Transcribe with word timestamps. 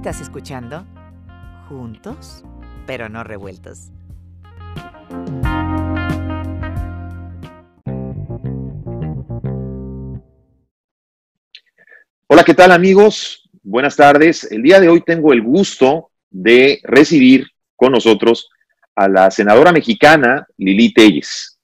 Estás 0.00 0.22
escuchando 0.22 0.86
Juntos, 1.68 2.42
pero 2.86 3.10
no 3.10 3.22
revueltos. 3.22 3.90
Hola, 12.28 12.44
¿qué 12.46 12.54
tal 12.54 12.72
amigos? 12.72 13.46
Buenas 13.62 13.94
tardes. 13.94 14.50
El 14.50 14.62
día 14.62 14.80
de 14.80 14.88
hoy 14.88 15.02
tengo 15.02 15.34
el 15.34 15.42
gusto 15.42 16.12
de 16.30 16.80
recibir 16.84 17.48
con 17.76 17.92
nosotros 17.92 18.48
a 18.96 19.06
la 19.06 19.30
senadora 19.30 19.70
mexicana 19.70 20.46
Lili 20.56 20.94
Telles. 20.94 21.58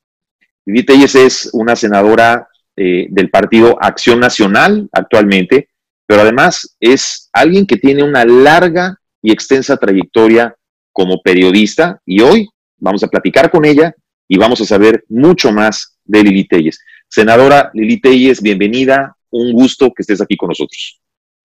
Lili 0.66 0.84
Telles 0.84 1.14
es 1.14 1.50
una 1.54 1.74
senadora 1.74 2.46
eh, 2.76 3.06
del 3.08 3.30
partido 3.30 3.78
Acción 3.80 4.20
Nacional 4.20 4.90
actualmente, 4.92 5.70
pero 6.06 6.22
además 6.22 6.76
es 6.80 7.28
alguien 7.32 7.66
que 7.66 7.76
tiene 7.76 8.02
una 8.02 8.24
larga 8.24 8.96
y 9.20 9.32
extensa 9.32 9.76
trayectoria 9.76 10.54
como 10.92 11.20
periodista 11.20 12.00
y 12.06 12.22
hoy 12.22 12.48
vamos 12.78 13.02
a 13.02 13.08
platicar 13.08 13.50
con 13.50 13.64
ella 13.64 13.94
y 14.28 14.38
vamos 14.38 14.60
a 14.60 14.64
saber 14.64 15.04
mucho 15.08 15.52
más 15.52 15.98
de 16.04 16.22
Lili 16.22 16.46
Telles. 16.46 16.80
Senadora 17.08 17.70
Lili 17.74 18.00
Telles, 18.00 18.40
bienvenida, 18.40 19.16
un 19.30 19.52
gusto 19.52 19.92
que 19.94 20.02
estés 20.02 20.20
aquí 20.20 20.36
con 20.36 20.48
nosotros. 20.48 21.00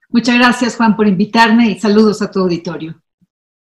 Muchas 0.10 0.38
gracias 0.38 0.76
Juan 0.76 0.96
por 0.96 1.08
invitarme 1.08 1.72
y 1.72 1.80
saludos 1.80 2.22
a 2.22 2.30
tu 2.30 2.40
auditorio. 2.40 3.02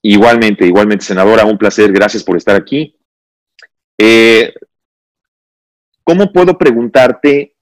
Igualmente, 0.01 0.67
igualmente, 0.67 1.03
senadora, 1.03 1.45
un 1.45 1.57
placer, 1.57 1.91
gracias 1.91 2.23
por 2.23 2.37
estar 2.37 2.55
aquí. 2.55 2.95
Eh, 3.97 4.53
¿Cómo 6.03 6.31
puedo 6.31 6.55
preguntarte 6.57 7.54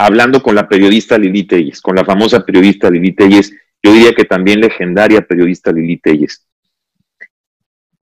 hablando 0.00 0.42
con 0.42 0.54
la 0.54 0.66
periodista 0.66 1.18
Lili 1.18 1.44
Telles, 1.44 1.82
con 1.82 1.94
la 1.94 2.06
famosa 2.06 2.42
periodista 2.46 2.90
Lili 2.90 3.12
Telles, 3.12 3.52
yo 3.82 3.92
diría 3.92 4.14
que 4.14 4.24
también 4.24 4.60
legendaria 4.60 5.20
periodista 5.20 5.70
Lili 5.72 5.98
Telles. 5.98 6.48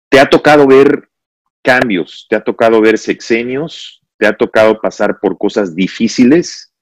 ¿Te 0.09 0.21
ha 0.21 0.31
tocado 0.31 0.69
ver 0.69 1.09
cambios? 1.63 2.27
¿Te 2.31 2.37
ha 2.37 2.45
tocado 2.45 2.81
ver 2.81 2.97
sexenios? 2.97 4.03
¿Te 4.19 4.29
ha 4.29 4.37
tocado 4.37 4.81
pasar 4.81 5.19
por 5.19 5.37
cosas 5.37 5.75
difíciles? 5.75 6.73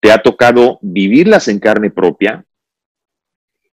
¿Te 0.00 0.10
ha 0.12 0.22
tocado 0.22 0.78
vivirlas 0.80 1.48
en 1.48 1.58
carne 1.58 1.90
propia? 1.90 2.42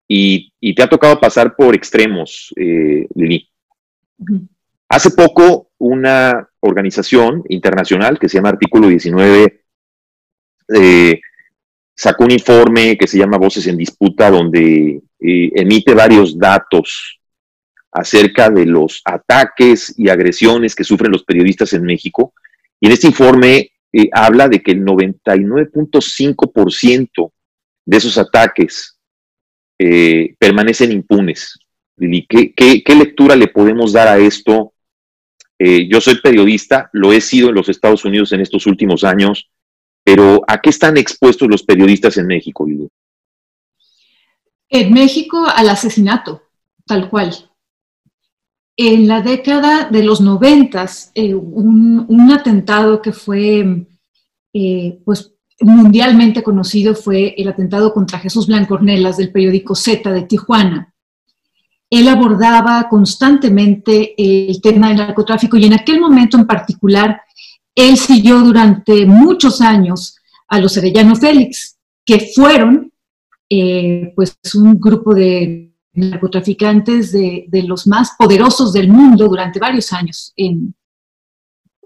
Y, 0.08 0.74
te 0.74 0.82
ha 0.82 0.88
tocado 0.88 1.20
pasar 1.20 1.54
por 1.54 1.76
extremos, 1.76 2.52
eh, 2.56 3.06
Lili. 3.14 3.48
Hace 4.88 5.12
poco, 5.12 5.70
una 5.78 6.48
organización 6.58 7.44
internacional 7.48 8.18
que 8.18 8.28
se 8.28 8.38
llama 8.38 8.48
Artículo 8.48 8.88
19 8.88 9.63
eh, 10.68 11.20
sacó 11.94 12.24
un 12.24 12.32
informe 12.32 12.98
que 12.98 13.06
se 13.06 13.18
llama 13.18 13.38
Voces 13.38 13.66
en 13.66 13.76
Disputa, 13.76 14.30
donde 14.30 15.02
eh, 15.20 15.50
emite 15.54 15.92
varios 15.94 16.36
datos 16.38 17.20
acerca 17.92 18.50
de 18.50 18.66
los 18.66 19.00
ataques 19.04 19.94
y 19.96 20.08
agresiones 20.08 20.74
que 20.74 20.82
sufren 20.84 21.12
los 21.12 21.24
periodistas 21.24 21.72
en 21.74 21.84
México. 21.84 22.34
Y 22.80 22.86
en 22.86 22.92
este 22.92 23.06
informe 23.06 23.70
eh, 23.92 24.08
habla 24.12 24.48
de 24.48 24.62
que 24.62 24.72
el 24.72 24.84
99.5% 24.84 27.32
de 27.86 27.96
esos 27.96 28.18
ataques 28.18 28.90
permanecen 30.38 30.92
impunes. 30.92 31.58
¿Qué, 31.98 32.54
qué, 32.54 32.94
lectura 32.94 33.34
le 33.36 33.48
podemos 33.48 33.92
dar 33.92 34.08
a 34.08 34.16
esto? 34.18 34.72
yo 35.58 36.00
soy 36.00 36.20
periodista, 36.20 36.88
lo 36.92 37.12
he 37.12 37.20
sido 37.20 37.48
en 37.48 37.54
los 37.54 37.68
Estados 37.68 38.04
Unidos 38.04 38.32
en 38.32 38.40
estos 38.40 38.66
últimos 38.66 39.04
años 39.04 39.50
pero 40.04 40.42
¿a 40.46 40.60
qué 40.60 40.70
están 40.70 40.98
expuestos 40.98 41.48
los 41.48 41.62
periodistas 41.62 42.18
en 42.18 42.26
México, 42.26 42.66
En 44.68 44.92
México 44.92 45.46
al 45.46 45.70
asesinato, 45.70 46.42
tal 46.86 47.08
cual. 47.08 47.50
En 48.76 49.08
la 49.08 49.22
década 49.22 49.88
de 49.88 50.02
los 50.02 50.20
noventas, 50.20 51.10
eh, 51.14 51.34
un, 51.34 52.30
atentado 52.32 53.00
que 53.00 53.12
fue 53.12 53.86
eh, 54.52 55.00
pues, 55.04 55.32
mundialmente 55.60 56.42
conocido 56.42 56.94
fue 56.94 57.34
el 57.38 57.48
atentado 57.48 57.94
contra 57.94 58.18
Jesús 58.18 58.46
Blancornelas 58.46 59.16
del 59.16 59.32
periódico 59.32 59.74
Z 59.74 60.10
de 60.10 60.22
Tijuana. 60.22 60.92
Él 61.88 62.08
abordaba 62.08 62.88
constantemente 62.88 64.14
el 64.18 64.60
tema 64.60 64.88
del 64.88 64.96
narcotráfico 64.96 65.56
y 65.56 65.64
en 65.66 65.74
aquel 65.74 66.00
momento 66.00 66.36
en 66.36 66.46
particular 66.46 67.22
él 67.74 67.96
siguió 67.96 68.40
durante 68.40 69.06
muchos 69.06 69.60
años 69.60 70.16
a 70.48 70.60
los 70.60 70.76
Arellano 70.76 71.16
Félix, 71.16 71.78
que 72.04 72.32
fueron 72.34 72.92
eh, 73.48 74.12
pues 74.14 74.36
un 74.54 74.78
grupo 74.78 75.14
de 75.14 75.74
narcotraficantes 75.92 77.12
de, 77.12 77.64
los 77.66 77.86
más 77.86 78.12
poderosos 78.18 78.72
del 78.72 78.88
mundo 78.88 79.28
durante 79.28 79.58
varios 79.60 79.92
años 79.92 80.32
en, 80.36 80.74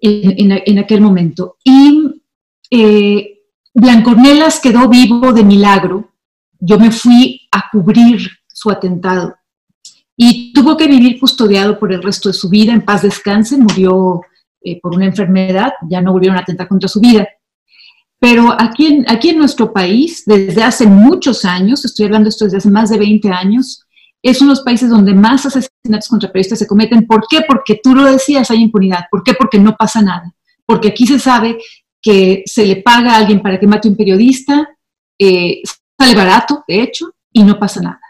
en, 0.00 0.78
aquel 0.78 1.00
momento. 1.00 1.56
Y 1.62 2.22
eh, 2.70 3.42
Blancornelas 3.74 4.60
quedó 4.60 4.88
vivo 4.88 5.32
de 5.32 5.44
milagro. 5.44 6.10
Yo 6.58 6.78
me 6.78 6.90
fui 6.90 7.48
a 7.52 7.70
cubrir 7.70 8.28
su 8.46 8.70
atentado 8.70 9.36
y 10.16 10.52
tuvo 10.52 10.76
que 10.76 10.88
vivir 10.88 11.20
custodiado 11.20 11.78
por 11.78 11.92
el 11.92 12.02
resto 12.02 12.28
de 12.28 12.32
su 12.32 12.48
vida, 12.48 12.72
en 12.72 12.84
paz 12.84 13.02
descanse, 13.02 13.56
murió 13.56 14.22
eh, 14.60 14.80
por 14.80 14.94
una 14.94 15.06
enfermedad, 15.06 15.72
ya 15.88 16.00
no 16.00 16.12
volvieron 16.12 16.36
a 16.36 16.40
atentar 16.40 16.68
contra 16.68 16.88
su 16.88 17.00
vida. 17.00 17.28
Pero 18.18 18.52
aquí 18.58 18.86
en, 18.86 19.04
aquí 19.08 19.30
en 19.30 19.38
nuestro 19.38 19.72
país, 19.72 20.24
desde 20.26 20.62
hace 20.62 20.86
muchos 20.86 21.44
años, 21.44 21.84
estoy 21.84 22.06
hablando 22.06 22.28
esto 22.28 22.44
desde 22.44 22.58
hace 22.58 22.70
más 22.70 22.90
de 22.90 22.98
20 22.98 23.30
años, 23.30 23.84
es 24.22 24.40
uno 24.40 24.50
de 24.50 24.56
los 24.56 24.64
países 24.64 24.90
donde 24.90 25.14
más 25.14 25.46
asesinatos 25.46 26.08
contra 26.08 26.32
periodistas 26.32 26.58
se 26.58 26.66
cometen. 26.66 27.06
¿Por 27.06 27.26
qué? 27.28 27.42
Porque 27.46 27.80
tú 27.80 27.94
lo 27.94 28.04
decías, 28.04 28.50
hay 28.50 28.62
impunidad. 28.62 29.04
¿Por 29.10 29.22
qué? 29.22 29.34
Porque 29.34 29.60
no 29.60 29.76
pasa 29.76 30.02
nada. 30.02 30.34
Porque 30.66 30.88
aquí 30.88 31.06
se 31.06 31.20
sabe 31.20 31.58
que 32.02 32.42
se 32.44 32.66
le 32.66 32.82
paga 32.82 33.14
a 33.14 33.18
alguien 33.18 33.40
para 33.40 33.60
que 33.60 33.66
mate 33.68 33.86
a 33.86 33.90
un 33.92 33.96
periodista, 33.96 34.68
eh, 35.18 35.62
sale 35.98 36.14
barato, 36.16 36.64
de 36.66 36.82
hecho, 36.82 37.14
y 37.32 37.44
no 37.44 37.58
pasa 37.58 37.80
nada. 37.80 38.00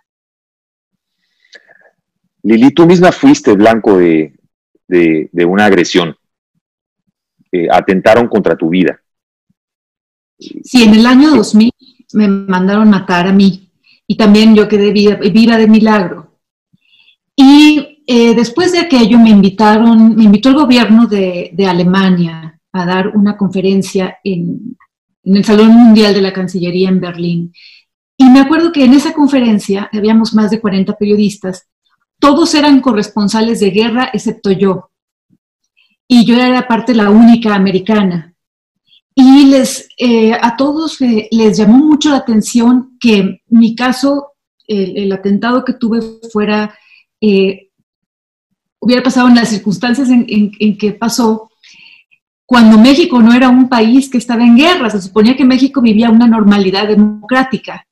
Lili, 2.42 2.70
tú 2.70 2.86
misma 2.86 3.12
fuiste 3.12 3.52
blanco 3.52 3.98
de, 3.98 4.34
de 4.86 5.44
una 5.44 5.66
agresión 5.66 6.16
atentaron 7.70 8.28
contra 8.28 8.56
tu 8.56 8.68
vida. 8.68 9.00
Sí, 10.38 10.84
en 10.84 10.94
el 10.94 11.06
año 11.06 11.30
2000 11.30 11.70
me 12.12 12.28
mandaron 12.28 12.88
matar 12.88 13.26
a 13.26 13.32
mí 13.32 13.70
y 14.06 14.16
también 14.16 14.54
yo 14.54 14.68
quedé 14.68 14.92
viva, 14.92 15.56
de 15.56 15.66
milagro. 15.66 16.38
Y 17.36 18.02
eh, 18.06 18.34
después 18.34 18.72
de 18.72 18.78
aquello 18.78 19.18
me 19.18 19.30
invitaron, 19.30 20.16
me 20.16 20.24
invitó 20.24 20.48
el 20.48 20.54
gobierno 20.54 21.06
de, 21.06 21.54
Alemania 21.68 22.58
a 22.72 22.86
dar 22.86 23.08
una 23.08 23.36
conferencia 23.36 24.18
en, 24.24 24.76
en 25.24 25.36
el 25.36 25.44
Salón 25.44 25.72
Mundial 25.72 26.14
de 26.14 26.22
la 26.22 26.32
Cancillería 26.32 26.88
en 26.88 27.00
Berlín. 27.00 27.52
Y 28.16 28.24
me 28.30 28.40
acuerdo 28.40 28.72
que 28.72 28.84
en 28.84 28.94
esa 28.94 29.12
conferencia 29.12 29.90
habíamos 29.92 30.34
más 30.34 30.50
de 30.50 30.60
40 30.60 30.96
periodistas, 30.96 31.68
todos 32.18 32.54
eran 32.54 32.80
corresponsales 32.80 33.60
de 33.60 33.70
guerra 33.70 34.10
excepto 34.12 34.50
yo 34.50 34.87
y 36.08 36.24
yo 36.24 36.36
era 36.36 36.66
parte 36.66 36.94
la 36.94 37.10
única 37.10 37.54
americana. 37.54 38.34
Y 39.14 39.44
les, 39.46 39.88
eh, 39.98 40.32
a 40.32 40.56
todos 40.56 40.98
les 41.00 41.56
llamó 41.58 41.76
mucho 41.78 42.10
la 42.10 42.18
atención 42.18 42.96
que 42.98 43.42
mi 43.48 43.76
caso, 43.76 44.32
el, 44.66 45.10
atentado 45.12 45.64
que 45.64 45.74
tuve 45.74 46.00
fuera, 46.32 46.74
eh, 47.20 47.68
hubiera 48.80 49.02
pasado 49.02 49.28
en 49.28 49.34
las 49.34 49.50
circunstancias 49.50 50.08
en, 50.08 50.78
que 50.78 50.92
pasó, 50.92 51.50
cuando 52.46 52.78
México 52.78 53.20
no 53.20 53.34
era 53.34 53.48
un 53.50 53.68
país 53.68 54.08
que 54.08 54.18
estaba 54.18 54.44
en 54.44 54.56
guerra, 54.56 54.88
se 54.88 55.02
suponía 55.02 55.36
que 55.36 55.44
México 55.44 55.82
vivía 55.82 56.10
una 56.10 56.26
normalidad 56.26 56.88
democrática. 56.88 57.86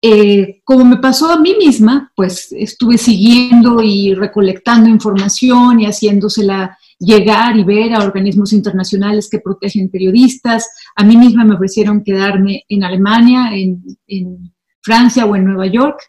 Eh, 0.00 0.60
como 0.64 0.84
me 0.84 0.96
pasó 0.98 1.30
a 1.30 1.38
mí 1.38 1.56
misma, 1.58 2.12
pues 2.14 2.52
estuve 2.52 2.98
siguiendo 2.98 3.82
y 3.82 4.14
recolectando 4.14 4.88
información 4.88 5.80
y 5.80 5.86
haciéndosela 5.86 6.78
llegar 7.04 7.56
y 7.56 7.64
ver 7.64 7.92
a 7.94 8.04
organismos 8.04 8.52
internacionales 8.52 9.28
que 9.28 9.40
protegen 9.40 9.90
periodistas. 9.90 10.70
A 10.94 11.04
mí 11.04 11.16
misma 11.16 11.44
me 11.44 11.54
ofrecieron 11.54 12.04
quedarme 12.04 12.64
en 12.68 12.84
Alemania, 12.84 13.50
en, 13.52 14.52
Francia 14.84 15.26
o 15.26 15.36
en 15.36 15.44
Nueva 15.44 15.66
York, 15.66 16.00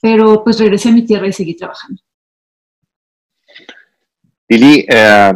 pero 0.00 0.42
pues 0.42 0.58
regresé 0.58 0.88
a 0.88 0.92
mi 0.92 1.04
tierra 1.04 1.28
y 1.28 1.34
seguí 1.34 1.54
trabajando. 1.54 2.00
Lili, 4.48 4.86
eh, 4.88 5.32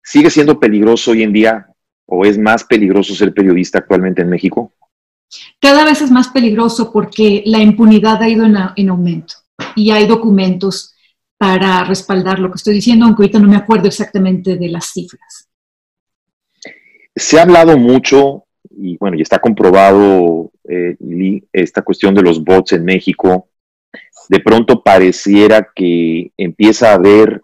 ¿sigue 0.00 0.30
siendo 0.30 0.60
peligroso 0.60 1.10
hoy 1.10 1.24
en 1.24 1.32
día 1.32 1.66
o 2.06 2.24
es 2.24 2.38
más 2.38 2.62
peligroso 2.62 3.16
ser 3.16 3.34
periodista 3.34 3.78
actualmente 3.78 4.22
en 4.22 4.30
México? 4.30 4.72
Cada 5.60 5.84
vez 5.84 6.02
es 6.02 6.10
más 6.12 6.28
peligroso 6.28 6.92
porque 6.92 7.42
la 7.46 7.58
impunidad 7.58 8.22
ha 8.22 8.28
ido 8.28 8.46
en 8.46 8.88
aumento 8.88 9.34
y 9.74 9.90
hay 9.90 10.06
documentos 10.06 10.94
para 11.40 11.84
respaldar 11.84 12.38
lo 12.38 12.50
que 12.50 12.56
estoy 12.56 12.74
diciendo, 12.74 13.06
aunque 13.06 13.22
ahorita 13.22 13.38
no 13.38 13.48
me 13.48 13.56
acuerdo 13.56 13.88
exactamente 13.88 14.56
de 14.56 14.68
las 14.68 14.92
cifras. 14.92 15.48
Se 17.16 17.38
ha 17.38 17.44
hablado 17.44 17.78
mucho, 17.78 18.44
y 18.68 18.98
bueno, 18.98 19.16
y 19.16 19.22
está 19.22 19.38
comprobado, 19.38 20.52
eh, 20.68 20.98
esta 21.50 21.80
cuestión 21.80 22.14
de 22.14 22.20
los 22.20 22.44
bots 22.44 22.72
en 22.72 22.84
México, 22.84 23.48
de 24.28 24.40
pronto 24.40 24.82
pareciera 24.82 25.66
que 25.74 26.30
empieza 26.36 26.90
a 26.90 26.96
haber 26.96 27.40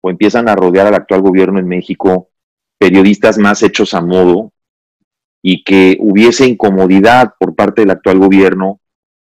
o 0.00 0.10
empiezan 0.10 0.48
a 0.48 0.54
rodear 0.54 0.86
al 0.86 0.94
actual 0.94 1.20
gobierno 1.20 1.58
en 1.58 1.66
México 1.66 2.28
periodistas 2.78 3.36
más 3.36 3.64
hechos 3.64 3.94
a 3.94 4.00
modo 4.00 4.52
y 5.42 5.64
que 5.64 5.96
hubiese 5.98 6.46
incomodidad 6.46 7.34
por 7.36 7.56
parte 7.56 7.82
del 7.82 7.90
actual 7.90 8.20
gobierno 8.20 8.78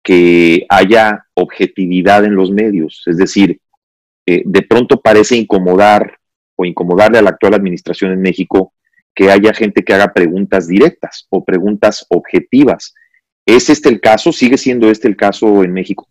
que 0.04 0.66
haya 0.68 1.24
objetividad 1.32 2.26
en 2.26 2.34
los 2.34 2.50
medios. 2.50 3.04
Es 3.06 3.16
decir, 3.16 3.61
eh, 4.26 4.42
de 4.44 4.62
pronto 4.62 5.00
parece 5.00 5.36
incomodar 5.36 6.19
o 6.56 6.64
incomodarle 6.64 7.19
a 7.19 7.22
la 7.22 7.30
actual 7.30 7.54
administración 7.54 8.12
en 8.12 8.20
México 8.20 8.72
que 9.14 9.30
haya 9.30 9.52
gente 9.52 9.84
que 9.84 9.92
haga 9.92 10.12
preguntas 10.12 10.69
directas 10.69 11.26
o 11.30 11.44
preguntas 11.44 12.06
objetivas. 12.08 12.94
¿Es 13.44 13.69
este 13.69 13.88
el 13.88 14.00
caso? 14.00 14.32
¿Sigue 14.32 14.56
siendo 14.56 14.90
este 14.90 15.08
el 15.08 15.16
caso 15.16 15.64
en 15.64 15.72
México? 15.72 16.08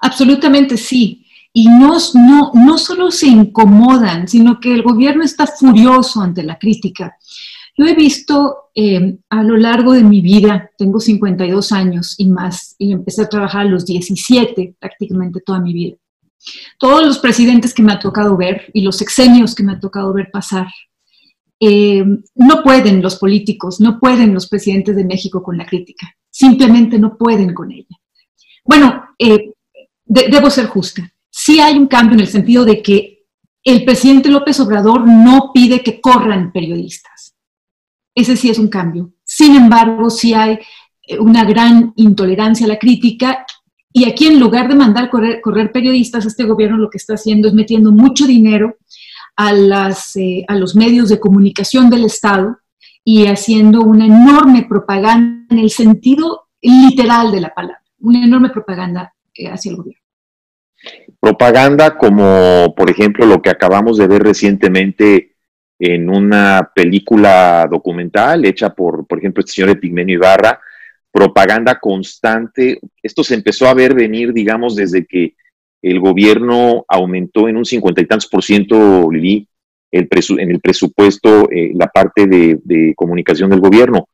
Absolutamente 0.00 0.76
sí. 0.76 1.26
Y 1.52 1.68
no, 1.68 1.96
no, 2.14 2.50
no 2.52 2.78
solo 2.78 3.12
se 3.12 3.28
incomodan, 3.28 4.26
sino 4.26 4.58
que 4.58 4.74
el 4.74 4.82
gobierno 4.82 5.22
está 5.22 5.46
furioso 5.46 6.20
ante 6.20 6.42
la 6.42 6.58
crítica. 6.58 7.16
Yo 7.76 7.86
he 7.86 7.94
visto 7.94 8.70
eh, 8.74 9.18
a 9.30 9.42
lo 9.42 9.56
largo 9.56 9.92
de 9.92 10.02
mi 10.02 10.20
vida, 10.20 10.70
tengo 10.76 10.98
52 10.98 11.72
años 11.72 12.14
y 12.18 12.28
más, 12.28 12.74
y 12.78 12.92
empecé 12.92 13.22
a 13.22 13.28
trabajar 13.28 13.62
a 13.62 13.70
los 13.70 13.84
17, 13.84 14.76
prácticamente 14.78 15.40
toda 15.40 15.60
mi 15.60 15.72
vida. 15.72 15.96
Todos 16.78 17.04
los 17.04 17.18
presidentes 17.18 17.72
que 17.72 17.82
me 17.82 17.92
ha 17.92 17.98
tocado 17.98 18.36
ver 18.36 18.70
y 18.72 18.82
los 18.82 19.00
exenios 19.00 19.54
que 19.54 19.62
me 19.62 19.72
ha 19.72 19.80
tocado 19.80 20.12
ver 20.12 20.30
pasar, 20.30 20.66
eh, 21.60 22.04
no 22.34 22.62
pueden 22.62 23.00
los 23.00 23.16
políticos, 23.16 23.80
no 23.80 23.98
pueden 23.98 24.34
los 24.34 24.48
presidentes 24.48 24.96
de 24.96 25.04
México 25.04 25.42
con 25.42 25.56
la 25.56 25.66
crítica, 25.66 26.14
simplemente 26.30 26.98
no 26.98 27.16
pueden 27.16 27.54
con 27.54 27.72
ella. 27.72 27.96
Bueno, 28.64 29.04
eh, 29.18 29.52
debo 30.04 30.50
ser 30.50 30.66
justa. 30.66 31.10
Sí 31.30 31.60
hay 31.60 31.76
un 31.76 31.86
cambio 31.86 32.14
en 32.14 32.20
el 32.20 32.28
sentido 32.28 32.64
de 32.64 32.82
que 32.82 33.24
el 33.62 33.84
presidente 33.84 34.28
López 34.28 34.60
Obrador 34.60 35.06
no 35.06 35.50
pide 35.52 35.82
que 35.82 36.00
corran 36.00 36.52
periodistas. 36.52 37.34
Ese 38.14 38.36
sí 38.36 38.50
es 38.50 38.58
un 38.58 38.68
cambio. 38.68 39.12
Sin 39.24 39.56
embargo, 39.56 40.10
sí 40.10 40.34
hay 40.34 40.58
eh, 41.02 41.18
una 41.18 41.44
gran 41.44 41.92
intolerancia 41.96 42.66
a 42.66 42.68
la 42.68 42.78
crítica 42.78 43.46
y 43.96 44.10
aquí 44.10 44.26
en 44.26 44.40
lugar 44.40 44.68
de 44.68 44.74
mandar 44.74 45.08
correr, 45.08 45.70
periodistas, 45.70 46.26
este 46.26 46.42
gobierno 46.42 46.76
lo 46.76 46.90
que 46.90 46.98
está 46.98 47.14
haciendo 47.14 47.46
es 47.46 47.54
metiendo 47.54 47.92
mucho 47.92 48.26
dinero 48.26 48.76
eh, 49.38 50.44
a 50.48 50.56
los 50.56 50.74
medios 50.74 51.08
de 51.08 51.20
comunicación 51.20 51.88
del 51.90 52.04
Estado 52.04 52.58
y 53.04 53.26
haciendo 53.28 53.82
una 53.82 54.06
enorme 54.06 54.66
propaganda 54.68 55.46
en 55.48 55.60
el 55.60 55.70
sentido 55.70 56.48
literal 56.60 57.30
de 57.30 57.42
la 57.42 57.54
palabra, 57.54 57.84
una 58.00 58.24
enorme 58.24 58.50
propaganda 58.50 59.14
eh, 59.32 59.46
hacia 59.46 59.70
el 59.70 59.76
gobierno. 59.76 60.02
Propaganda 61.20 61.96
como, 61.96 62.74
por 62.76 62.90
ejemplo, 62.90 63.24
lo 63.26 63.40
que 63.40 63.50
acabamos 63.50 63.96
de 63.96 64.08
ver 64.08 64.24
recientemente 64.24 65.36
en 65.78 66.10
una 66.10 66.68
película 66.74 67.68
documental 67.70 68.44
hecha 68.44 68.70
por, 68.70 69.06
por 69.06 69.18
ejemplo, 69.18 69.40
este 69.40 69.52
señor 69.52 69.70
Epigmenio 69.70 70.16
Ibarra, 70.16 70.58
propaganda 71.14 71.78
constante. 71.78 72.80
Esto 73.00 73.22
se 73.22 73.34
empezó 73.34 73.68
a 73.68 73.74
ver 73.74 73.94
venir, 73.94 74.32
digamos, 74.32 74.74
desde 74.74 75.06
que 75.06 75.36
el 75.80 76.00
gobierno 76.00 76.84
aumentó 76.88 77.48
en 77.48 77.56
un 77.56 77.64
cincuenta 77.64 78.00
y 78.00 78.06
tantos 78.06 78.28
por 78.28 78.42
ciento, 78.42 79.08
Lili, 79.12 79.46
el 79.92 80.08
en 80.10 80.50
el 80.50 80.58
presupuesto, 80.58 81.48
eh, 81.52 81.70
la 81.76 81.86
parte 81.86 82.26
de, 82.26 82.58
de, 82.64 82.94
comunicación 82.96 83.48
del 83.48 83.60
gobierno. 83.60 84.08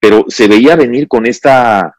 Pero 0.00 0.24
se 0.26 0.48
veía 0.48 0.74
venir 0.74 1.06
con 1.06 1.26
esta, 1.26 1.94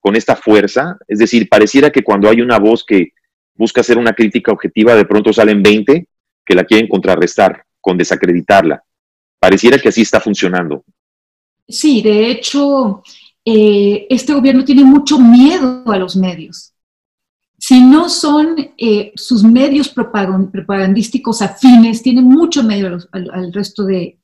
con 0.00 0.16
esta 0.16 0.34
fuerza, 0.34 0.98
es 1.06 1.20
decir, 1.20 1.48
pareciera 1.48 1.90
que 1.90 2.02
cuando 2.02 2.28
hay 2.28 2.40
una 2.40 2.58
voz 2.58 2.84
que 2.84 3.10
busca 3.54 3.82
hacer 3.82 3.98
una 3.98 4.14
crítica 4.14 4.50
objetiva, 4.50 4.96
de 4.96 5.04
pronto 5.04 5.32
salen 5.32 5.62
20 5.62 6.08
que 6.44 6.54
la 6.56 6.64
quieren 6.64 6.88
contrarrestar, 6.88 7.62
con 7.80 7.96
desacreditarla. 7.96 8.82
Pareciera 9.38 9.78
que 9.78 9.90
así 9.90 10.02
está 10.02 10.20
funcionando. 10.20 10.84
Sí, 11.68 12.02
de 12.02 12.30
hecho, 12.30 13.02
eh, 13.44 14.06
este 14.08 14.32
gobierno 14.32 14.64
tiene 14.64 14.84
mucho 14.84 15.18
miedo 15.18 15.84
a 15.90 15.98
los 15.98 16.16
medios. 16.16 16.72
Si 17.58 17.80
no 17.80 18.08
son 18.08 18.56
eh, 18.76 19.12
sus 19.16 19.42
medios 19.42 19.88
propagandísticos 19.88 21.40
afines, 21.40 22.02
tienen 22.02 22.24
mucho 22.24 22.62
miedo 22.62 22.98
al, 23.12 23.52
resto 23.52 23.84
de, 23.84 24.18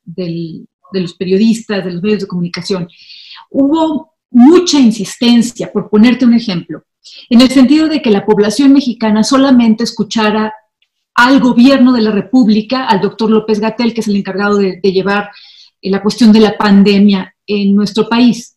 los 0.93 1.13
periodistas, 1.15 1.83
de 1.83 1.93
los 1.93 2.03
medios 2.03 2.21
de 2.21 2.27
comunicación. 2.27 2.87
Hubo 3.49 4.13
mucha 4.29 4.79
insistencia, 4.79 5.71
por 5.71 5.89
ponerte 5.89 6.25
un 6.25 6.35
ejemplo, 6.35 6.83
en 7.29 7.41
el 7.41 7.49
sentido 7.49 7.87
de 7.87 8.01
que 8.01 8.11
la 8.11 8.25
población 8.25 8.73
mexicana 8.73 9.23
solamente 9.23 9.83
escuchara 9.85 10.53
al 11.15 11.39
gobierno 11.39 11.93
de 11.93 12.01
la 12.01 12.11
República, 12.11 12.85
al 12.85 13.01
doctor 13.01 13.29
López 13.31 13.59
Gatel, 13.59 13.93
que 13.93 14.01
es 14.01 14.07
el 14.07 14.17
encargado 14.17 14.57
de, 14.57 14.79
de 14.81 14.91
llevar 14.91 15.31
eh, 15.81 15.89
la 15.89 16.01
cuestión 16.01 16.31
de 16.31 16.41
la 16.41 16.57
pandemia 16.57 17.35
en 17.47 17.75
nuestro 17.75 18.07
país. 18.07 18.55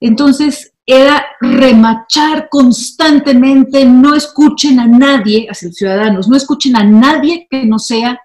Entonces, 0.00 0.72
era 0.86 1.26
remachar 1.40 2.48
constantemente, 2.48 3.84
no 3.84 4.14
escuchen 4.14 4.80
a 4.80 4.86
nadie, 4.86 5.46
a 5.46 5.54
los 5.62 5.74
ciudadanos, 5.74 6.28
no 6.28 6.36
escuchen 6.36 6.76
a 6.76 6.84
nadie 6.84 7.46
que 7.50 7.66
no 7.66 7.78
sea 7.78 8.18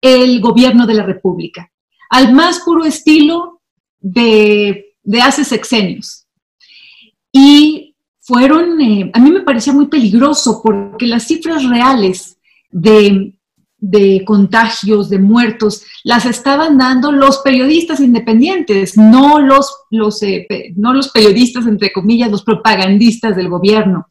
el 0.00 0.40
gobierno 0.40 0.86
de 0.86 0.94
la 0.94 1.02
República, 1.02 1.70
al 2.08 2.32
más 2.32 2.60
puro 2.60 2.84
estilo 2.84 3.60
de, 4.00 4.94
hace 5.22 5.44
sexenios. 5.44 6.26
Y 7.30 7.94
fueron, 8.20 8.80
eh, 8.80 9.10
a 9.12 9.20
mí 9.20 9.30
me 9.30 9.42
parecía 9.42 9.74
muy 9.74 9.88
peligroso 9.88 10.62
porque 10.62 11.06
las 11.06 11.26
cifras 11.26 11.64
reales 11.64 12.38
de 12.70 13.35
de 13.90 14.24
contagios, 14.24 15.08
de 15.08 15.18
muertos, 15.18 15.82
las 16.02 16.26
estaban 16.26 16.76
dando 16.76 17.12
los 17.12 17.38
periodistas 17.38 18.00
independientes, 18.00 18.96
no 18.96 19.38
los, 19.38 19.70
los, 19.90 20.22
eh, 20.22 20.46
no 20.76 20.92
los 20.92 21.10
periodistas, 21.10 21.66
entre 21.66 21.92
comillas, 21.92 22.30
los 22.30 22.42
propagandistas 22.42 23.36
del 23.36 23.48
gobierno. 23.48 24.06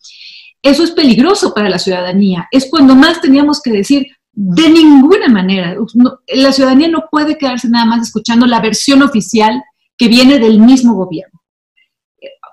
Eso 0.62 0.84
es 0.84 0.92
peligroso 0.92 1.54
para 1.54 1.70
la 1.70 1.80
ciudadanía. 1.80 2.48
Es 2.52 2.68
cuando 2.70 2.96
más 2.96 3.22
teníamos 3.22 3.62
que 3.62 3.72
decir, 3.72 4.08
de 4.32 4.70
ninguna 4.70 5.28
manera, 5.30 5.76
la 6.28 6.52
ciudadanía 6.52 6.88
no 6.88 7.06
puede 7.12 7.38
quedarse 7.38 7.70
nada 7.70 7.86
más 7.86 8.02
escuchando 8.02 8.46
la 8.46 8.62
versión 8.62 9.02
oficial 9.02 9.64
que 9.98 10.08
viene 10.08 10.40
del 10.40 10.60
mismo 10.60 10.94
gobierno. 10.94 11.42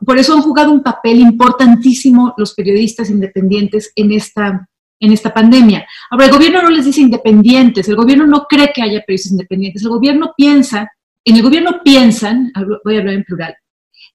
Por 0.05 0.19
eso 0.19 0.35
han 0.35 0.43
jugado 0.43 0.73
un 0.73 0.83
papel 0.83 1.21
importantísimo 1.21 2.35
los 2.37 2.55
periodistas 2.55 3.11
independientes 3.11 3.93
en 3.95 4.13
esta 4.13 4.69
en 5.03 5.13
esta 5.13 5.35
pandemia. 5.35 5.85
Ahora, 6.11 6.27
el 6.27 6.33
gobierno 6.33 6.63
no 6.63 6.71
les 6.71 6.85
dice 6.85 7.01
independientes, 7.01 7.89
el 7.89 7.97
gobierno 7.97 8.25
no 8.25 8.47
cree 8.49 8.73
que 8.73 8.83
haya 8.83 9.03
periodistas 9.05 9.33
independientes, 9.33 9.83
el 9.83 9.89
gobierno 9.89 10.33
piensa, 10.37 10.93
en 11.25 11.37
el 11.37 11.43
gobierno 11.43 11.81
piensan, 11.83 12.53
voy 12.85 12.97
a 12.97 13.01
hablar 13.01 13.15
en 13.15 13.25
plural, 13.25 13.57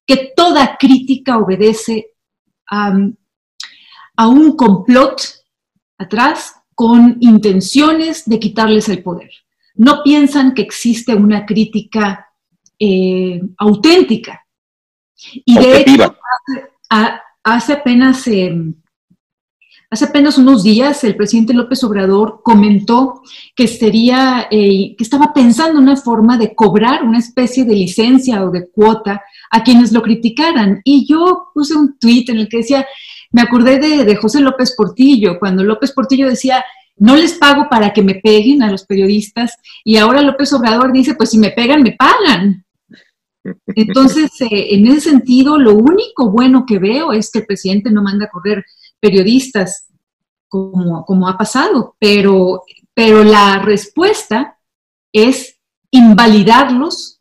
que 0.05 0.31
toda 0.33 0.77
crítica 0.77 1.37
obedece 1.37 2.11
a, 2.71 2.97
a 4.15 4.27
un 4.29 4.55
complot 4.55 5.21
atrás 5.97 6.55
con 6.73 7.17
intenciones 7.19 8.23
de 8.25 8.39
quitarles 8.39 8.87
el 8.87 9.03
poder. 9.03 9.29
No 9.75 10.03
piensan 10.03 10.53
que 10.53 10.61
existe 10.61 11.13
una 11.13 11.45
crítica 11.45 12.27
eh, 12.79 13.41
auténtica. 13.57 14.45
Y 15.43 15.57
de 15.57 15.81
hecho, 15.81 16.15
hace, 17.43 17.73
apenas... 17.73 18.25
Em, 18.27 18.73
Hace 19.89 20.03
apenas 20.03 20.37
unos 20.37 20.63
días 20.63 21.01
el 21.05 21.15
presidente 21.15 21.53
López 21.53 21.81
Obrador 21.85 22.41
comentó 22.43 23.21
que 23.55 23.67
sería, 23.67 24.47
eh, 24.51 24.95
que 24.97 25.03
estaba 25.03 25.33
pensando 25.33 25.79
una 25.79 25.95
forma 25.95 26.37
de 26.37 26.53
cobrar 26.53 27.03
una 27.03 27.19
especie 27.19 27.63
de 27.63 27.73
licencia 27.73 28.43
o 28.43 28.51
de 28.51 28.67
cuota 28.69 29.21
a 29.49 29.63
quienes 29.63 29.93
lo 29.93 30.01
criticaran. 30.01 30.81
Y 30.83 31.07
yo 31.07 31.51
puse 31.53 31.73
un 31.73 31.97
tuit 31.97 32.27
en 32.29 32.39
el 32.39 32.49
que 32.49 32.57
decía, 32.57 32.85
me 33.31 33.41
acordé 33.41 33.79
de, 33.79 34.03
de 34.03 34.15
José 34.17 34.41
López 34.41 34.75
Portillo, 34.75 35.39
cuando 35.39 35.63
López 35.63 35.93
Portillo 35.93 36.27
decía, 36.27 36.65
no 36.97 37.15
les 37.15 37.35
pago 37.35 37.67
para 37.69 37.93
que 37.93 38.01
me 38.01 38.15
peguen 38.15 38.63
a 38.63 38.71
los 38.71 38.85
periodistas, 38.85 39.53
y 39.85 39.95
ahora 39.95 40.21
López 40.21 40.51
Obrador 40.51 40.91
dice, 40.91 41.15
pues 41.15 41.29
si 41.29 41.37
me 41.37 41.51
pegan, 41.51 41.81
me 41.81 41.95
pagan. 41.95 42.65
Entonces, 43.67 44.29
eh, 44.41 44.75
en 44.75 44.87
ese 44.87 45.11
sentido, 45.11 45.57
lo 45.57 45.75
único 45.75 46.29
bueno 46.29 46.65
que 46.65 46.79
veo 46.79 47.13
es 47.13 47.31
que 47.31 47.39
el 47.39 47.45
presidente 47.45 47.91
no 47.91 48.03
manda 48.03 48.25
a 48.25 48.29
correr 48.29 48.65
periodistas, 48.99 49.87
como, 50.47 51.05
como 51.05 51.27
ha 51.27 51.37
pasado, 51.37 51.95
pero, 51.99 52.63
pero 52.93 53.23
la 53.23 53.59
respuesta 53.59 54.57
es 55.11 55.59
invalidarlos, 55.91 57.19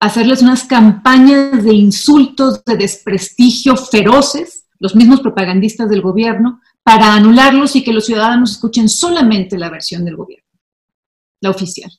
hacerles 0.00 0.42
unas 0.42 0.64
campañas 0.64 1.64
de 1.64 1.74
insultos, 1.74 2.64
de 2.64 2.76
desprestigio 2.76 3.76
feroces, 3.76 4.66
los 4.78 4.94
mismos 4.94 5.20
propagandistas 5.20 5.90
del 5.90 6.02
gobierno, 6.02 6.60
para 6.82 7.14
anularlos 7.14 7.76
y 7.76 7.84
que 7.84 7.92
los 7.92 8.06
ciudadanos 8.06 8.52
escuchen 8.52 8.88
solamente 8.88 9.58
la 9.58 9.68
versión 9.68 10.04
del 10.04 10.16
gobierno, 10.16 10.46
la 11.40 11.50
oficial. 11.50 11.90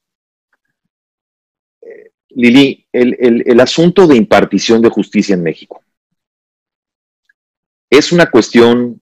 Lili, 2.29 2.87
el, 2.93 3.17
el, 3.19 3.43
el, 3.45 3.59
asunto 3.59 4.07
de 4.07 4.15
impartición 4.15 4.81
de 4.81 4.89
justicia 4.89 5.33
en 5.33 5.43
México 5.43 5.83
¿Es 7.89 8.11
una 8.11 8.29
cuestión 8.29 9.01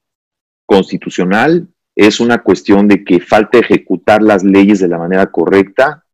constitucional? 0.66 1.68
¿Es 1.96 2.20
una 2.20 2.44
cuestión 2.44 2.88
de 2.88 3.04
que 3.04 3.20
falta 3.20 3.58
ejecutar 3.58 4.22
las 4.22 4.44
leyes 4.44 4.80
de 4.80 4.88
la 4.88 4.98
manera 4.98 5.32
correcta? 5.32 6.06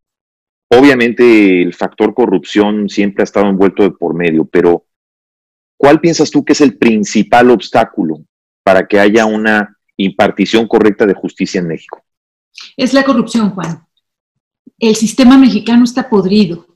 Obviamente 0.70 1.62
el 1.62 1.74
factor 1.74 2.13
corrupción 2.13 2.89
siempre 2.89 3.22
ha 3.22 3.25
estado 3.25 3.48
envuelto 3.48 3.84
de 3.84 3.92
por 3.92 4.15
medio, 4.15 4.46
pero 4.46 4.86
¿cuál 5.77 6.00
piensas 6.00 6.32
tú 6.32 6.44
que 6.44 6.53
es 6.53 6.62
el 6.62 6.77
principal 6.77 7.51
obstáculo 7.51 8.25
para 8.63 8.88
que 8.88 9.00
haya 9.00 9.25
una 9.25 9.77
impartición 9.98 10.68
correcta 10.68 11.06
de 11.06 11.13
justicia 11.13 11.60
en 11.60 11.68
México? 11.68 12.01
Es 12.75 12.94
la 12.94 13.03
corrupción, 13.03 13.51
Juan. 13.51 13.86
El 14.80 14.96
sistema 14.96 15.38
mexicano 15.38 15.84
está 15.84 16.10
podrido. 16.10 16.68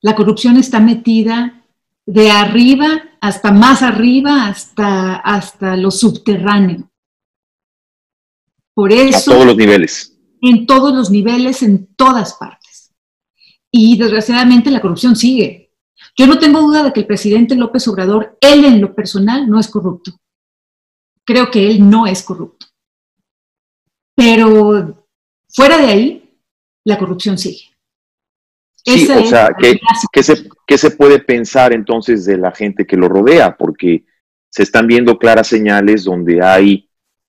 La 0.00 0.14
corrupción 0.14 0.56
está 0.56 0.80
metida 0.80 1.61
de 2.06 2.30
arriba 2.30 3.02
hasta 3.20 3.52
más 3.52 3.82
arriba, 3.82 4.48
hasta, 4.48 5.16
hasta 5.16 5.76
lo 5.76 5.90
subterráneo. 5.90 6.90
Por 8.74 8.92
eso... 8.92 9.30
A 9.30 9.34
todos 9.34 9.46
los 9.46 9.56
niveles. 9.56 10.18
En 10.40 10.66
todos 10.66 10.94
los 10.94 11.10
niveles, 11.10 11.62
en 11.62 11.94
todas 11.94 12.34
partes. 12.34 12.92
Y 13.70 13.96
desgraciadamente 13.96 14.70
la 14.70 14.80
corrupción 14.80 15.14
sigue. 15.14 15.72
Yo 16.16 16.26
no 16.26 16.38
tengo 16.38 16.60
duda 16.60 16.82
de 16.82 16.92
que 16.92 17.00
el 17.00 17.06
presidente 17.06 17.54
López 17.54 17.86
Obrador, 17.88 18.36
él 18.40 18.64
en 18.64 18.80
lo 18.80 18.94
personal, 18.94 19.48
no 19.48 19.60
es 19.60 19.68
corrupto. 19.68 20.12
Creo 21.24 21.50
que 21.50 21.70
él 21.70 21.88
no 21.88 22.06
es 22.06 22.22
corrupto. 22.22 22.66
Pero 24.14 25.06
fuera 25.48 25.78
de 25.78 25.86
ahí, 25.86 26.38
la 26.84 26.98
corrupción 26.98 27.38
sigue. 27.38 27.71
Sí, 28.84 29.08
o 29.10 29.24
sea, 29.26 29.54
¿qué, 29.58 30.22
se, 30.22 30.78
se 30.78 30.90
puede 30.90 31.20
pensar 31.20 31.72
entonces 31.72 32.24
de 32.24 32.36
la 32.36 32.50
gente 32.50 32.84
que 32.84 32.96
lo 32.96 33.08
rodea? 33.08 33.56
Porque 33.56 34.04
se 34.50 34.64
están 34.64 34.86
viendo 34.86 35.18
claras 35.18 35.46
señales 35.46 36.04
donde 36.04 36.44
hay 36.44 36.88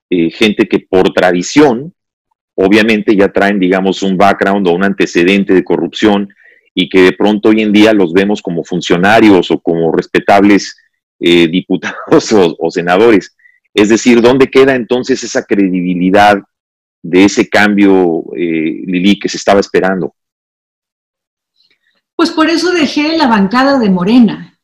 eh, 0.10 0.32
gente 0.32 0.68
que 0.68 0.80
por 0.80 1.14
tradición, 1.14 1.94
obviamente 2.56 3.16
ya 3.16 3.30
traen, 3.32 3.60
digamos, 3.60 4.04
un 4.04 4.18
background 4.18 4.68
o 4.68 4.74
un 4.74 4.84
antecedente 4.84 5.54
de 5.54 5.64
corrupción 5.64 6.28
y 6.76 6.90
que 6.90 7.02
de 7.02 7.12
pronto 7.14 7.50
hoy 7.50 7.62
en 7.62 7.72
día 7.72 7.94
los 7.94 8.14
vemos 8.14 8.42
como 8.42 8.64
funcionarios 8.64 9.52
o 9.52 9.60
como 9.60 9.92
respetables 9.92 10.76
eh, 11.20 11.48
diputados 11.48 12.32
o, 12.60 12.72
senadores. 12.72 13.36
Es 13.74 13.90
decir, 13.90 14.22
¿dónde 14.22 14.50
queda 14.50 14.76
entonces 14.76 15.24
esa 15.24 15.44
credibilidad 15.44 16.38
de 17.02 17.26
ese 17.26 17.48
cambio, 17.48 18.24
eh, 18.36 18.84
Lili, 18.86 19.20
que 19.20 19.30
se 19.30 19.38
estaba 19.38 19.60
esperando? 19.60 20.16
Pues 22.16 22.32
por 22.32 22.50
eso 22.50 22.72
dejé 22.72 23.18
la 23.18 23.28
bancada 23.28 23.80
de 23.80 23.90
Morena, 23.90 24.60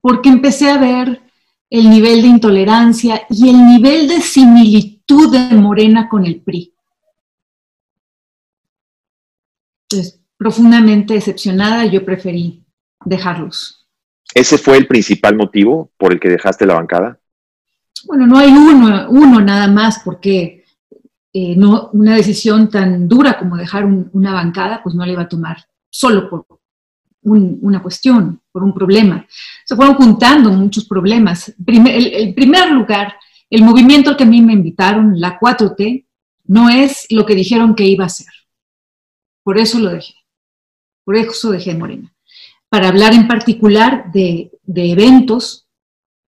porque 0.00 0.28
empecé 0.28 0.70
a 0.70 0.78
ver 0.78 1.22
el 1.70 1.88
nivel 1.88 2.22
de 2.22 2.28
intolerancia 2.28 3.22
y 3.30 3.48
el 3.48 3.64
nivel 3.64 4.08
de 4.08 4.20
similitud 4.20 5.30
de 5.32 5.56
Morena 5.56 6.08
con 6.08 6.26
el 6.26 6.40
PRI. 6.40 6.74
Entonces, 9.88 10.20
profundamente 10.36 11.14
decepcionada, 11.14 11.86
yo 11.86 12.04
preferí 12.04 12.64
dejarlos. 13.04 13.88
¿Ese 14.34 14.58
fue 14.58 14.76
el 14.76 14.86
principal 14.86 15.36
motivo 15.36 15.90
por 15.96 16.12
el 16.12 16.20
que 16.20 16.28
dejaste 16.28 16.66
la 16.66 16.74
bancada? 16.74 17.18
Bueno, 18.06 18.26
no 18.26 18.38
hay 18.38 18.50
uno, 18.50 19.08
uno 19.10 19.40
nada 19.40 19.68
más, 19.68 20.00
porque 20.04 20.64
eh, 21.32 21.54
no, 21.56 21.90
una 21.92 22.16
decisión 22.16 22.68
tan 22.68 23.06
dura 23.06 23.38
como 23.38 23.56
dejar 23.56 23.84
una 23.84 24.32
bancada, 24.32 24.82
pues 24.82 24.94
no 24.94 25.04
le 25.04 25.12
iba 25.12 25.22
a 25.22 25.28
tomar 25.28 25.58
solo 25.88 26.28
por, 26.30 26.59
una 27.22 27.82
cuestión, 27.82 28.40
por 28.50 28.62
un 28.62 28.72
problema. 28.72 29.26
Se 29.64 29.76
fueron 29.76 29.94
juntando 29.94 30.50
muchos 30.50 30.84
problemas. 30.84 31.54
el, 31.66 32.34
primer 32.34 32.70
lugar, 32.70 33.14
el 33.48 33.62
movimiento 33.62 34.10
al 34.10 34.16
que 34.16 34.24
a 34.24 34.26
mí 34.26 34.40
me 34.40 34.52
invitaron, 34.52 35.20
la 35.20 35.38
4T, 35.38 36.06
no 36.44 36.68
es 36.68 37.06
lo 37.10 37.24
que 37.26 37.34
dijeron 37.34 37.74
que 37.74 37.84
iba 37.84 38.04
a 38.04 38.08
ser. 38.08 38.32
Por 39.42 39.58
eso 39.58 39.78
lo 39.78 39.90
dejé. 39.90 40.14
Por 41.04 41.16
eso 41.16 41.50
dejé 41.50 41.74
Morena. 41.74 42.12
Para 42.68 42.88
hablar 42.88 43.14
en 43.14 43.26
particular 43.26 44.10
de, 44.12 44.50
eventos, 44.74 45.68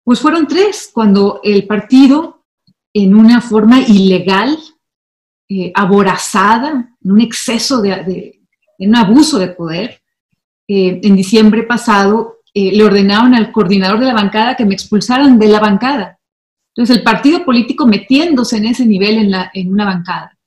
pues 0.05 0.21
fueron 0.21 0.47
tres, 0.47 0.91
cuando 0.93 1.41
el 1.45 1.67
partido, 1.67 2.45
en 2.93 3.15
una 3.15 3.41
forma 3.41 3.81
ilegal, 3.81 4.59
eh, 5.49 5.73
aborazada, 5.75 6.97
en 7.03 7.11
un 7.11 7.21
exceso 7.21 7.83
de, 7.83 8.41
en 8.79 8.89
un 8.89 8.97
abuso 8.97 9.39
de 9.39 9.49
poder, 9.49 10.01
eh, 10.73 11.01
en 11.03 11.17
diciembre 11.17 11.65
pasado, 11.65 12.43
eh, 12.55 12.71
le 12.71 12.85
ordenaron 12.85 13.35
al 13.35 13.51
coordinador 13.51 13.99
de 13.99 14.07
la 14.07 14.15
bancada 14.15 14.55
que 14.55 14.65
me 14.65 14.75
expulsaran 14.75 15.37
de 15.37 15.49
la 15.49 15.59
bancada. 15.59 16.21
Entonces, 16.69 16.97
el 16.97 17.03
partido 17.03 17.45
político 17.45 17.89
metiéndose 17.89 18.59
en 18.59 18.67
ese 18.67 18.87
nivel 18.87 19.35
en, 19.53 19.73
una 19.73 19.85
bancada. 19.85 20.39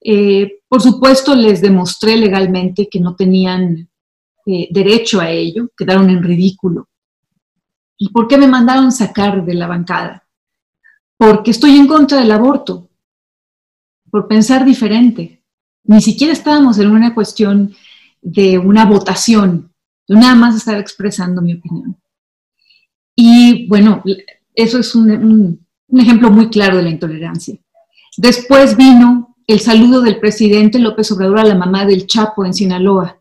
Eh, 0.00 0.62
por 0.66 0.80
supuesto, 0.80 1.34
les 1.34 1.60
demostré 1.60 2.16
legalmente 2.16 2.88
que 2.88 2.98
no 2.98 3.14
tenían 3.14 3.90
derecho 4.46 5.20
a 5.20 5.28
ello, 5.28 5.68
quedaron 5.76 6.08
en 6.08 6.22
ridículo. 6.22 6.88
¿Y 7.98 8.08
por 8.08 8.26
qué 8.26 8.38
me 8.38 8.48
mandaron 8.48 8.90
sacar 8.90 9.44
de 9.44 9.52
la 9.52 9.66
bancada? 9.66 10.26
Porque 11.18 11.50
estoy 11.50 11.76
en 11.76 11.86
contra 11.86 12.18
del 12.18 12.32
aborto, 12.32 12.88
por 14.10 14.26
pensar 14.26 14.64
diferente. 14.64 15.42
Ni 15.84 16.00
siquiera 16.00 16.32
estábamos 16.32 16.78
en 16.78 16.90
una 16.90 17.14
cuestión 17.14 17.74
de 18.22 18.58
una 18.58 18.84
votación. 18.84 19.72
Yo 20.06 20.16
nada 20.16 20.34
más 20.34 20.56
estaba 20.56 20.78
expresando 20.78 21.40
mi 21.42 21.54
opinión. 21.54 21.96
Y 23.16 23.66
bueno, 23.68 24.02
eso 24.54 24.78
es 24.78 24.94
un, 24.94 25.66
ejemplo 25.94 26.30
muy 26.30 26.48
claro 26.48 26.76
de 26.76 26.82
la 26.82 26.90
intolerancia. 26.90 27.58
Después 28.16 28.76
vino 28.76 29.36
el 29.46 29.60
saludo 29.60 30.00
del 30.00 30.18
presidente 30.18 30.78
López 30.78 31.10
Obrador 31.12 31.40
a 31.40 31.44
la 31.44 31.54
mamá 31.54 31.84
del 31.84 32.06
Chapo 32.06 32.44
en 32.44 32.54
Sinaloa. 32.54 33.18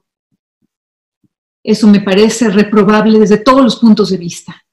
Eso 1.64 1.88
me 1.88 2.02
parece 2.02 2.50
reprobable 2.50 3.20
desde 3.20 3.38
todos 3.38 3.62
los 3.62 3.76
puntos 3.76 4.10
de 4.10 4.18
vista. 4.18 4.64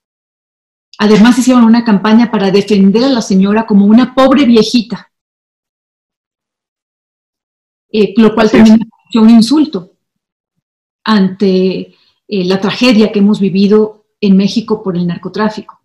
Además 0.99 1.37
hicieron 1.37 1.63
una 1.63 1.83
campaña 1.83 2.31
para 2.31 2.49
defender 2.49 3.03
a 3.03 3.09
la 3.09 3.21
señora 3.21 3.67
como 3.67 3.85
una 3.85 4.15
pobre 4.15 4.45
viejita, 4.45 5.11
eh, 7.91 8.13
lo 8.17 8.33
cual 8.33 8.49
también 8.49 8.79
pareció 8.79 9.21
un 9.21 9.29
insulto 9.29 9.96
ante 11.07 11.95
eh, 12.27 12.45
la 12.45 12.59
tragedia 12.59 13.13
que 13.13 13.19
hemos 13.19 13.39
vivido 13.39 14.05
en 14.19 14.35
México 14.35 14.83
por 14.83 14.97
el 14.97 15.07
narcotráfico. 15.07 15.79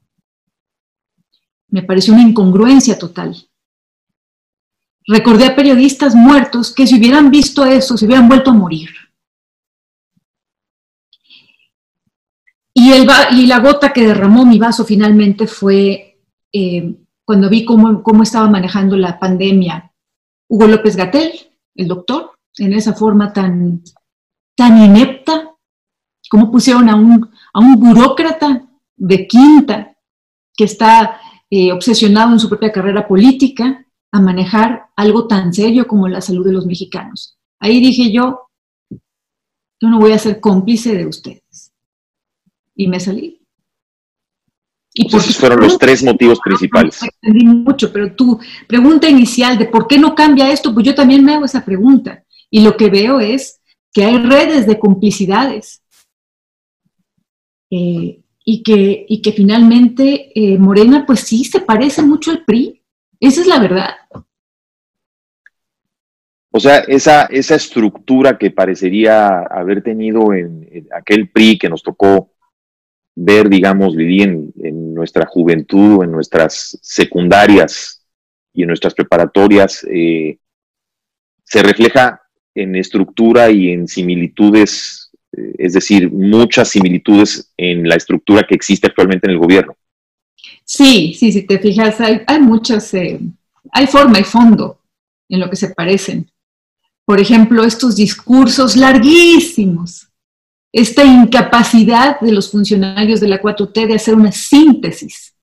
Me 1.69 1.85
pareció 1.85 2.13
una 2.13 2.25
incongruencia 2.25 2.99
total. 2.99 3.49
Recordé 5.07 5.47
a 5.47 5.57
periodistas 5.57 6.17
muertos 6.17 6.75
que 6.75 6.89
si 6.89 6.99
hubieran 6.99 7.31
visto 7.31 7.65
eso, 7.65 7.97
se 7.97 8.05
hubieran 8.05 8.29
vuelto 8.29 8.51
a 8.51 8.55
morir. 8.55 8.91
Y, 12.75 12.91
el, 12.91 13.09
y 13.33 13.47
la 13.47 13.61
gota 13.61 13.93
que 13.93 14.07
derramó 14.07 14.45
mi 14.45 14.59
vaso 14.59 14.85
finalmente 14.85 15.47
fue 15.47 16.21
eh, 16.53 16.97
cuando 17.25 17.49
vi 17.49 17.65
cómo, 17.65 18.03
cómo 18.03 18.25
estaba 18.25 18.51
manejando 18.51 18.97
la 18.97 19.21
pandemia 19.21 19.93
Hugo 20.49 20.67
López 20.67 20.97
Gatel, 20.97 21.33
el 21.77 21.87
doctor, 21.87 22.33
en 22.59 22.73
esa 22.73 22.93
forma 22.93 23.33
tan 23.33 23.83
tan 24.63 24.79
inepta, 24.79 25.57
como 26.31 26.53
pusieron 26.53 26.89
a 26.89 26.95
un, 26.95 27.29
a 27.53 27.59
un 27.59 27.81
burócrata 27.81 28.65
de 28.97 29.27
quinta 29.27 29.97
que 30.57 30.65
está 30.65 31.21
eh, 31.51 31.73
obsesionado 31.73 32.33
en 32.33 32.39
su 32.39 32.49
propia 32.49 32.71
carrera 32.71 33.09
política 33.09 33.85
a 34.13 34.21
manejar 34.21 34.87
algo 34.95 35.27
tan 35.27 35.53
serio 35.53 35.89
como 35.89 36.07
la 36.07 36.21
salud 36.21 36.47
de 36.47 36.53
los 36.53 36.65
mexicanos. 36.65 37.37
Ahí 37.59 37.81
dije 37.81 38.13
yo, 38.13 38.51
yo 38.89 39.89
no 39.89 39.99
voy 39.99 40.13
a 40.13 40.19
ser 40.21 40.39
cómplice 40.39 40.95
de 40.95 41.07
ustedes. 41.07 41.73
Y 42.77 42.87
me 42.87 43.01
salí. 43.01 43.45
Y 44.95 45.09
esos 45.09 45.37
fueron 45.39 45.59
los 45.59 45.77
tres 45.77 46.05
motivos 46.05 46.39
principales. 46.39 47.01
entendí 47.03 47.45
mucho, 47.47 47.93
pero 47.93 48.15
tu 48.15 48.39
pregunta 48.69 49.09
inicial 49.09 49.59
de 49.59 49.65
por 49.65 49.89
qué 49.89 49.99
no 49.99 50.15
cambia 50.15 50.53
esto, 50.53 50.73
pues 50.73 50.87
yo 50.87 50.95
también 50.95 51.25
me 51.25 51.35
hago 51.35 51.47
esa 51.47 51.65
pregunta. 51.65 52.23
Y 52.49 52.61
lo 52.61 52.77
que 52.77 52.91
veo 52.91 53.19
es 53.19 53.62
que 53.93 54.05
hay 54.05 54.19
redes 54.19 54.67
de 54.67 54.79
complicidades 54.79 55.83
eh, 57.71 58.23
y, 58.45 58.63
que, 58.63 59.07
y 59.09 59.23
que 59.23 59.33
finalmente 59.33 60.33
eh, 60.35 60.59
Morena 60.59 61.05
pues 61.07 61.21
sí 61.21 61.45
se 61.45 61.61
parece 61.61 62.03
mucho 62.03 62.31
al 62.31 62.45
PRI. 62.45 62.83
Esa 63.21 63.43
es 63.43 63.47
la 63.47 63.61
verdad. 63.61 63.91
O 66.55 66.61
sea, 66.61 66.79
esa, 66.81 67.25
esa 67.27 67.55
estructura 67.55 68.37
que 68.37 68.51
parecería 68.51 69.41
haber 69.41 69.83
tenido 69.83 70.35
en, 70.35 70.87
aquel 70.95 71.31
PRI 71.31 71.59
que 71.59 71.71
nos 71.71 71.83
tocó 71.83 72.33
ver, 73.15 73.49
digamos, 73.49 73.97
vivir 73.97 74.51
en, 74.63 74.95
nuestra 74.95 75.27
juventud, 75.27 76.05
en 76.05 76.13
nuestras 76.13 76.79
secundarias 76.83 78.07
y 78.53 78.63
en 78.63 78.69
nuestras 78.69 78.95
preparatorias, 78.95 79.85
eh, 79.91 80.39
se 81.45 81.63
refleja 81.63 82.22
en 82.55 82.77
estructura 82.77 83.51
y 83.51 83.71
en 83.71 83.89
similitudes, 83.89 85.11
eh, 85.37 85.55
es 85.59 85.73
decir, 85.73 86.11
muchas 86.11 86.69
similitudes 86.69 87.53
en 87.57 87.89
la 87.89 87.97
estructura 87.97 88.45
que 88.49 88.55
existe 88.55 88.87
actualmente 88.87 89.27
en 89.27 89.33
el 89.33 89.39
gobierno. 89.39 89.77
Sí, 90.65 91.15
sí, 91.19 91.33
si 91.33 91.43
te 91.43 91.59
fijas, 91.59 92.01
hay, 92.01 92.23
hay 92.27 92.41
muchas, 92.41 92.93
eh, 92.95 93.21
hay 93.73 93.87
forma 93.87 94.21
y 94.21 94.25
fondo 94.25 94.81
en 95.29 95.41
lo 95.41 95.51
que 95.51 95.57
se 95.57 95.71
parecen. 95.71 96.31
Por 97.05 97.21
ejemplo, 97.21 97.65
estos 97.65 97.97
discursos 97.97 98.77
larguísimos, 98.77 100.09
esta 100.73 101.05
incapacidad 101.05 102.21
de 102.21 102.33
los 102.33 102.51
funcionarios 102.51 103.21
de 103.21 103.29
la 103.29 103.41
4T 103.41 103.87
de 103.87 103.95
hacer 103.95 104.15
una 104.15 104.33
síntesis, 104.33 105.35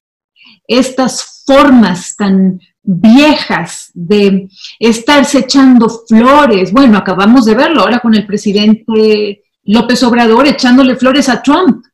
estas 0.67 1.43
formas 1.45 2.15
tan 2.15 2.61
viejas 2.83 3.91
de 3.93 4.49
estarse 4.79 5.39
echando 5.39 5.89
flores. 6.07 6.71
Bueno, 6.71 6.97
acabamos 6.97 7.45
de 7.45 7.55
verlo 7.55 7.81
ahora 7.81 7.99
con 7.99 8.15
el 8.15 8.25
presidente 8.25 9.43
López 9.63 10.01
Obrador 10.03 10.47
echándole 10.47 10.95
flores 10.95 11.29
a 11.29 11.41
Trump. 11.41 11.85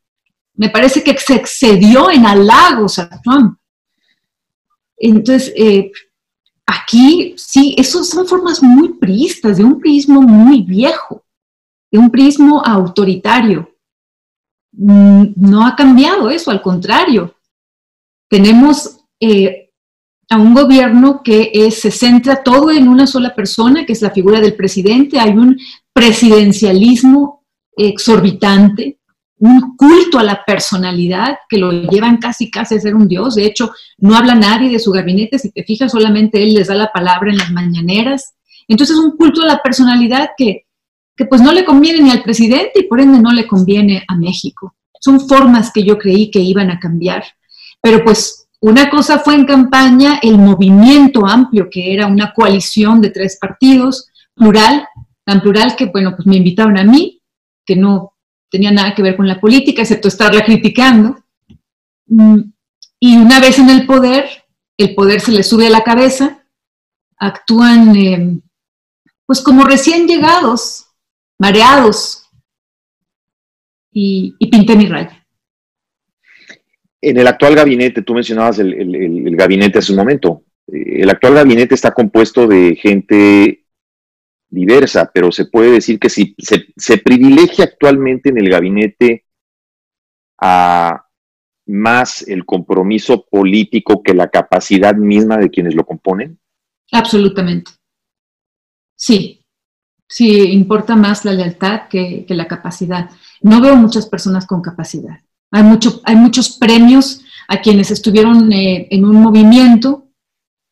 Me 0.53 0.69
parece 0.69 1.03
que 1.03 1.17
se 1.17 1.35
excedió 1.35 2.09
en 2.09 2.25
halagos 2.25 2.99
a 2.99 3.09
Trump. 3.21 3.57
Entonces, 4.97 5.53
eh, 5.57 5.91
aquí 6.65 7.35
sí, 7.37 7.75
esas 7.77 8.07
son 8.07 8.25
formas 8.25 8.63
muy 8.63 8.93
priistas, 8.93 9.57
de 9.57 9.63
un 9.63 9.79
prismo 9.79 10.21
muy 10.21 10.61
viejo, 10.61 11.25
de 11.91 11.99
un 11.99 12.09
prismo 12.09 12.61
autoritario. 12.65 13.69
Mm, 14.71 15.33
no 15.35 15.65
ha 15.65 15.75
cambiado 15.75 16.29
eso, 16.29 16.51
al 16.51 16.61
contrario. 16.61 17.35
Tenemos 18.29 18.99
eh, 19.19 19.64
a 20.29 20.37
un 20.37 20.53
gobierno 20.53 21.21
que 21.23 21.69
se 21.71 21.91
centra 21.91 22.43
todo 22.43 22.71
en 22.71 22.87
una 22.87 23.07
sola 23.07 23.35
persona, 23.35 23.85
que 23.85 23.93
es 23.93 24.01
la 24.01 24.11
figura 24.11 24.39
del 24.39 24.55
presidente. 24.55 25.19
Hay 25.19 25.31
un 25.31 25.57
presidencialismo 25.93 27.43
exorbitante, 27.77 28.99
un 29.37 29.75
culto 29.75 30.17
a 30.17 30.23
la 30.23 30.43
personalidad 30.45 31.37
que 31.49 31.57
lo 31.57 31.71
llevan 31.71 32.17
casi 32.17 32.49
casi 32.49 32.75
a 32.75 32.79
ser 32.79 32.95
un 32.95 33.07
dios. 33.07 33.35
De 33.35 33.45
hecho, 33.45 33.71
no 33.97 34.15
habla 34.15 34.35
nadie 34.35 34.69
de 34.69 34.79
su 34.79 34.91
gabinete, 34.91 35.37
si 35.37 35.51
te 35.51 35.63
fijas, 35.63 35.91
solamente 35.91 36.41
él 36.41 36.53
les 36.53 36.67
da 36.67 36.75
la 36.75 36.91
palabra 36.91 37.31
en 37.31 37.37
las 37.37 37.51
mañaneras. 37.51 38.33
Entonces, 38.67 38.97
un 38.97 39.15
culto 39.17 39.41
a 39.43 39.45
la 39.45 39.61
personalidad 39.61 40.31
que, 40.37 40.65
que 41.15 41.25
pues 41.25 41.41
no 41.41 41.51
le 41.51 41.65
conviene 41.65 42.01
ni 42.01 42.11
al 42.11 42.23
presidente 42.23 42.79
y 42.79 42.83
por 42.83 42.99
ende 42.99 43.19
no 43.19 43.31
le 43.31 43.47
conviene 43.47 44.03
a 44.07 44.15
México. 44.15 44.75
Son 44.99 45.19
formas 45.27 45.71
que 45.71 45.83
yo 45.83 45.99
creí 45.99 46.31
que 46.31 46.39
iban 46.39 46.71
a 46.71 46.79
cambiar. 46.79 47.23
Pero 47.81 48.03
pues 48.03 48.44
una 48.65 48.89
cosa 48.89 49.19
fue 49.19 49.35
en 49.35 49.45
campaña 49.45 50.19
el 50.23 50.39
movimiento 50.39 51.27
amplio, 51.27 51.69
que 51.69 51.93
era 51.93 52.07
una 52.07 52.33
coalición 52.33 52.99
de 52.99 53.11
tres 53.11 53.37
partidos, 53.39 54.09
plural, 54.33 54.87
tan 55.23 55.39
plural 55.41 55.75
que, 55.75 55.85
bueno, 55.85 56.15
pues 56.15 56.25
me 56.25 56.37
invitaron 56.37 56.75
a 56.79 56.83
mí, 56.83 57.21
que 57.63 57.75
no 57.75 58.15
tenía 58.49 58.71
nada 58.71 58.95
que 58.95 59.03
ver 59.03 59.15
con 59.15 59.27
la 59.27 59.39
política, 59.39 59.83
excepto 59.83 60.07
estarla 60.07 60.43
criticando. 60.43 61.23
Mm, 62.07 62.39
y 62.99 63.17
una 63.17 63.39
vez 63.39 63.59
en 63.59 63.69
el 63.69 63.85
poder, 63.85 64.25
el 64.79 64.95
poder 64.95 65.21
se 65.21 65.31
les 65.31 65.47
sube 65.47 65.67
a 65.67 65.69
la 65.69 65.83
cabeza, 65.83 66.43
actúan 67.17 67.95
eh, 67.95 68.41
pues 69.27 69.41
como 69.41 69.63
recién 69.63 70.07
llegados, 70.07 70.87
mareados, 71.39 72.31
y, 73.91 74.35
y 74.39 74.47
pinté 74.47 74.75
mi 74.75 74.87
raya. 74.87 75.24
En 77.01 77.17
el 77.17 77.27
actual 77.27 77.55
gabinete, 77.55 78.01
tú 78.01 78.13
mencionabas 78.13 78.59
el, 78.59 79.35
gabinete 79.35 79.79
hace 79.79 79.91
un 79.91 79.99
momento, 79.99 80.43
eh, 80.67 81.01
el 81.01 81.09
actual 81.09 81.35
gabinete 81.35 81.75
está 81.75 81.91
compuesto 81.91 82.47
de 82.47 82.75
gente 82.75 83.65
diversa, 84.49 85.11
pero 85.13 85.31
se 85.31 85.45
puede 85.45 85.71
decir 85.71 85.99
que 85.99 86.09
si 86.09 86.35
se, 86.37 86.97
privilegia 86.97 87.65
actualmente 87.65 88.29
en 88.29 88.37
el 88.37 88.49
gabinete 88.49 89.25
a 90.39 91.05
más 91.67 92.27
el 92.27 92.45
compromiso 92.45 93.25
político 93.25 94.03
que 94.03 94.13
la 94.13 94.29
capacidad 94.29 94.95
misma 94.95 95.37
de 95.37 95.49
quienes 95.49 95.75
lo 95.75 95.85
componen? 95.85 96.39
Absolutamente. 96.91 97.71
Sí, 98.95 99.43
sí, 100.07 100.51
importa 100.51 100.95
más 100.95 101.25
la 101.25 101.33
lealtad 101.33 101.87
que, 101.89 102.25
la 102.29 102.47
capacidad. 102.47 103.09
No 103.41 103.61
veo 103.61 103.75
muchas 103.75 104.07
personas 104.07 104.45
con 104.45 104.61
capacidad. 104.61 105.19
Hay, 105.55 105.63
mucho, 105.63 106.01
hay 106.03 106.17
muchos 106.17 106.57
premios 106.57 107.21
a 107.47 107.61
quienes 107.61 107.89
estuvieron 107.89 108.51
eh, 108.51 108.89
en 108.91 109.05
un 109.05 109.21
movimiento 109.21 110.09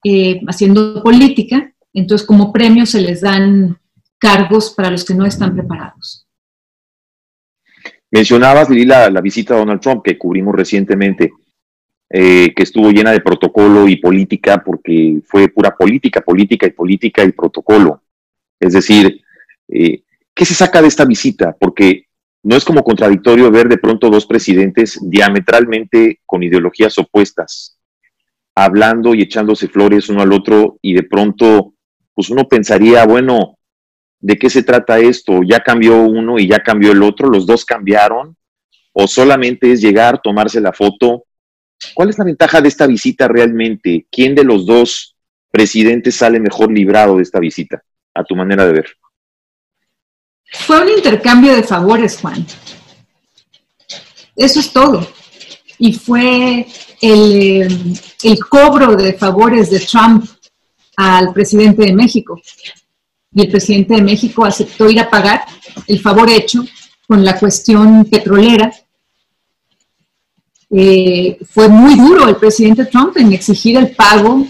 eh, 0.03 0.41
haciendo 0.45 1.01
política 1.01 1.73
entonces, 1.93 2.27
como 2.27 2.51
premio 2.51 2.85
se 2.85 3.01
les 3.01 3.21
dan 3.21 3.77
cargos 4.17 4.71
para 4.71 4.89
los 4.89 5.05
que 5.05 5.13
no 5.13 5.25
están 5.25 5.53
preparados. 5.53 6.27
Mencionabas, 8.11 8.69
Lili, 8.69 8.85
la, 8.85 9.21
visita 9.21 9.53
a 9.53 9.59
Donald 9.59 9.79
Trump 9.79 10.01
que 10.03 10.17
cubrimos 10.17 10.55
recientemente, 10.55 11.31
eh, 12.09 12.51
que 12.55 12.63
estuvo 12.63 12.89
llena 12.89 13.11
de 13.11 13.21
protocolo 13.21 13.87
y 13.87 13.97
política 13.97 14.63
porque 14.65 15.21
fue 15.23 15.49
pura 15.49 15.75
política, 15.75 16.21
política 16.21 16.65
y 16.65 16.71
política 16.71 17.23
y 17.23 17.31
protocolo. 17.31 18.01
Es 18.59 18.73
decir, 18.73 19.21
¿qué 19.67 20.45
se 20.45 20.53
saca 20.55 20.81
de 20.81 20.87
esta 20.87 21.05
visita? 21.05 21.55
Porque 21.59 22.07
no 22.43 22.57
es 22.57 22.65
como 22.65 22.83
contradictorio 22.83 23.49
ver 23.49 23.69
de 23.69 23.77
pronto 23.77 24.09
dos 24.09 24.25
presidentes 24.25 24.99
diametralmente 25.01 26.19
con 26.25 26.43
ideologías 26.43 26.97
opuestas, 26.97 27.77
hablando 28.53 29.15
y 29.15 29.21
echándose 29.21 29.67
flores 29.69 30.09
uno 30.09 30.21
al 30.21 30.33
otro 30.33 30.77
y 30.81 30.93
de 30.93 31.03
pronto 31.03 31.73
pues 32.13 32.29
uno 32.29 32.47
pensaría, 32.47 33.05
bueno, 33.05 33.57
¿de 34.19 34.37
qué 34.37 34.49
se 34.49 34.61
trata 34.61 34.99
esto? 34.99 35.41
¿Ya 35.43 35.61
cambió 35.61 36.03
uno 36.03 36.37
y 36.37 36.47
ya 36.47 36.59
cambió 36.59 36.91
el 36.91 37.01
otro? 37.01 37.27
¿Los 37.27 37.47
dos 37.47 37.65
cambiaron? 37.65 38.37
¿O 38.91 39.07
solamente 39.07 39.71
es 39.71 39.81
llegar, 39.81 40.21
tomarse 40.21 40.61
la 40.61 40.73
foto? 40.73 41.23
¿Cuál 41.95 42.09
es 42.09 42.17
la 42.19 42.25
ventaja 42.25 42.61
de 42.61 42.67
esta 42.67 42.85
visita 42.85 43.27
realmente? 43.27 44.05
¿Quién 44.11 44.35
de 44.35 44.43
los 44.43 44.65
dos 44.65 45.15
presidentes 45.49 46.15
sale 46.15 46.39
mejor 46.39 46.71
librado 46.71 47.17
de 47.17 47.23
esta 47.23 47.39
visita, 47.39 47.83
a 48.13 48.23
tu 48.23 48.35
manera 48.35 48.65
de 48.65 48.73
ver? 48.73 48.85
Fue 50.53 50.81
un 50.81 50.89
intercambio 50.89 51.55
de 51.55 51.63
favores, 51.63 52.17
Juan. 52.19 52.45
Eso 54.35 54.59
es 54.59 54.71
todo. 54.71 55.07
Y 55.79 55.93
fue 55.93 56.65
el, 57.01 57.99
el 58.23 58.39
cobro 58.45 58.95
de 58.95 59.13
favores 59.13 59.69
de 59.69 59.79
Trump 59.79 60.25
al 60.95 61.33
presidente 61.33 61.85
de 61.85 61.93
México. 61.93 62.39
Y 63.35 63.41
el 63.41 63.49
presidente 63.49 63.95
de 63.95 64.01
México 64.01 64.45
aceptó 64.45 64.89
ir 64.89 64.99
a 64.99 65.09
pagar 65.09 65.43
el 65.87 65.99
favor 65.99 66.29
hecho 66.29 66.63
con 67.07 67.25
la 67.25 67.37
cuestión 67.37 68.05
petrolera. 68.05 68.71
Eh, 70.69 71.37
fue 71.49 71.67
muy 71.67 71.95
duro 71.95 72.27
el 72.27 72.35
presidente 72.37 72.85
Trump 72.85 73.17
en 73.17 73.33
exigir 73.33 73.77
el 73.77 73.95
pago 73.95 74.45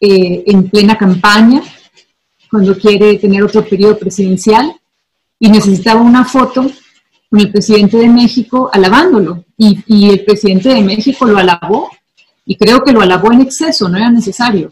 eh, 0.00 0.44
en 0.46 0.68
plena 0.68 0.98
campaña, 0.98 1.62
cuando 2.50 2.76
quiere 2.76 3.16
tener 3.16 3.42
otro 3.42 3.64
periodo 3.64 3.98
presidencial, 3.98 4.74
y 5.44 5.50
necesitaba 5.50 6.00
una 6.00 6.24
foto 6.24 6.70
con 7.30 7.40
el 7.40 7.50
presidente 7.50 7.96
de 7.98 8.08
México 8.08 8.70
alabándolo. 8.72 9.44
Y, 9.56 9.78
y 9.86 10.10
el 10.10 10.24
presidente 10.24 10.70
de 10.70 10.82
México 10.82 11.26
lo 11.26 11.38
alabó, 11.38 11.90
y 12.46 12.56
creo 12.56 12.82
que 12.82 12.92
lo 12.92 13.00
alabó 13.00 13.32
en 13.32 13.40
exceso, 13.40 13.88
no 13.88 13.96
era 13.96 14.10
necesario 14.10 14.70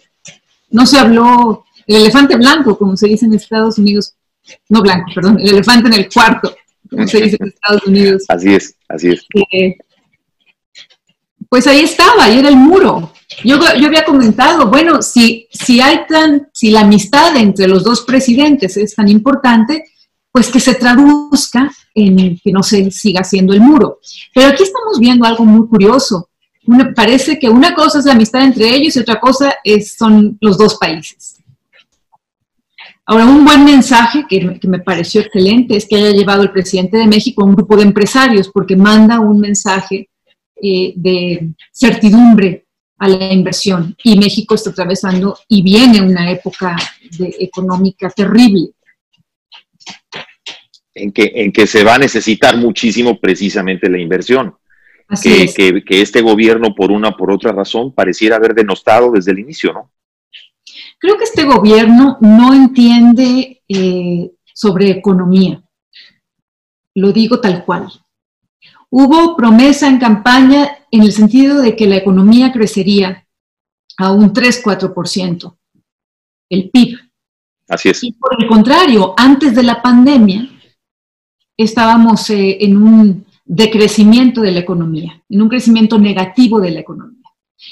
no 0.73 0.87
se 0.87 0.99
habló 0.99 1.65
el 1.87 1.97
elefante 1.97 2.37
blanco, 2.37 2.77
como 2.77 2.97
se 2.97 3.07
dice 3.07 3.27
en 3.27 3.35
Estados 3.35 3.79
Unidos, 3.79 4.15
no 4.69 4.83
blanco, 4.83 5.13
perdón, 5.15 5.39
el 5.39 5.51
elefante 5.51 5.89
en 5.89 5.95
el 5.95 6.09
cuarto, 6.13 6.57
como 6.91 7.07
se 7.07 7.21
dice 7.21 7.37
en 7.39 7.49
Estados 7.49 7.87
Unidos. 7.87 8.25
Así 8.29 8.55
es, 8.55 8.75
así 8.89 9.11
es. 9.11 9.25
Eh, 9.53 9.77
pues 11.49 11.67
ahí 11.67 11.81
estaba, 11.81 12.25
ahí 12.25 12.39
era 12.39 12.49
el 12.49 12.57
muro. 12.57 13.13
Yo, 13.45 13.59
yo 13.79 13.87
había 13.87 14.05
comentado, 14.05 14.69
bueno, 14.69 15.03
si, 15.03 15.49
si 15.53 15.81
hay 15.81 16.07
tan, 16.09 16.49
si 16.53 16.71
la 16.71 16.81
amistad 16.81 17.37
entre 17.37 17.69
los 17.69 17.85
dos 17.85 18.03
presidentes 18.03 18.77
es 18.77 18.95
tan 18.95 19.09
importante, 19.09 19.85
pues 20.33 20.51
que 20.51 20.61
se 20.61 20.75
traduzca 20.75 21.71
en 21.95 22.39
que 22.43 22.53
no 22.53 22.63
se 22.63 22.91
siga 22.91 23.23
siendo 23.23 23.53
el 23.53 23.61
muro. 23.61 24.01
Pero 24.35 24.49
aquí 24.49 24.63
estamos 24.63 24.99
viendo 24.99 25.27
algo 25.27 25.45
muy 25.45 25.69
curioso 25.69 26.31
parece 26.95 27.39
que 27.39 27.49
una 27.49 27.75
cosa 27.75 27.99
es 27.99 28.05
la 28.05 28.13
amistad 28.13 28.43
entre 28.43 28.75
ellos 28.75 28.97
y 28.97 29.01
otra 29.01 29.19
cosa 29.19 29.55
es, 29.65 29.95
son 29.95 30.39
los 30.41 30.57
dos 30.57 30.77
países. 30.77 31.37
Ahora, 33.05 33.27
un 33.27 33.45
buen 33.45 33.65
mensaje 33.65 34.25
que, 34.29 34.59
me 34.63 34.79
pareció 34.79 35.23
excelente 35.23 35.77
es 35.77 35.87
que 35.87 35.97
haya 35.97 36.13
llevado 36.13 36.43
el 36.43 36.53
presidente 36.53 36.97
de 36.97 37.07
México 37.07 37.43
a 37.43 37.47
un 37.47 37.55
grupo 37.55 37.77
de 37.77 37.83
empresarios 37.83 38.49
porque 38.49 38.77
manda 38.77 39.19
un 39.19 39.41
mensaje 39.41 40.09
eh, 40.63 40.93
de 40.95 41.53
certidumbre 41.73 42.67
a 42.99 43.09
la 43.09 43.33
inversión 43.33 43.97
y 44.05 44.17
México 44.17 44.55
está 44.55 44.71
atravesando 44.71 45.37
y 45.49 45.63
viene 45.63 46.01
una 46.01 46.31
época 46.31 46.77
de, 47.19 47.35
económica 47.41 48.09
terrible. 48.09 48.71
En 50.95 51.11
que, 51.11 51.33
en 51.35 51.53
que 51.53 51.67
se 51.67 51.85
va 51.85 51.95
a 51.95 51.99
necesitar 51.99 52.57
muchísimo 52.59 53.19
precisamente 53.19 53.89
la 53.89 53.99
inversión 53.99 54.55
que, 55.21 56.03
este 56.03 56.23
gobierno, 56.23 56.75
por 56.75 56.91
una 56.91 57.17
por 57.17 57.31
otra 57.31 57.53
razón, 57.53 57.93
pareciera 57.93 58.37
haber 58.37 58.55
denostado 58.55 59.11
desde 59.13 59.33
el 59.33 59.41
inicio, 59.41 59.73
¿no? 59.73 59.91
Creo 60.99 61.19
que 61.19 61.25
este 61.25 61.45
gobierno 61.45 62.17
no 62.21 62.55
entiende 62.55 63.63
eh, 63.69 64.31
sobre 64.55 64.91
economía. 64.91 65.63
Lo 66.95 67.13
digo 67.13 67.41
tal 67.41 67.65
cual. 67.65 67.89
Hubo 68.89 69.37
promesa 69.37 69.89
en 69.89 69.99
campaña 69.99 70.79
en 70.91 71.03
el 71.03 71.13
sentido 71.13 71.61
de 71.61 71.75
que 71.75 71.87
la 71.87 71.97
economía 71.97 72.53
crecería 72.53 73.27
a 73.99 74.13
un 74.13 74.33
3-4%, 74.33 75.57
el 76.51 76.71
PIB. 76.71 76.99
Así 77.69 77.89
es. 77.89 78.05
Y 78.05 78.13
por 78.13 78.41
el 78.41 78.47
contrario, 78.47 79.15
antes 79.17 79.55
de 79.55 79.63
la 79.63 79.83
pandemia, 79.83 80.49
estábamos 81.57 82.29
eh, 82.31 82.59
en 82.61 82.77
un 82.77 83.27
decrecimiento 83.45 84.41
de 84.41 84.53
la 84.53 84.61
economía, 84.61 85.23
en 85.29 85.43
un 85.43 85.49
crecimiento 85.49 85.99
negativo 85.99 86.61
de 86.61 86.71
la 86.71 86.81
economía. 86.81 87.19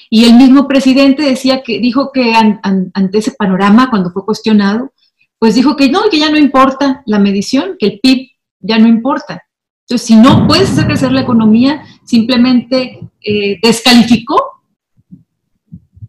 Y 0.09 0.25
el 0.25 0.35
mismo 0.35 0.69
presidente 0.69 1.23
decía 1.23 1.62
que, 1.62 1.81
dijo 1.81 2.12
que 2.12 2.33
ante 2.35 3.19
ese 3.19 3.33
panorama, 3.33 3.90
cuando 3.90 4.11
fue 4.11 4.25
cuestionado, 4.25 4.93
pues 5.38 5.55
dijo 5.55 5.77
que 5.77 5.88
no, 5.88 6.03
que 6.11 6.19
ya 6.19 6.31
no 6.31 6.37
importa 6.37 7.03
la 7.07 7.19
medición, 7.19 7.77
que 7.79 7.87
el 7.87 8.01
PIB 8.01 8.29
ya 8.61 8.79
no 8.79 8.87
importa. 8.87 9.43
Entonces, 9.88 10.07
si 10.07 10.14
no 10.14 10.47
puedes 10.47 10.71
hacer 10.71 10.87
crecer 10.87 11.12
la 11.12 11.23
economía, 11.23 11.83
simplemente 12.05 13.01
eh, 13.21 13.59
descalificó 13.62 14.62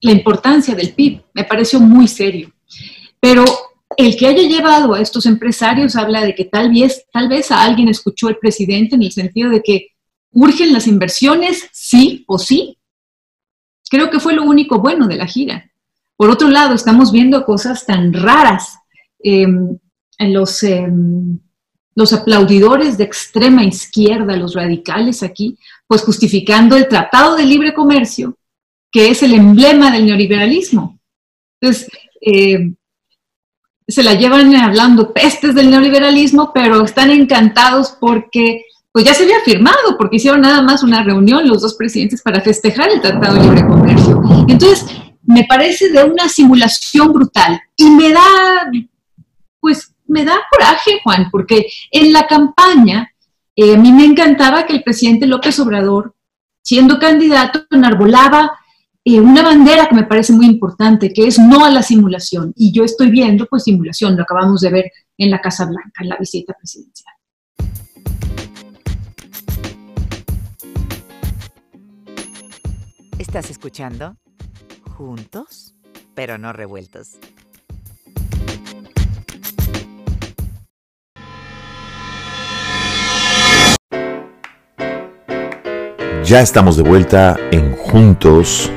la 0.01 0.11
importancia 0.11 0.75
del 0.75 0.93
PIB. 0.93 1.21
Me 1.33 1.45
pareció 1.45 1.79
muy 1.79 2.07
serio. 2.07 2.51
Pero 3.19 3.45
el 3.97 4.17
que 4.17 4.27
haya 4.27 4.43
llevado 4.43 4.93
a 4.93 5.01
estos 5.01 5.25
empresarios 5.25 5.95
habla 5.95 6.21
de 6.21 6.35
que 6.35 6.45
tal 6.45 6.71
vez, 6.71 7.05
tal 7.11 7.27
vez 7.27 7.51
a 7.51 7.63
alguien 7.63 7.89
escuchó 7.89 8.29
el 8.29 8.37
presidente 8.37 8.95
en 8.95 9.03
el 9.03 9.11
sentido 9.11 9.49
de 9.49 9.61
que 9.61 9.87
urgen 10.31 10.73
las 10.73 10.87
inversiones, 10.87 11.67
sí 11.71 12.23
o 12.27 12.39
sí. 12.39 12.77
Creo 13.89 14.09
que 14.09 14.19
fue 14.19 14.33
lo 14.33 14.43
único 14.43 14.79
bueno 14.79 15.07
de 15.07 15.17
la 15.17 15.27
gira. 15.27 15.71
Por 16.15 16.29
otro 16.29 16.49
lado, 16.49 16.73
estamos 16.73 17.11
viendo 17.11 17.43
cosas 17.45 17.85
tan 17.85 18.13
raras. 18.13 18.77
En 19.23 19.79
los, 20.19 20.63
em, 20.63 21.39
los 21.95 22.13
aplaudidores 22.13 22.97
de 22.97 23.03
extrema 23.03 23.63
izquierda, 23.63 24.35
los 24.37 24.55
radicales 24.55 25.21
aquí, 25.21 25.57
pues 25.87 26.03
justificando 26.03 26.75
el 26.75 26.87
Tratado 26.87 27.35
de 27.35 27.45
Libre 27.45 27.73
Comercio, 27.73 28.37
que 28.91 29.09
es 29.09 29.21
el 29.23 29.33
emblema 29.33 29.91
del 29.91 30.05
neoliberalismo. 30.05 30.99
Entonces, 31.59 31.89
eh, 32.21 32.73
se 33.91 34.03
la 34.03 34.13
llevan 34.13 34.55
hablando 34.55 35.13
pestes 35.13 35.53
del 35.55 35.69
neoliberalismo, 35.69 36.51
pero 36.53 36.83
están 36.83 37.11
encantados 37.11 37.95
porque 37.99 38.65
pues 38.91 39.05
ya 39.05 39.13
se 39.13 39.23
había 39.23 39.39
firmado, 39.45 39.97
porque 39.97 40.17
hicieron 40.17 40.41
nada 40.41 40.61
más 40.61 40.83
una 40.83 41.03
reunión 41.03 41.47
los 41.47 41.61
dos 41.61 41.75
presidentes 41.75 42.21
para 42.21 42.41
festejar 42.41 42.89
el 42.89 43.01
Tratado 43.01 43.35
de 43.35 43.43
Libre 43.43 43.65
Comercio. 43.65 44.21
Entonces, 44.47 44.85
me 45.23 45.45
parece 45.45 45.89
de 45.89 46.03
una 46.03 46.27
simulación 46.27 47.13
brutal 47.13 47.61
y 47.77 47.89
me 47.89 48.11
da, 48.11 48.21
pues, 49.59 49.93
me 50.07 50.25
da 50.25 50.35
coraje, 50.51 50.99
Juan, 51.03 51.29
porque 51.31 51.67
en 51.91 52.11
la 52.11 52.27
campaña 52.27 53.13
eh, 53.55 53.75
a 53.75 53.77
mí 53.77 53.91
me 53.93 54.05
encantaba 54.05 54.65
que 54.65 54.73
el 54.73 54.83
presidente 54.83 55.25
López 55.25 55.57
Obrador, 55.59 56.13
siendo 56.61 56.99
candidato, 56.99 57.65
enarbolaba 57.71 58.59
eh, 59.03 59.19
una 59.19 59.41
bandera 59.41 59.87
que 59.87 59.95
me 59.95 60.03
parece 60.03 60.31
muy 60.31 60.45
importante, 60.45 61.11
que 61.11 61.25
es 61.25 61.39
no 61.39 61.65
a 61.65 61.71
la 61.71 61.81
simulación. 61.81 62.53
Y 62.55 62.71
yo 62.71 62.83
estoy 62.83 63.09
viendo, 63.09 63.47
pues, 63.47 63.63
simulación, 63.63 64.15
lo 64.15 64.23
acabamos 64.23 64.61
de 64.61 64.69
ver 64.69 64.91
en 65.17 65.31
la 65.31 65.41
Casa 65.41 65.65
Blanca, 65.65 66.03
en 66.03 66.09
la 66.09 66.17
visita 66.17 66.53
presidencial. 66.53 67.13
¿Estás 73.17 73.49
escuchando? 73.49 74.17
Juntos, 74.97 75.73
pero 76.13 76.37
no 76.37 76.53
revueltos. 76.53 77.17
Ya 86.23 86.41
estamos 86.41 86.77
de 86.77 86.83
vuelta 86.83 87.35
en 87.51 87.75
Juntos, 87.75 88.71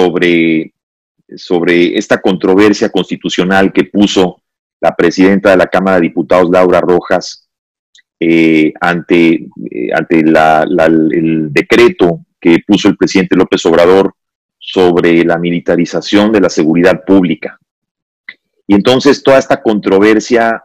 Sobre, 0.00 0.72
sobre 1.36 1.98
esta 1.98 2.22
controversia 2.22 2.88
constitucional 2.88 3.70
que 3.70 3.84
puso 3.84 4.40
la 4.80 4.96
presidenta 4.96 5.50
de 5.50 5.58
la 5.58 5.66
Cámara 5.66 5.96
de 5.96 6.08
Diputados, 6.08 6.48
Laura 6.50 6.80
Rojas, 6.80 7.46
eh, 8.18 8.72
ante, 8.80 9.46
eh, 9.70 9.90
ante 9.94 10.20
el 10.20 11.52
decreto 11.52 12.24
que 12.40 12.60
puso 12.66 12.88
el 12.88 12.96
presidente 12.96 13.36
López 13.36 13.64
Obrador 13.66 14.14
sobre 14.58 15.22
la 15.22 15.36
militarización 15.36 16.32
de 16.32 16.40
la 16.40 16.48
seguridad 16.48 17.04
pública. 17.04 17.58
Y 18.66 18.74
entonces 18.74 19.22
toda 19.22 19.38
esta 19.38 19.60
controversia 19.60 20.62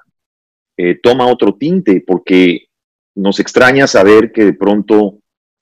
eh, 0.77 0.97
toma 1.01 1.27
otro 1.27 1.55
tinte 1.55 2.03
porque 2.07 2.67
nos 3.15 3.39
extraña 3.41 3.85
saber 3.85 4.31
que 4.31 4.45
de 4.45 4.53
pronto 4.53 5.17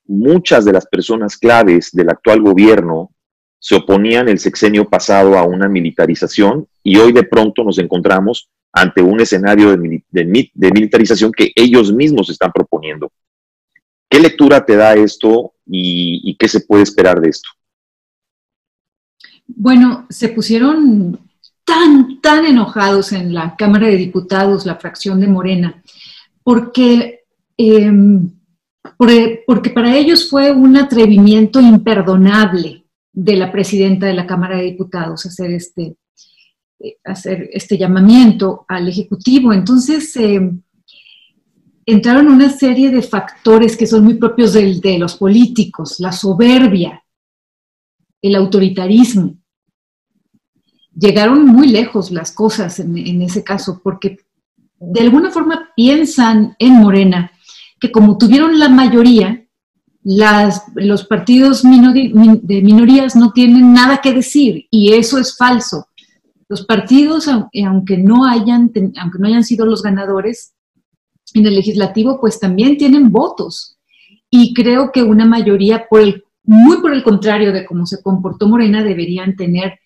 muchas 0.06 0.66
de 0.66 0.74
las 0.74 0.86
personas 0.86 1.38
claves 1.38 1.90
del 1.92 2.10
actual 2.10 2.42
gobierno 2.42 3.13
se 3.64 3.76
oponían 3.76 4.28
el 4.28 4.40
sexenio 4.40 4.90
pasado 4.90 5.38
a 5.38 5.44
una 5.44 5.70
militarización 5.70 6.68
y 6.84 6.98
hoy 6.98 7.14
de 7.14 7.24
pronto 7.24 7.64
nos 7.64 7.80
encontramos 7.80 8.50
ante 8.74 9.02
un 9.02 9.22
escenario 9.22 9.70
de, 9.78 10.04
militarización 10.74 11.32
que 11.32 11.54
ellos 11.56 11.94
mismos 11.94 12.30
están 12.30 12.52
proponiendo. 12.52 13.10
¿Qué 14.10 14.20
lectura 14.20 14.66
te 14.66 14.76
da 14.76 14.96
esto 14.96 15.54
y 15.66 16.36
qué 16.38 16.50
se 16.50 16.60
puede 16.60 16.84
esperar 16.84 17.22
de 17.22 17.30
esto? 17.30 17.48
Bueno, 19.48 20.08
se 20.10 20.28
pusieron 20.28 21.18
tan, 21.64 22.20
tan 22.20 22.46
enojados 22.46 23.14
en 23.14 23.34
la 23.34 23.56
Cámara 23.56 23.88
de 23.88 23.96
Diputados, 23.96 24.66
la 24.66 24.76
fracción 24.76 25.22
de 25.22 25.28
Morena, 25.28 25.82
porque, 26.44 27.22
em, 27.56 28.30
porque 29.48 29.70
para 29.70 29.96
ellos 29.96 30.30
fue 30.30 30.52
un 30.52 30.76
atrevimiento 30.76 31.62
imperdonable 31.62 32.83
de 33.14 33.36
la 33.38 33.52
presidenta 33.52 34.08
de 34.08 34.14
la 34.14 34.28
Cámara 34.28 34.58
de 34.58 34.64
Diputados 34.64 35.26
hacer 35.26 35.52
este, 35.52 35.96
eh, 36.80 36.98
hacer 37.06 37.50
este 37.54 37.78
llamamiento 37.78 38.66
al 38.68 38.90
Ejecutivo. 38.90 39.54
Entonces, 39.54 40.16
em, 40.18 40.62
entraron 41.86 42.28
una 42.28 42.50
serie 42.50 42.90
de 42.90 43.02
factores 43.02 43.78
que 43.78 43.88
son 43.88 44.04
muy 44.04 44.16
propios 44.16 44.54
de 44.54 44.98
los 44.98 45.16
políticos, 45.16 46.00
la 46.00 46.12
soberbia, 46.12 47.04
el 48.22 48.36
autoritarismo, 48.36 49.38
llegaron 50.96 51.46
muy 51.46 51.68
lejos 51.68 52.12
las 52.12 52.32
cosas 52.32 52.80
en, 52.80 53.22
ese 53.22 53.44
caso, 53.44 53.82
porque 53.84 54.18
de 54.80 55.02
alguna 55.02 55.32
forma 55.32 55.70
piensan 55.76 56.56
en 56.60 56.74
Morena 56.74 57.32
que 57.80 57.92
como 57.92 58.18
tuvieron 58.18 58.60
la 58.60 58.70
mayoría, 58.70 59.43
las, 60.04 60.64
los 60.76 61.06
partidos 61.06 61.64
de 61.64 62.62
minorías 62.62 63.16
no 63.16 63.32
tienen 63.32 63.74
nada 63.74 64.00
que 64.02 64.14
decir 64.14 64.68
y 64.70 64.94
eso 64.94 65.18
es 65.18 65.38
falso. 65.38 65.88
Los 66.50 66.66
partidos, 66.66 67.28
aunque 67.28 67.98
no 67.98 68.26
hayan, 68.26 68.72
aunque 69.00 69.20
no 69.20 69.28
hayan 69.28 69.44
sido 69.44 69.66
los 69.66 69.82
ganadores 69.82 70.54
en 71.34 71.46
el 71.46 71.56
legislativo, 71.56 72.20
pues 72.20 72.40
también 72.40 72.78
tienen 72.78 73.12
votos. 73.12 73.78
Y 74.30 74.54
creo 74.54 74.92
que 74.92 75.04
una 75.04 75.26
mayoría, 75.26 75.88
por 75.88 76.02
el, 76.02 76.24
muy 76.44 76.78
por 76.78 76.94
el 76.94 77.04
contrario 77.04 77.52
de 77.52 77.66
cómo 77.66 77.86
se 77.86 78.02
comportó 78.02 78.48
Morena, 78.48 78.84
deberían 78.84 79.36
tener 79.36 79.80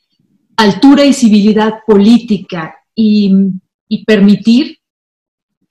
altura 0.57 1.05
y 1.05 1.13
civilidad 1.13 1.79
política 1.85 2.75
y, 2.95 3.33
permitir 4.05 4.79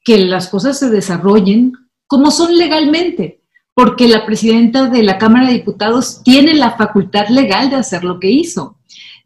que 0.03 0.19
las 0.19 0.49
cosas 0.49 0.79
se 0.79 0.89
desarrollen 0.89 1.73
como 2.07 2.31
son 2.31 2.57
legalmente, 2.57 3.43
porque 3.77 4.09
la 4.09 4.25
presidenta 4.25 4.89
de 4.89 5.03
la 5.03 5.19
Cámara 5.19 5.49
de 5.49 5.53
Diputados 5.53 6.23
tiene 6.25 6.55
la 6.55 6.79
facultad 6.79 7.29
legal 7.29 7.69
de 7.69 7.77
hacer 7.77 8.05
lo 8.05 8.19
que 8.19 8.31
hizo. 8.31 8.79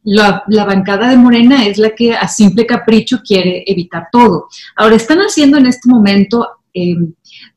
La, 0.03 0.43
bancada 0.49 1.09
de 1.09 1.17
Morena 1.17 1.67
es 1.67 1.79
la 1.79 1.91
que 1.91 2.17
a 2.17 2.27
simple 2.27 2.67
capricho 2.67 3.21
quiere 3.25 3.63
evitar 3.65 4.09
todo. 4.11 4.49
Ahora, 4.75 4.97
están 4.97 5.21
haciendo 5.21 5.57
en 5.57 5.67
este 5.67 5.89
momento 5.89 6.49
eh, 6.75 6.97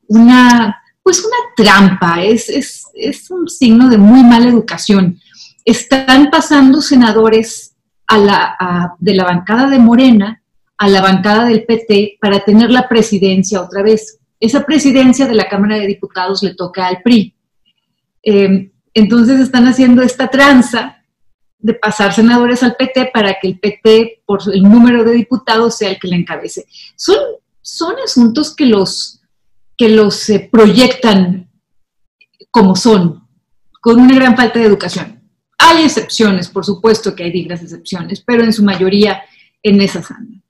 una, 0.06 0.80
pues 1.02 1.18
una 1.18 1.36
trampa, 1.56 2.22
es, 2.22 2.48
es 2.94 3.28
un 3.28 3.48
signo 3.48 3.88
de 3.88 3.98
muy 3.98 4.22
mala 4.22 4.46
educación. 4.46 5.18
Están 5.64 6.30
pasando 6.30 6.80
senadores 6.80 7.74
a 8.06 8.18
la, 8.18 8.94
de 9.00 9.14
la 9.14 9.24
bancada 9.24 9.68
de 9.68 9.80
Morena 9.80 10.40
a 10.78 10.88
la 10.88 11.00
bancada 11.00 11.46
del 11.46 11.64
PT 11.64 12.18
para 12.20 12.44
tener 12.44 12.70
la 12.70 12.88
presidencia 12.88 13.60
otra 13.60 13.82
vez. 13.82 14.20
Esa 14.44 14.66
presidencia 14.66 15.26
de 15.26 15.34
la 15.34 15.48
Cámara 15.48 15.78
de 15.78 15.86
Diputados 15.86 16.42
le 16.42 16.54
toca 16.54 16.86
al 16.86 17.00
PRI. 17.02 17.34
Eh, 18.22 18.70
entonces 18.92 19.40
están 19.40 19.66
haciendo 19.66 20.02
esta 20.02 20.28
tranza 20.28 21.02
de 21.58 21.72
pasar 21.72 22.12
senadores 22.12 22.62
al 22.62 22.76
PT 22.76 23.10
para 23.14 23.38
que 23.40 23.48
el 23.48 23.58
PT, 23.58 24.22
por 24.26 24.42
el 24.52 24.62
número 24.62 25.02
de 25.02 25.12
diputados, 25.12 25.78
sea 25.78 25.88
el 25.88 25.98
que 25.98 26.08
le 26.08 26.16
encabece. 26.16 26.66
Son, 26.94 27.16
son 27.62 27.94
asuntos 28.04 28.54
que 28.54 28.66
los, 28.66 29.22
que 29.78 29.88
los 29.88 30.28
eh, 30.28 30.46
proyectan 30.52 31.50
como 32.50 32.76
son, 32.76 33.26
con 33.80 33.98
una 33.98 34.14
gran 34.14 34.36
falta 34.36 34.58
de 34.58 34.66
educación. 34.66 35.22
Hay 35.56 35.84
excepciones, 35.84 36.48
por 36.48 36.66
supuesto 36.66 37.16
que 37.16 37.24
hay 37.24 37.32
dignas 37.32 37.62
excepciones, 37.62 38.20
pero 38.20 38.44
en 38.44 38.52
su 38.52 38.62
mayoría 38.62 39.22
en 39.62 39.80
esas 39.80 40.10
andan. 40.10 40.43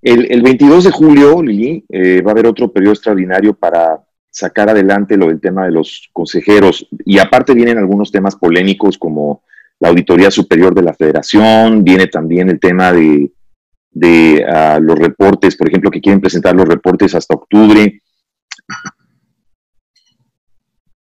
El, 0.00 0.42
22 0.42 0.84
de 0.84 0.90
julio, 0.90 1.42
Lili, 1.42 1.84
eh, 1.88 2.22
va 2.22 2.30
a 2.30 2.32
haber 2.32 2.46
otro 2.46 2.72
periodo 2.72 2.92
extraordinario 2.92 3.54
para 3.54 4.00
sacar 4.30 4.68
adelante 4.68 5.16
lo 5.16 5.26
del 5.26 5.40
tema 5.40 5.64
de 5.64 5.72
los 5.72 6.08
consejeros. 6.12 6.86
Y 7.04 7.18
aparte 7.18 7.54
vienen 7.54 7.78
algunos 7.78 8.12
temas 8.12 8.36
polémicos 8.36 8.96
como 8.96 9.42
la 9.80 9.88
Auditoría 9.88 10.30
Superior 10.30 10.74
de 10.74 10.82
la 10.82 10.94
Federación, 10.94 11.84
viene 11.84 12.06
también 12.06 12.48
el 12.48 12.60
tema 12.60 12.92
de, 12.92 14.44
ah, 14.48 14.78
los 14.80 14.98
reportes, 14.98 15.56
por 15.56 15.68
ejemplo, 15.68 15.90
que 15.90 16.00
quieren 16.00 16.20
presentar 16.20 16.54
los 16.54 16.68
reportes 16.68 17.14
hasta 17.14 17.34
octubre. 17.34 18.00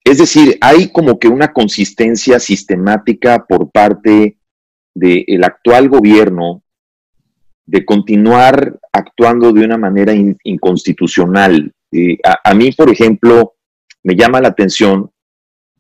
Es 0.05 0.19
decir, 0.19 0.57
hay 0.61 0.91
como 0.91 1.19
que 1.19 1.29
una 1.29 1.53
consistencia 1.53 2.41
sistemática 2.41 3.45
por 3.47 3.71
parte 3.71 4.39
del 4.95 5.45
actual 5.45 5.89
gobierno 5.89 6.63
de 7.71 7.85
continuar 7.85 8.81
actuando 8.93 9.53
de 9.53 9.65
una 9.65 9.79
manera 9.79 10.13
inconstitucional. 10.43 11.73
Eh, 11.93 12.19
a, 12.45 12.53
mí, 12.53 12.73
por 12.73 12.91
ejemplo, 12.91 13.55
me 14.03 14.17
llama 14.17 14.41
la 14.41 14.49
atención 14.49 15.09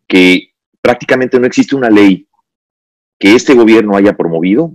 que 0.07 0.53
prácticamente 0.81 1.41
no 1.41 1.47
existe 1.47 1.75
una 1.75 1.91
ley 1.91 2.29
que 3.19 3.35
este 3.35 3.55
gobierno 3.55 3.97
haya 3.97 4.17
promovido 4.17 4.73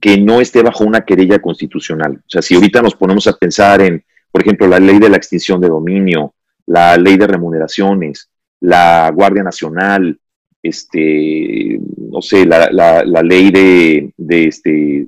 que 0.00 0.16
no 0.16 0.40
esté 0.40 0.62
bajo 0.62 0.84
una 0.84 1.04
querella 1.04 1.40
constitucional. 1.40 2.12
O 2.16 2.30
sea, 2.30 2.40
si 2.40 2.54
ahorita 2.54 2.80
nos 2.80 2.94
ponemos 2.94 3.26
a 3.26 3.36
pensar 3.36 3.82
en, 3.82 4.02
por 4.32 4.40
ejemplo, 4.40 4.66
la 4.66 4.80
ley 4.80 4.98
de 4.98 5.10
la 5.10 5.18
extinción 5.18 5.60
de 5.60 5.68
dominio, 5.68 6.34
la 6.64 6.96
ley 6.96 7.18
de 7.18 7.26
remuneraciones, 7.26 8.30
la 8.60 9.12
Guardia 9.14 9.42
Nacional, 9.42 10.18
este, 10.62 11.78
no 11.98 12.22
sé, 12.22 12.46
la, 12.46 13.02
ley 13.22 13.50
de, 13.50 14.14
de, 14.16 14.44
este, 14.48 15.06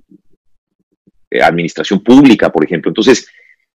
eh, 1.32 1.42
administración 1.42 2.02
pública, 2.02 2.50
por 2.50 2.64
ejemplo. 2.64 2.90
Entonces, 2.90 3.26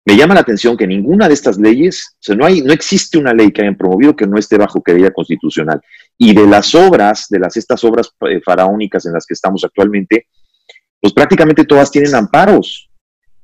me 0.05 0.15
llama 0.15 0.35
la 0.35 0.41
atención 0.41 0.77
que 0.77 0.85
ninguna 0.85 1.27
de 1.27 1.33
estas 1.33 1.57
leyes, 1.57 2.15
o 2.15 2.17
sea, 2.19 2.35
no, 2.35 2.45
hay, 2.45 2.61
no 2.61 2.73
existe 2.73 3.17
una 3.17 3.33
ley 3.33 3.51
que 3.51 3.61
hayan 3.61 3.77
promovido 3.77 4.15
que 4.15 4.27
no 4.27 4.37
esté 4.37 4.57
bajo 4.57 4.83
querella 4.83 5.11
constitucional. 5.11 5.81
Y 6.17 6.35
de 6.35 6.45
las 6.45 6.75
obras, 6.75 7.27
de 7.29 7.39
las 7.39 7.57
estas 7.57 7.83
obras 7.83 8.11
eh, 8.29 8.39
faraónicas 8.45 9.05
en 9.05 9.13
las 9.13 9.25
que 9.25 9.33
estamos 9.33 9.63
actualmente, 9.63 10.27
pues 11.01 11.13
prácticamente 11.13 11.65
todas 11.65 11.89
tienen 11.89 12.13
amparos. 12.13 12.89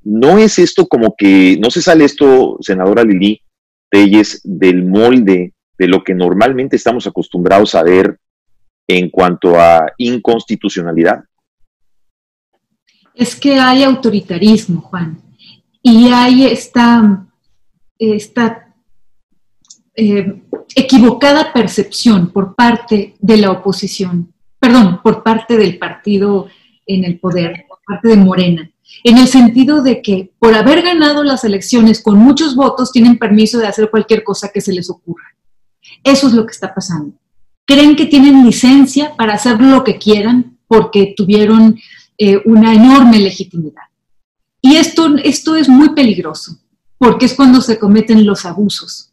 No 0.03 0.37
es 0.37 0.59
esto 0.59 0.87
como 0.87 1.15
que, 1.17 1.57
no 1.59 1.71
se 1.71 1.81
sale 1.81 2.05
esto, 2.05 2.57
senadora 2.61 3.03
Lili 3.03 3.41
Telles, 3.89 4.41
del 4.43 4.85
molde 4.85 5.53
de 5.77 5.87
lo 5.87 6.03
que 6.03 6.13
normalmente 6.13 6.75
estamos 6.75 7.07
acostumbrados 7.07 7.73
a 7.73 7.83
ver 7.83 8.19
en 8.87 9.09
cuanto 9.09 9.59
a 9.59 9.91
inconstitucionalidad 9.97 11.23
es 13.13 13.35
que 13.35 13.59
hay 13.59 13.83
autoritarismo, 13.83 14.81
Juan, 14.81 15.21
y 15.81 16.07
hay 16.07 16.45
esta, 16.45 17.27
esta 17.97 18.73
eh, 19.95 20.41
equivocada 20.75 21.51
percepción 21.51 22.31
por 22.31 22.55
parte 22.55 23.15
de 23.19 23.37
la 23.37 23.51
oposición, 23.51 24.33
perdón, 24.59 25.01
por 25.03 25.23
parte 25.23 25.57
del 25.57 25.77
partido 25.77 26.47
en 26.85 27.03
el 27.03 27.19
poder, 27.19 27.65
por 27.67 27.79
parte 27.85 28.09
de 28.09 28.17
Morena, 28.17 28.71
en 29.03 29.17
el 29.17 29.27
sentido 29.27 29.81
de 29.81 30.01
que 30.01 30.31
por 30.39 30.53
haber 30.53 30.81
ganado 30.81 31.23
las 31.23 31.43
elecciones 31.43 32.01
con 32.01 32.17
muchos 32.17 32.55
votos 32.55 32.91
tienen 32.91 33.17
permiso 33.17 33.57
de 33.57 33.67
hacer 33.67 33.89
cualquier 33.89 34.23
cosa 34.23 34.49
que 34.53 34.61
se 34.61 34.73
les 34.73 34.89
ocurra. 34.89 35.25
Eso 36.03 36.27
es 36.27 36.33
lo 36.33 36.45
que 36.45 36.51
está 36.51 36.73
pasando. 36.73 37.15
Creen 37.65 37.95
que 37.95 38.05
tienen 38.05 38.45
licencia 38.45 39.15
para 39.15 39.33
hacer 39.33 39.61
lo 39.61 39.83
que 39.83 39.97
quieran 39.97 40.57
porque 40.67 41.13
tuvieron 41.15 41.77
eh, 42.23 42.39
una 42.45 42.71
enorme 42.71 43.17
legitimidad. 43.17 43.81
Y 44.61 44.75
esto, 44.75 45.15
esto 45.23 45.55
es 45.55 45.67
muy 45.67 45.95
peligroso, 45.95 46.55
porque 46.99 47.25
es 47.25 47.33
cuando 47.33 47.61
se 47.61 47.79
cometen 47.79 48.27
los 48.27 48.45
abusos. 48.45 49.11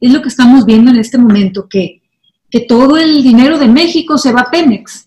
Es 0.00 0.10
lo 0.10 0.22
que 0.22 0.28
estamos 0.28 0.64
viendo 0.64 0.90
en 0.90 0.96
este 0.96 1.18
momento, 1.18 1.68
que, 1.68 2.00
que 2.48 2.60
todo 2.60 2.96
el 2.96 3.22
dinero 3.22 3.58
de 3.58 3.68
México 3.68 4.16
se 4.16 4.32
va 4.32 4.40
a 4.40 4.50
Pemex. 4.50 5.06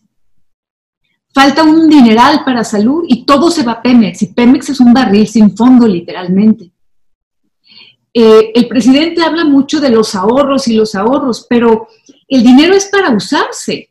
Falta 1.33 1.63
un 1.63 1.89
dineral 1.89 2.43
para 2.45 2.63
salud 2.63 3.03
y 3.07 3.25
todo 3.25 3.49
se 3.49 3.63
va 3.63 3.71
a 3.71 3.81
Pemex. 3.81 4.21
Y 4.21 4.27
Pemex 4.27 4.69
es 4.69 4.79
un 4.79 4.93
barril 4.93 5.27
sin 5.27 5.57
fondo, 5.57 5.87
literalmente. 5.87 6.71
Eh, 8.13 8.51
el 8.53 8.67
presidente 8.67 9.23
habla 9.23 9.43
mucho 9.43 9.79
de 9.79 9.89
los 9.89 10.13
ahorros 10.13 10.67
y 10.67 10.75
los 10.75 10.93
ahorros, 10.93 11.47
pero 11.49 11.87
el 12.27 12.43
dinero 12.43 12.75
es 12.75 12.85
para 12.85 13.09
usarse 13.09 13.89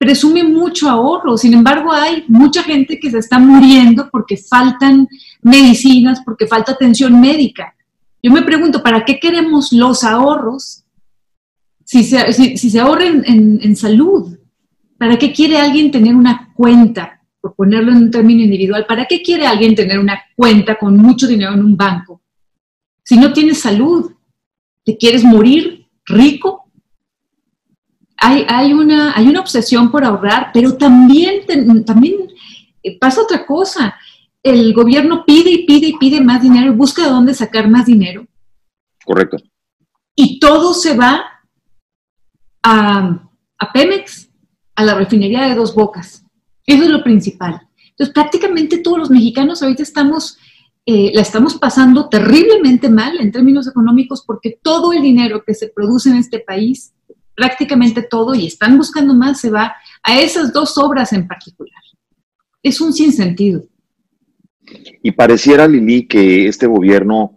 presume 0.00 0.42
mucho 0.42 0.88
ahorro. 0.88 1.36
Sin 1.36 1.52
embargo, 1.52 1.92
hay 1.92 2.24
mucha 2.26 2.62
gente 2.62 2.98
que 2.98 3.10
se 3.10 3.18
está 3.18 3.38
muriendo 3.38 4.08
porque 4.10 4.38
faltan 4.38 5.06
medicinas, 5.42 6.22
porque 6.24 6.46
falta 6.46 6.72
atención 6.72 7.20
médica. 7.20 7.74
Yo 8.22 8.32
me 8.32 8.40
pregunto, 8.40 8.82
¿para 8.82 9.04
qué 9.04 9.20
queremos 9.20 9.72
los 9.72 10.02
ahorros 10.02 10.84
si 11.84 12.02
se, 12.02 12.32
si, 12.32 12.78
ahorren 12.78 13.24
en, 13.26 13.76
salud? 13.76 14.38
¿Para 14.96 15.18
qué 15.18 15.32
quiere 15.34 15.58
alguien 15.58 15.90
tener 15.90 16.14
una 16.14 16.50
cuenta? 16.54 17.20
Por 17.38 17.54
ponerlo 17.54 17.92
en 17.92 17.98
un 17.98 18.10
término 18.10 18.42
individual, 18.42 18.86
¿para 18.86 19.04
qué 19.04 19.20
quiere 19.20 19.46
alguien 19.46 19.74
tener 19.74 19.98
una 19.98 20.18
cuenta 20.34 20.78
con 20.78 20.96
mucho 20.96 21.26
dinero 21.26 21.52
en 21.52 21.62
un 21.62 21.76
banco? 21.76 22.22
Si 23.04 23.18
no 23.18 23.34
tienes 23.34 23.60
salud, 23.60 24.12
¿te 24.82 24.96
quieres 24.96 25.24
morir 25.24 25.88
rico? 26.06 26.59
Hay, 28.20 28.72
una, 28.72 29.16
hay 29.16 29.28
una 29.28 29.40
obsesión 29.40 29.90
por 29.90 30.04
ahorrar, 30.04 30.50
pero 30.52 30.76
también, 30.76 31.46
también 31.84 32.14
eh, 32.82 32.98
pasa 32.98 33.22
otra 33.22 33.46
cosa. 33.46 33.96
El 34.42 34.74
gobierno 34.74 35.24
pide 35.24 35.50
y 35.50 35.66
pide 35.66 35.88
y 35.88 35.96
pide 35.98 36.20
más 36.20 36.42
dinero 36.42 36.74
busca 36.74 37.02
de 37.02 37.10
dónde 37.10 37.34
sacar 37.34 37.68
más 37.68 37.86
dinero. 37.86 38.26
Correcto. 39.04 39.38
Y 40.14 40.38
todo 40.38 40.74
se 40.74 40.96
va 40.96 41.24
a, 42.62 43.30
Pemex, 43.72 44.28
a 44.76 44.84
la 44.84 44.94
refinería 44.94 45.46
de 45.46 45.54
dos 45.54 45.74
bocas. 45.74 46.24
Eso 46.66 46.84
es 46.84 46.90
lo 46.90 47.02
principal. 47.02 47.66
Entonces, 47.90 48.12
prácticamente 48.12 48.78
todos 48.78 48.98
los 48.98 49.10
mexicanos 49.10 49.62
ahorita 49.62 49.82
estamos, 49.82 50.36
eh, 50.84 51.10
la 51.14 51.22
estamos 51.22 51.54
pasando 51.54 52.08
terriblemente 52.08 52.90
mal 52.90 53.18
en 53.18 53.32
términos 53.32 53.66
económicos 53.66 54.24
porque 54.26 54.58
todo 54.62 54.92
el 54.92 55.00
dinero 55.00 55.42
que 55.42 55.54
se 55.54 55.68
produce 55.68 56.10
en 56.10 56.16
este 56.16 56.40
país 56.40 56.92
prácticamente 57.40 58.02
todo 58.02 58.34
y 58.34 58.46
están 58.46 58.76
buscando 58.76 59.14
más, 59.14 59.40
se 59.40 59.48
va 59.48 59.74
a 60.02 60.20
esas 60.20 60.52
dos 60.52 60.76
obras 60.76 61.14
en 61.14 61.26
particular. 61.26 61.82
Es 62.62 62.82
un 62.82 62.92
sinsentido. 62.92 63.62
Y 65.02 65.12
pareciera, 65.12 65.66
Lili, 65.66 66.06
que 66.06 66.48
este 66.48 66.66
gobierno 66.66 67.32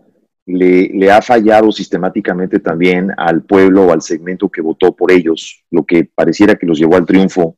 le, 0.46 1.10
ha 1.10 1.22
fallado 1.22 1.72
sistemáticamente 1.72 2.60
también 2.60 3.12
al 3.16 3.44
pueblo 3.44 3.86
o 3.86 3.94
al 3.94 4.02
segmento 4.02 4.50
que 4.50 4.60
votó 4.60 4.94
por 4.94 5.10
ellos, 5.10 5.64
lo 5.72 5.86
que 5.86 6.04
pareciera 6.04 6.56
que 6.56 6.66
los 6.66 6.78
llevó 6.78 6.98
al 6.98 7.06
triunfo 7.06 7.56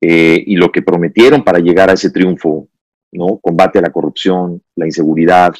eh, 0.00 0.42
y 0.46 0.56
lo 0.56 0.72
que 0.72 0.80
prometieron 0.80 1.44
para 1.44 1.58
llegar 1.58 1.90
a 1.90 1.92
ese 1.92 2.10
triunfo, 2.10 2.68
¿no? 3.12 3.36
Combate 3.36 3.80
a 3.80 3.82
la 3.82 3.92
corrupción, 3.92 4.62
la 4.76 4.86
inseguridad, 4.86 5.52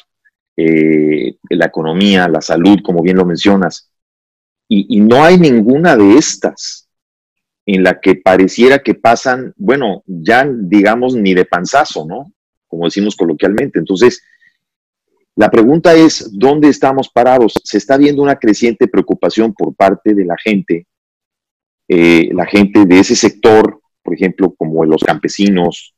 eh, 0.57 1.35
la 1.47 1.67
economía, 1.67 2.27
la 2.27 2.41
salud, 2.41 2.79
como 2.83 3.03
bien 3.03 3.17
lo 3.17 3.25
mencionas. 3.25 3.90
Y, 4.73 5.01
no 5.01 5.21
hay 5.21 5.37
ninguna 5.37 5.97
de 5.97 6.17
estas 6.17 6.87
en 7.65 7.83
la 7.83 7.99
que 7.99 8.15
pareciera 8.15 8.79
que 8.79 8.95
pasan, 8.95 9.53
bueno, 9.57 10.01
ya 10.05 10.47
digamos 10.49 11.13
ni 11.13 11.33
de 11.33 11.43
panzazo, 11.43 12.05
¿no? 12.05 12.31
Como 12.69 12.85
decimos 12.85 13.17
coloquialmente. 13.17 13.79
Entonces, 13.79 14.23
la 15.35 15.51
pregunta 15.51 15.93
es, 15.93 16.29
¿dónde 16.31 16.69
estamos 16.69 17.09
parados? 17.09 17.59
Se 17.65 17.77
está 17.77 17.97
viendo 17.97 18.23
una 18.23 18.37
creciente 18.37 18.87
preocupación 18.87 19.53
por 19.53 19.75
parte 19.75 20.13
de 20.13 20.23
la 20.23 20.37
gente, 20.41 20.87
eh, 21.89 22.29
la 22.31 22.45
gente 22.45 22.85
de 22.85 22.99
ese 22.99 23.17
sector, 23.17 23.81
por 24.01 24.13
ejemplo, 24.13 24.55
como 24.57 24.85
los 24.85 25.03
campesinos, 25.03 25.93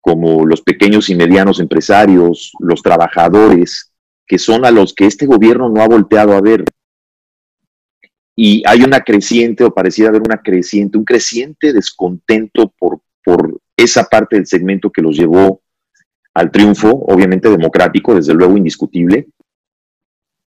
como 0.00 0.46
los 0.46 0.62
pequeños 0.62 1.10
y 1.10 1.14
medianos 1.14 1.60
empresarios, 1.60 2.52
los 2.58 2.80
trabajadores, 2.80 3.92
que 4.26 4.38
son 4.38 4.64
a 4.64 4.70
los 4.70 4.94
que 4.94 5.04
este 5.04 5.26
gobierno 5.26 5.68
no 5.68 5.82
ha 5.82 5.88
volteado 5.88 6.32
a 6.32 6.40
ver 6.40 6.64
y 8.40 8.62
hay 8.64 8.82
una 8.82 9.00
creciente 9.00 9.64
o 9.64 9.74
pareciera 9.74 10.10
haber 10.10 10.22
una 10.22 10.40
creciente, 10.40 10.96
un 10.96 11.04
creciente 11.04 11.72
descontento 11.72 12.72
por, 12.78 13.00
por 13.24 13.60
esa 13.76 14.04
parte 14.04 14.36
del 14.36 14.46
segmento 14.46 14.92
que 14.92 15.02
los 15.02 15.16
llevó 15.16 15.60
al 16.34 16.52
triunfo, 16.52 16.88
obviamente 16.88 17.50
democrático, 17.50 18.14
desde 18.14 18.34
luego 18.34 18.56
indiscutible. 18.56 19.26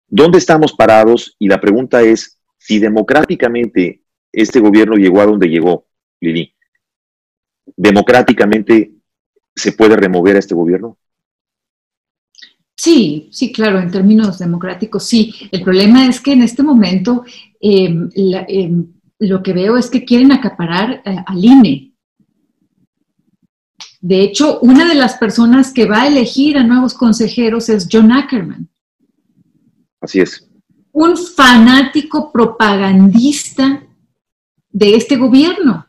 ¿Dónde 0.08 0.38
estamos 0.38 0.72
parados? 0.72 1.36
Y 1.38 1.46
la 1.46 1.60
pregunta 1.60 2.02
es, 2.02 2.40
si 2.58 2.80
democráticamente 2.80 4.02
este 4.32 4.58
gobierno 4.58 4.96
llegó 4.96 5.20
a 5.20 5.26
donde 5.26 5.46
llegó, 5.46 5.86
Lili, 6.20 6.56
¿democráticamente 7.76 8.94
se 9.54 9.70
puede 9.70 9.94
remover 9.94 10.34
a 10.34 10.40
este 10.40 10.56
gobierno? 10.56 10.98
Sí, 12.76 13.28
sí, 13.32 13.52
claro, 13.52 13.80
en 13.80 13.90
términos 13.90 14.38
democráticos 14.38 15.04
sí. 15.04 15.34
El 15.50 15.62
problema 15.62 16.06
es 16.06 16.20
que 16.20 16.32
en 16.32 16.42
este 16.42 16.62
momento 16.62 17.24
em, 17.58 18.10
em, 18.14 18.86
lo 19.18 19.42
que 19.42 19.54
veo 19.54 19.78
es 19.78 19.88
que 19.88 20.04
quieren 20.04 20.30
acaparar 20.30 21.02
eh, 21.04 21.16
al 21.26 21.42
INE. 21.42 21.92
De 24.00 24.22
hecho, 24.22 24.60
una 24.60 24.86
de 24.86 24.94
las 24.94 25.14
personas 25.16 25.72
que 25.72 25.86
va 25.86 26.02
a 26.02 26.06
elegir 26.06 26.58
a 26.58 26.62
nuevos 26.62 26.92
consejeros 26.92 27.68
es 27.70 27.88
John 27.90 28.12
Ackerman. 28.12 28.68
Así 30.00 30.20
es. 30.20 30.46
Un 30.92 31.16
fanático 31.16 32.30
propagandista 32.30 33.82
de 34.70 34.94
este 34.94 35.16
gobierno. 35.16 35.86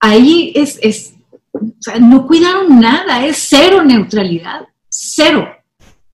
Ahí 0.00 0.52
es, 0.54 0.78
es 0.82 1.14
o 1.52 1.60
sea, 1.78 1.98
no 1.98 2.26
cuidaron 2.26 2.80
nada, 2.80 3.24
es 3.24 3.46
cero 3.48 3.84
neutralidad, 3.84 4.66
cero. 4.88 5.48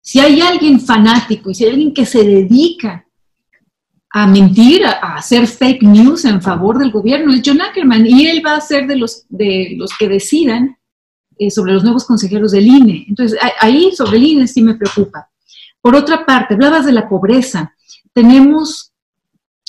Si 0.07 0.21
hay 0.21 0.41
alguien 0.41 0.79
fanático 0.79 1.51
y 1.51 1.55
si 1.57 1.65
hay 1.65 1.71
alguien 1.71 1.93
que 1.93 2.07
se 2.07 2.23
dedica 2.23 3.05
a 4.11 4.29
mentir, 4.29 4.87
a, 4.87 5.17
hacer 5.17 5.49
fake 5.49 5.83
news 5.83 6.25
en 6.25 6.41
favor 6.41 6.79
del 6.79 6.93
gobierno, 6.93 7.35
es 7.35 7.43
John 7.45 7.61
Ackerman 7.61 8.07
y 8.07 8.29
él 8.29 8.41
va 8.47 8.55
a 8.55 8.61
ser 8.61 8.87
de 8.87 8.95
los, 8.95 9.27
de 9.29 9.75
los 9.77 9.91
que 9.99 10.09
decidan 10.09 10.77
eh, 11.37 11.51
sobre 11.51 11.73
los 11.73 11.83
nuevos 11.83 12.05
consejeros 12.05 12.53
del 12.53 12.69
INE. 12.69 13.05
Entonces, 13.09 13.37
ahí 13.59 13.91
sobre 13.97 14.19
el 14.19 14.27
INE 14.27 14.47
sí 14.47 14.63
me 14.63 14.77
preocupa. 14.77 15.29
Por 15.81 15.97
otra 15.97 16.25
parte, 16.25 16.55
hablabas 16.55 16.87
de 16.87 16.93
la 16.93 17.09
pobreza. 17.09 17.75
Tenemos 18.13 18.93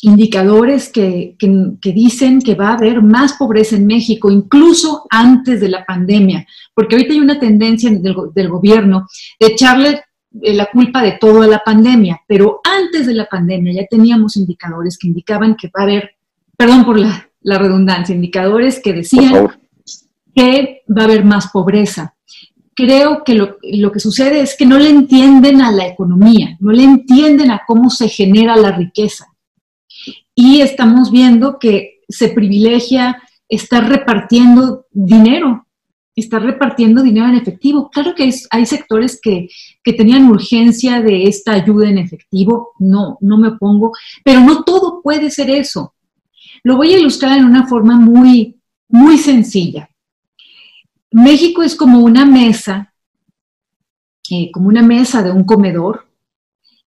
indicadores 0.04 0.90
que, 0.90 1.36
que, 1.40 1.92
dicen 1.92 2.42
que 2.42 2.54
va 2.54 2.70
a 2.70 2.74
haber 2.74 3.02
más 3.02 3.34
pobreza 3.34 3.76
en 3.76 3.88
México, 3.88 4.30
incluso 4.30 5.08
antes 5.10 5.60
de 5.62 5.70
la 5.70 5.84
pandemia, 5.84 6.46
porque 6.76 6.96
ahorita 6.96 7.14
hay 7.14 7.20
una 7.22 7.40
tendencia 7.40 7.90
del, 7.90 8.16
del 8.36 8.50
gobierno 8.50 9.08
de 9.40 9.48
echarle 9.48 10.04
la 10.32 10.68
culpa 10.68 11.02
de 11.02 11.14
todo 11.14 11.42
a 11.42 11.48
la 11.48 11.64
pandemia, 11.64 12.22
pero 12.28 12.62
antes 12.64 13.08
de 13.08 13.14
la 13.14 13.26
pandemia 13.26 13.74
ya 13.74 13.88
teníamos 13.88 14.38
indicadores 14.38 14.98
que 14.98 15.08
indicaban 15.08 15.56
que 15.56 15.68
va 15.68 15.82
a 15.82 15.84
haber, 15.84 16.12
perdón 16.56 16.86
por 16.86 17.00
la, 17.00 17.30
la 17.42 17.58
redundancia, 17.58 18.14
indicadores 18.14 18.82
que 18.82 18.94
decían 18.94 19.48
que 20.36 20.84
va 20.96 21.04
a 21.04 21.06
haber 21.06 21.24
más 21.26 21.48
pobreza. 21.48 22.16
Creo 22.76 23.24
que 23.24 23.34
lo, 23.34 23.58
lo 23.64 23.92
que 23.92 24.00
sucede 24.00 24.42
es 24.42 24.56
que 24.56 24.66
no 24.66 24.78
le 24.78 24.90
entienden 24.90 25.62
a 25.62 25.72
la 25.72 25.88
economía, 25.88 26.58
no 26.60 26.72
le 26.72 26.84
entienden 26.84 27.50
a 27.50 27.62
cómo 27.66 27.90
se 27.90 28.08
genera 28.08 28.56
la 28.56 28.72
riqueza. 28.72 29.26
Y 30.36 30.62
estamos 30.62 31.12
viendo 31.12 31.58
que 31.58 32.02
se 32.08 32.30
privilegia 32.30 33.22
estar 33.50 33.90
repartiendo 33.90 34.86
dinero, 34.92 35.67
estar 36.18 36.42
repartiendo 36.42 37.04
dinero 37.04 37.28
en 37.28 37.36
efectivo. 37.36 37.90
Claro 37.90 38.16
que 38.16 38.34
hay, 38.50 38.66
sectores 38.66 39.20
que, 39.22 39.48
tenían 39.84 40.30
urgencia 40.30 41.02
de 41.02 41.28
esta 41.28 41.54
ayuda 41.54 41.88
en 41.88 42.00
efectivo, 42.00 42.72
no, 42.80 43.18
no 43.22 43.38
me 43.38 43.50
opongo, 43.50 43.94
pero 44.24 44.42
no 44.42 44.64
todo 44.64 45.02
puede 45.02 45.30
ser 45.30 45.50
eso. 45.50 45.94
Lo 46.64 46.76
voy 46.76 46.94
a 46.94 47.00
ilustrar 47.00 47.38
en 47.38 47.46
una 47.46 47.68
forma 47.68 47.98
muy, 47.98 48.60
muy 48.90 49.18
sencilla. 49.18 49.90
México 51.12 51.62
es 51.62 51.76
como 51.76 52.00
una 52.00 52.26
mesa, 52.26 52.94
eh, 54.30 54.52
como 54.52 54.68
una 54.68 54.82
mesa 54.82 55.22
de 55.22 55.32
un 55.32 55.46
comedor, 55.46 56.08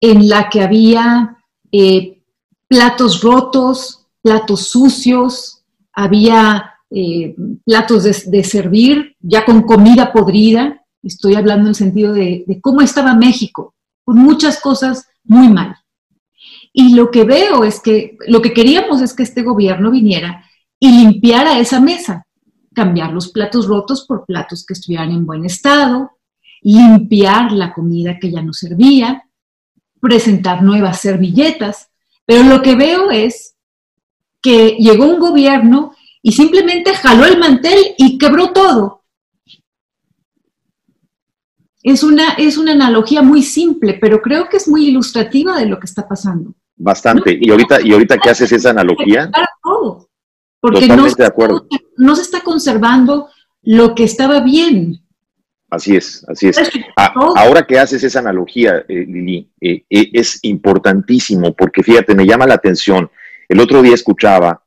en 0.00 0.28
la 0.28 0.48
que 0.48 0.62
había 0.62 1.36
eh, 1.72 2.22
platos 2.68 3.22
rotos, 3.22 4.06
platos 4.22 4.68
sucios, 4.68 5.64
había 5.92 6.75
eh, 6.90 7.34
platos 7.64 8.04
de, 8.04 8.44
servir 8.44 9.16
ya 9.20 9.44
con 9.44 9.62
comida 9.62 10.12
podrida. 10.12 10.84
Estoy 11.02 11.34
hablando 11.34 11.64
en 11.64 11.68
el 11.68 11.74
sentido 11.74 12.12
de, 12.12 12.44
de 12.46 12.60
cómo 12.60 12.80
estaba 12.80 13.14
México, 13.14 13.74
con 14.04 14.18
muchas 14.18 14.60
cosas 14.60 15.08
muy 15.24 15.48
mal. 15.48 15.76
Y 16.72 16.94
lo 16.94 17.10
que 17.10 17.24
veo 17.24 17.64
es 17.64 17.80
que 17.80 18.16
lo 18.28 18.42
que 18.42 18.52
queríamos 18.52 19.00
es 19.00 19.14
que 19.14 19.22
este 19.22 19.42
gobierno 19.42 19.90
viniera 19.90 20.44
y 20.78 20.90
limpiara 20.90 21.58
esa 21.58 21.80
mesa, 21.80 22.26
cambiar 22.74 23.12
los 23.12 23.32
platos 23.32 23.66
rotos 23.66 24.04
por 24.06 24.26
platos 24.26 24.64
que 24.66 24.74
estuvieran 24.74 25.10
en 25.10 25.24
buen 25.24 25.44
estado, 25.44 26.12
limpiar 26.60 27.52
la 27.52 27.72
comida 27.72 28.18
que 28.18 28.30
ya 28.30 28.42
no 28.42 28.52
servía, 28.52 29.24
presentar 30.00 30.62
nuevas 30.62 31.00
servilletas, 31.00 31.88
pero 32.26 32.42
lo 32.42 32.60
que 32.60 32.74
veo 32.74 33.10
es 33.10 33.56
que 34.42 34.76
llegó 34.78 35.06
un 35.06 35.18
gobierno 35.18 35.95
y 36.26 36.32
simplemente 36.32 36.92
jaló 36.92 37.24
el 37.24 37.38
mantel 37.38 37.94
y 37.96 38.18
quebró 38.18 38.52
todo. 38.52 39.04
Es 41.84 42.02
una, 42.02 42.32
es 42.32 42.58
una 42.58 42.72
analogía 42.72 43.22
muy 43.22 43.44
simple, 43.44 43.96
pero 44.00 44.20
creo 44.20 44.48
que 44.48 44.56
es 44.56 44.66
muy 44.66 44.88
ilustrativa 44.88 45.56
de 45.56 45.66
lo 45.66 45.78
que 45.78 45.86
está 45.86 46.08
pasando. 46.08 46.52
Bastante. 46.74 47.38
y 47.40 47.48
ahorita, 47.48 47.80
y 47.80 47.92
ahorita 47.92 48.18
que 48.18 48.30
haces 48.30 48.50
esa 48.50 48.70
analogía. 48.70 49.30
porque 50.60 50.88
no, 50.88 51.06
de 51.08 51.24
acuerdo. 51.24 51.68
no 51.96 52.16
se 52.16 52.22
está 52.22 52.40
conservando 52.40 53.28
lo 53.62 53.94
que 53.94 54.02
estaba 54.02 54.40
bien. 54.40 55.06
Así 55.70 55.94
es, 55.94 56.24
así 56.28 56.48
es. 56.48 56.58
ahora 57.36 57.64
que 57.64 57.78
haces 57.78 58.02
esa 58.02 58.18
analogía, 58.18 58.84
eh, 58.88 59.06
Lili, 59.06 59.48
eh, 59.60 59.84
eh, 59.88 60.10
es 60.12 60.40
importantísimo 60.42 61.54
porque 61.54 61.84
fíjate, 61.84 62.16
me 62.16 62.26
llama 62.26 62.48
la 62.48 62.54
atención. 62.54 63.08
El 63.48 63.60
otro 63.60 63.80
día 63.80 63.94
escuchaba 63.94 64.65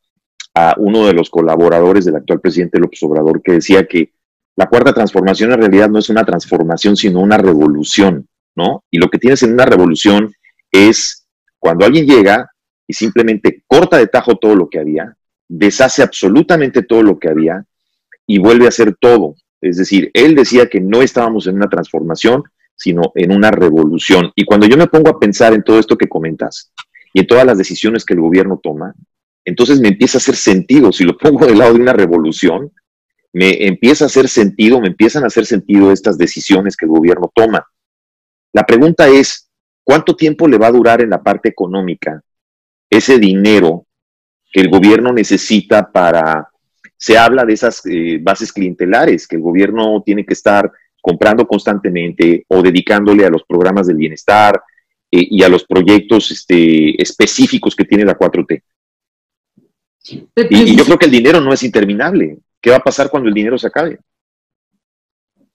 a 0.67 0.75
uno 0.77 1.05
de 1.05 1.13
los 1.13 1.29
colaboradores 1.29 2.05
del 2.05 2.15
actual 2.15 2.41
presidente 2.41 2.79
López 2.79 3.01
Obrador 3.03 3.41
que 3.41 3.53
decía 3.53 3.85
que 3.85 4.11
la 4.55 4.67
cuarta 4.67 4.93
transformación 4.93 5.51
en 5.51 5.59
realidad 5.59 5.89
no 5.89 5.99
es 5.99 6.09
una 6.09 6.25
transformación, 6.25 6.97
sino 6.97 7.21
una 7.21 7.37
revolución, 7.37 8.27
¿no? 8.55 8.83
Y 8.91 8.97
lo 8.97 9.09
que 9.09 9.19
tienes 9.19 9.41
en 9.43 9.53
una 9.53 9.65
revolución 9.65 10.33
es 10.71 11.27
cuando 11.59 11.85
alguien 11.85 12.05
llega 12.05 12.49
y 12.87 12.93
simplemente 12.93 13.63
corta 13.67 13.97
de 13.97 14.07
tajo 14.07 14.35
todo 14.35 14.55
lo 14.55 14.69
que 14.69 14.79
había, 14.79 15.15
deshace 15.47 16.03
absolutamente 16.03 16.83
todo 16.83 17.03
lo 17.03 17.19
que 17.19 17.29
había 17.29 17.65
y 18.27 18.39
vuelve 18.39 18.65
a 18.65 18.69
hacer 18.69 18.95
todo 18.99 19.35
es 19.61 19.77
decir, 19.77 20.09
él 20.13 20.35
decía 20.35 20.67
que 20.67 20.79
no 20.79 21.01
estábamos 21.01 21.47
en 21.47 21.55
una 21.55 21.67
transformación, 21.67 22.43
sino 22.75 23.11
en 23.15 23.31
una 23.31 23.51
revolución. 23.51 24.31
Y 24.35 24.45
cuando 24.45 24.67
yo 24.67 24.77
me 24.77 24.87
pongo 24.87 25.09
a 25.09 25.19
pensar 25.19 25.53
en 25.53 25.63
todo 25.63 25.79
esto 25.79 25.97
que 25.97 26.07
comentas 26.07 26.71
y 27.13 27.19
en 27.19 27.27
todas 27.27 27.45
las 27.45 27.57
decisiones 27.57 28.05
que 28.05 28.13
el 28.13 28.21
gobierno 28.21 28.59
toma, 28.61 28.93
entonces 29.49 29.79
me 29.79 29.89
empieza 29.89 30.17
a 30.17 30.19
hacer 30.19 30.35
sentido. 30.35 30.91
Si 30.91 31.03
lo 31.03 31.17
pongo 31.17 31.45
del 31.45 31.57
lado 31.57 31.73
de 31.73 31.81
una 31.81 31.93
revolución, 31.93 32.71
me 33.33 33.65
empieza 33.65 34.05
a 34.05 34.07
hacer 34.07 34.29
sentido, 34.29 34.79
me 34.79 34.88
empiezan 34.88 35.23
a 35.23 35.27
hacer 35.27 35.45
sentido 35.45 35.91
estas 35.91 36.17
decisiones 36.17 36.77
que 36.77 36.85
el 36.85 36.91
gobierno 36.91 37.31
toma. 37.33 37.65
La 38.53 38.63
pregunta 38.63 39.07
es, 39.07 39.49
¿cuánto 39.83 40.15
tiempo 40.15 40.47
le 40.47 40.57
va 40.57 40.67
a 40.67 40.71
durar 40.71 41.01
en 41.01 41.09
la 41.09 41.21
parte 41.21 41.49
económica 41.49 42.21
ese 42.89 43.17
dinero 43.17 43.85
que 44.51 44.62
el 44.62 44.69
gobierno 44.69 45.12
necesita 45.13 45.91
para 45.91 46.47
se 46.97 47.17
habla 47.17 47.45
de 47.45 47.53
esas 47.53 47.81
eh, 47.85 48.19
bases 48.21 48.51
clientelares 48.51 49.25
que 49.25 49.38
el 49.38 49.41
gobierno 49.41 50.03
tiene 50.05 50.25
que 50.25 50.33
estar 50.33 50.69
comprando 51.01 51.47
constantemente 51.47 52.43
o 52.49 52.62
dedicándole 52.62 53.25
a 53.25 53.29
los 53.29 53.43
programas 53.45 53.88
del 53.88 53.95
bienestar 53.95 54.62
eh, 55.09 55.27
y 55.29 55.41
a 55.43 55.49
los 55.49 55.63
proyectos 55.63 56.29
este, 56.31 57.01
específicos 57.01 57.75
que 57.75 57.85
tiene 57.85 58.03
la 58.03 58.17
4T. 58.17 58.62
Y, 60.11 60.75
yo 60.75 60.85
creo 60.85 60.97
que 60.97 61.05
el 61.05 61.11
dinero 61.11 61.41
no 61.41 61.53
es 61.53 61.63
interminable. 61.63 62.39
¿Qué 62.61 62.69
va 62.69 62.77
a 62.77 62.83
pasar 62.83 63.09
cuando 63.09 63.29
el 63.29 63.35
dinero 63.35 63.57
se 63.57 63.67
acabe? 63.67 63.99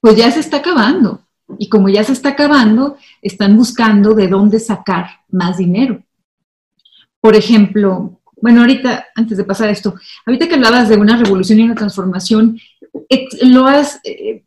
Pues 0.00 0.16
ya 0.16 0.30
se 0.30 0.40
está 0.40 0.58
acabando. 0.58 1.20
Y 1.58 1.68
como 1.68 1.88
ya 1.88 2.04
se 2.04 2.12
está 2.12 2.30
acabando, 2.30 2.96
están 3.20 3.56
buscando 3.56 4.14
de 4.14 4.28
dónde 4.28 4.58
sacar 4.58 5.06
más 5.30 5.58
dinero. 5.58 6.02
Por 7.20 7.36
ejemplo, 7.36 8.20
bueno, 8.40 8.60
ahorita, 8.60 9.06
antes 9.14 9.38
de 9.38 9.44
pasar 9.44 9.70
esto, 9.70 9.94
ahorita 10.26 10.48
que 10.48 10.54
hablabas 10.54 10.88
de 10.88 10.96
una 10.96 11.16
revolución 11.16 11.58
y 11.58 11.62
una 11.62 11.74
transformación, 11.74 12.58
lo 13.42 13.66
has, 13.66 14.00
eh, 14.04 14.44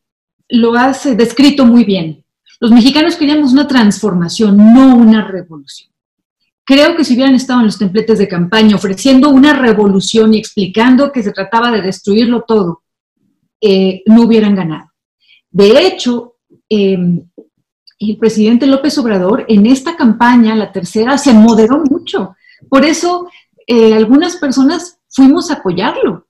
lo 0.50 0.76
has 0.76 1.06
eh, 1.06 1.16
descrito 1.16 1.66
muy 1.66 1.84
bien. 1.84 2.24
Los 2.60 2.72
mexicanos 2.72 3.16
queríamos 3.16 3.54
una 3.54 3.68
transformación, 3.68 4.58
no 4.58 4.96
una 4.96 5.28
revolución. 5.28 5.92
Creo 6.70 6.98
que 6.98 7.06
si 7.06 7.14
hubieran 7.14 7.34
estado 7.34 7.62
en 7.62 7.68
los 7.68 7.78
templetes 7.78 8.20
de 8.20 8.28
campaña 8.28 8.76
ofreciendo 8.76 9.30
una 9.30 9.54
revolución 9.54 10.34
y 10.34 10.38
explicando 10.38 11.14
que 11.14 11.24
se 11.24 11.32
trataba 11.32 11.72
de 11.72 11.82
destruirlo 11.82 12.44
todo, 12.46 12.84
eh, 13.62 14.04
no 14.06 14.24
hubieran 14.24 14.54
ganado. 14.54 14.92
De 15.50 15.88
hecho, 15.88 16.36
em, 16.68 17.26
el 18.00 18.18
presidente 18.18 18.68
López 18.68 18.98
Obrador 18.98 19.46
en 19.48 19.66
esta 19.66 19.96
campaña, 19.96 20.56
la 20.56 20.74
tercera, 20.74 21.18
se 21.18 21.34
moderó 21.34 21.82
mucho. 21.90 22.36
Por 22.68 22.84
eso 22.84 23.30
eh, 23.66 23.94
algunas 23.94 24.36
personas 24.36 25.00
fuimos 25.08 25.50
a 25.50 25.56
apoyarlo. 25.56 26.28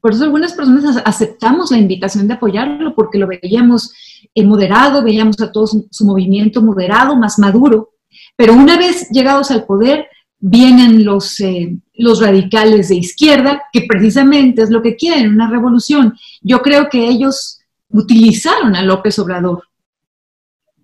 Por 0.00 0.14
eso 0.14 0.24
algunas 0.24 0.54
personas 0.54 1.02
aceptamos 1.04 1.70
la 1.70 1.76
invitación 1.76 2.26
de 2.26 2.34
apoyarlo 2.34 2.94
porque 2.94 3.18
lo 3.18 3.26
veíamos 3.26 3.92
eh, 4.34 4.42
moderado, 4.42 5.04
veíamos 5.04 5.38
a 5.42 5.52
todo 5.52 5.66
su, 5.66 6.04
movimiento 6.06 6.62
moderado, 6.62 7.14
más 7.14 7.38
maduro. 7.38 7.90
Pero 8.36 8.52
una 8.54 8.76
vez 8.76 9.08
llegados 9.10 9.50
al 9.50 9.64
poder, 9.64 10.06
vienen 10.38 11.04
los, 11.04 11.40
eh, 11.40 11.76
los 11.94 12.20
radicales 12.20 12.90
de 12.90 12.96
izquierda, 12.96 13.62
que 13.72 13.86
precisamente 13.88 14.62
es 14.62 14.70
lo 14.70 14.82
que 14.82 14.96
quieren, 14.96 15.32
una 15.32 15.50
revolución. 15.50 16.14
Yo 16.42 16.60
creo 16.60 16.88
que 16.88 17.08
ellos 17.08 17.60
utilizaron 17.88 18.76
a 18.76 18.82
López 18.82 19.18
Obrador 19.18 19.62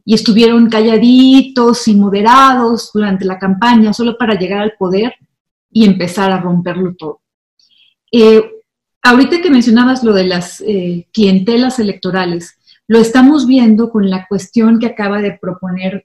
y 0.04 0.14
estuvieron 0.14 0.68
calladitos 0.68 1.86
y 1.86 1.94
moderados 1.94 2.90
durante 2.92 3.24
la 3.24 3.38
campaña 3.38 3.92
solo 3.92 4.16
para 4.16 4.38
llegar 4.38 4.62
al 4.62 4.72
poder 4.78 5.14
y 5.70 5.84
empezar 5.84 6.32
a 6.32 6.40
romperlo 6.40 6.94
todo. 6.94 7.20
Eh, 8.10 8.42
ahorita 9.02 9.40
que 9.40 9.50
mencionabas 9.50 10.02
lo 10.02 10.12
de 10.12 10.24
las 10.24 10.60
eh, 10.66 11.06
clientelas 11.12 11.78
electorales, 11.78 12.58
lo 12.88 12.98
estamos 12.98 13.46
viendo 13.46 13.90
con 13.90 14.10
la 14.10 14.26
cuestión 14.26 14.78
que 14.78 14.86
acaba 14.86 15.20
de 15.22 15.38
proponer, 15.40 16.04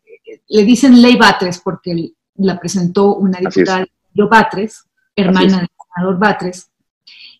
le 0.50 0.64
dicen 0.64 1.02
ley 1.02 1.16
Batres 1.16 1.60
porque 1.60 2.14
la 2.36 2.60
presentó 2.60 3.16
una 3.16 3.40
diputada, 3.40 3.86
Yo 4.14 4.28
Batres, 4.30 4.86
hermana 5.16 5.60
del 5.60 5.70
senador 5.96 6.20
Batres, 6.20 6.72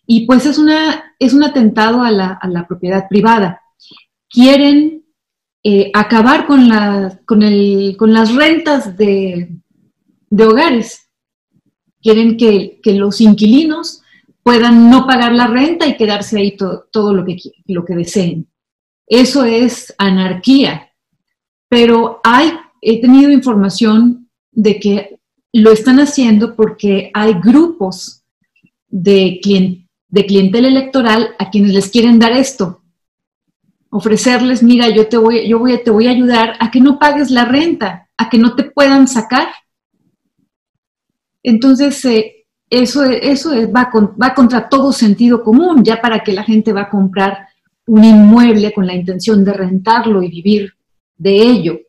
y 0.06 0.26
pues 0.26 0.46
es, 0.46 0.58
una, 0.58 1.14
es 1.18 1.34
un 1.34 1.44
atentado 1.44 2.02
a 2.02 2.10
la, 2.10 2.38
a 2.40 2.48
la 2.48 2.66
propiedad 2.66 3.06
privada. 3.08 3.60
Quieren 4.30 5.04
eh, 5.62 5.90
acabar 5.92 6.46
con, 6.46 6.66
la, 6.66 7.20
con, 7.26 7.42
el, 7.42 7.94
con, 7.98 8.14
las 8.14 8.34
rentas 8.34 8.96
de, 8.96 9.50
de 10.30 10.44
hogares. 10.46 11.10
Quieren 12.00 12.38
que, 12.38 12.80
que, 12.82 12.94
los 12.94 13.20
inquilinos 13.20 14.02
puedan 14.42 14.88
no 14.88 15.06
pagar 15.06 15.34
la 15.34 15.46
renta 15.48 15.86
y 15.86 15.96
quedarse 15.96 16.38
ahí 16.38 16.56
todo 16.56 17.12
lo 17.12 17.24
que, 17.24 17.36
lo 17.66 17.84
que 17.84 17.94
deseen. 17.94 18.48
Eso 19.06 19.44
es 19.44 19.94
anarquía. 19.98 20.90
Pero 21.68 22.20
hay, 22.24 22.52
he 22.80 23.00
tenido 23.00 23.30
información 23.30 24.28
de 24.52 24.78
que 24.78 25.18
lo 25.52 25.72
están 25.72 25.98
haciendo 26.00 26.54
porque 26.54 27.10
hay 27.14 27.34
grupos 27.34 28.22
de, 28.88 29.40
de 30.08 30.26
clientela 30.26 30.68
electoral 30.68 31.30
a 31.38 31.50
quienes 31.50 31.72
les 31.72 31.88
quieren 31.90 32.18
dar 32.18 32.32
esto. 32.32 32.82
Ofrecerles, 33.90 34.62
mira, 34.62 34.88
yo 34.90 35.08
te 35.08 35.16
voy, 35.16 35.48
yo 35.48 35.58
voy, 35.58 35.82
te 35.82 35.90
voy 35.90 36.06
a 36.06 36.10
ayudar 36.10 36.56
a 36.60 36.70
que 36.70 36.80
no 36.80 36.98
pagues 36.98 37.30
la 37.30 37.44
renta, 37.44 38.08
a 38.16 38.28
que 38.28 38.38
no 38.38 38.54
te 38.54 38.64
puedan 38.64 39.08
sacar. 39.08 39.48
Entonces, 41.42 42.04
eh, 42.04 42.46
eso, 42.68 43.04
eso 43.04 43.50
va, 43.72 43.90
va 44.22 44.34
contra 44.34 44.68
todo 44.68 44.92
sentido 44.92 45.42
común, 45.42 45.82
ya 45.82 46.00
para 46.02 46.20
que 46.20 46.32
la 46.32 46.44
gente 46.44 46.72
va 46.72 46.82
a 46.82 46.90
comprar 46.90 47.48
un 47.86 48.04
inmueble 48.04 48.72
con 48.74 48.86
la 48.86 48.94
intención 48.94 49.42
de 49.44 49.54
rentarlo 49.54 50.22
y 50.22 50.28
vivir 50.28 50.74
de 51.16 51.36
ello. 51.36 51.80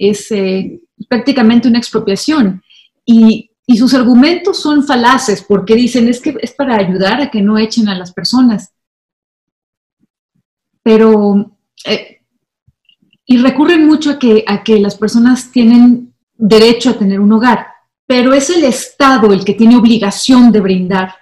Es 0.00 0.32
eh, 0.32 0.80
prácticamente 1.08 1.68
una 1.68 1.78
expropiación. 1.78 2.62
Y, 3.04 3.46
sus 3.78 3.94
argumentos 3.94 4.60
son 4.60 4.84
falaces 4.84 5.44
porque 5.46 5.76
dicen 5.76 6.08
es 6.08 6.20
que 6.20 6.36
es 6.40 6.50
para 6.50 6.74
ayudar 6.74 7.20
a 7.20 7.30
que 7.30 7.40
no 7.40 7.56
echen 7.56 7.88
a 7.88 7.96
las 7.96 8.12
personas. 8.12 8.72
Pero, 10.82 11.56
eh, 11.84 12.20
y 13.24 13.36
recurren 13.36 13.86
mucho 13.86 14.10
a 14.10 14.18
que, 14.18 14.42
a 14.44 14.64
que 14.64 14.80
las 14.80 14.96
personas 14.96 15.52
tienen 15.52 16.12
derecho 16.36 16.90
a 16.90 16.98
tener 16.98 17.20
un 17.20 17.30
hogar, 17.30 17.68
pero 18.08 18.32
es 18.32 18.50
el 18.50 18.64
Estado 18.64 19.32
el 19.32 19.44
que 19.44 19.54
tiene 19.54 19.76
obligación 19.76 20.50
de 20.50 20.60
brindar 20.60 21.14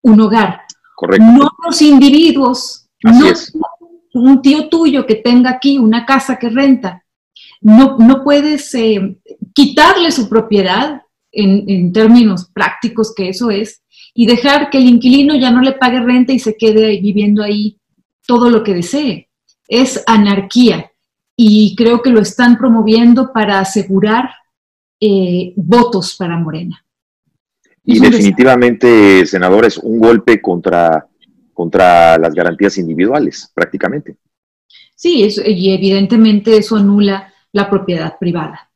un 0.00 0.22
hogar. 0.22 0.62
Correcto. 0.96 1.26
No 1.26 1.50
los 1.66 1.82
individuos 1.82 2.88
no 3.02 3.26
un 4.14 4.42
tío 4.42 4.68
tuyo 4.68 5.06
que 5.06 5.16
tenga 5.16 5.50
aquí 5.50 5.78
una 5.78 6.04
casa 6.04 6.38
que 6.38 6.48
renta. 6.48 7.04
No, 7.60 7.96
no 7.98 8.22
puedes 8.22 8.74
eh, 8.74 9.18
quitarle 9.52 10.10
su 10.10 10.28
propiedad 10.28 11.02
en, 11.32 11.92
términos 11.92 12.50
prácticos 12.52 13.14
que 13.14 13.28
eso 13.28 13.50
es 13.50 13.82
y 14.14 14.26
dejar 14.26 14.70
que 14.70 14.78
el 14.78 14.86
inquilino 14.86 15.36
ya 15.36 15.50
no 15.50 15.60
le 15.60 15.72
pague 15.72 16.00
renta 16.00 16.32
y 16.32 16.38
se 16.38 16.56
quede 16.56 17.00
viviendo 17.00 17.42
ahí 17.42 17.78
todo 18.26 18.50
lo 18.50 18.62
que 18.62 18.74
desee. 18.74 19.28
Es 19.66 20.02
anarquía 20.06 20.90
y 21.36 21.74
creo 21.76 22.02
que 22.02 22.10
lo 22.10 22.20
están 22.20 22.58
promoviendo 22.58 23.32
para 23.32 23.60
asegurar 23.60 24.30
eh, 25.00 25.52
votos 25.56 26.16
para 26.16 26.38
Morena. 26.38 26.84
Y 27.84 28.00
definitivamente, 28.00 29.24
senador, 29.24 29.64
es 29.64 29.78
un 29.78 29.98
golpe 29.98 30.42
contra 30.42 31.08
contra 31.58 32.16
las 32.18 32.34
garantías 32.34 32.78
individuales, 32.78 33.50
prácticamente. 33.52 34.14
Sí, 34.94 35.28
y 35.44 35.74
evidentemente 35.74 36.56
eso 36.56 36.76
anula 36.76 37.34
la 37.52 37.68
propiedad 37.68 38.18
privada. 38.18 38.70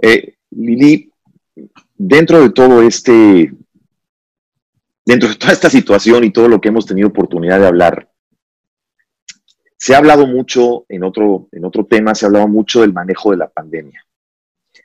Eh, 0.00 0.34
Lili, 0.50 1.10
dentro 1.96 2.40
de 2.40 2.50
todo 2.50 2.82
este, 2.82 3.52
dentro 5.04 5.28
de 5.28 5.36
toda 5.36 5.52
esta 5.52 5.70
situación 5.70 6.24
y 6.24 6.30
todo 6.30 6.48
lo 6.48 6.60
que 6.60 6.68
hemos 6.68 6.86
tenido 6.86 7.08
oportunidad 7.08 7.60
de 7.60 7.66
hablar, 7.66 8.08
se 9.76 9.94
ha 9.94 9.98
hablado 9.98 10.26
mucho 10.26 10.86
en 10.88 11.02
otro, 11.02 11.48
en 11.50 11.64
otro 11.64 11.84
tema, 11.86 12.14
se 12.14 12.24
ha 12.24 12.28
hablado 12.28 12.48
mucho 12.48 12.82
del 12.82 12.92
manejo 12.92 13.32
de 13.32 13.36
la 13.36 13.48
pandemia. 13.48 14.04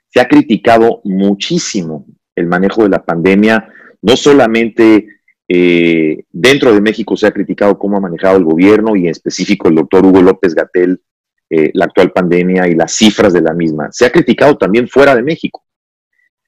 Se 0.09 0.19
ha 0.19 0.27
criticado 0.27 1.01
muchísimo 1.03 2.05
el 2.35 2.47
manejo 2.47 2.83
de 2.83 2.89
la 2.89 3.03
pandemia, 3.03 3.71
no 4.01 4.17
solamente 4.17 5.07
eh, 5.47 6.23
dentro 6.31 6.73
de 6.73 6.81
México 6.81 7.15
se 7.15 7.27
ha 7.27 7.31
criticado 7.31 7.77
cómo 7.79 7.97
ha 7.97 8.01
manejado 8.01 8.37
el 8.37 8.43
gobierno 8.43 8.95
y 8.95 9.01
en 9.01 9.09
específico 9.09 9.69
el 9.69 9.75
doctor 9.75 10.05
Hugo 10.05 10.21
López 10.21 10.53
Gatel 10.53 11.01
eh, 11.49 11.71
la 11.73 11.85
actual 11.85 12.11
pandemia 12.11 12.67
y 12.67 12.75
las 12.75 12.93
cifras 12.93 13.33
de 13.33 13.41
la 13.41 13.53
misma. 13.53 13.89
Se 13.91 14.05
ha 14.05 14.11
criticado 14.11 14.57
también 14.57 14.87
fuera 14.87 15.15
de 15.15 15.23
México. 15.23 15.63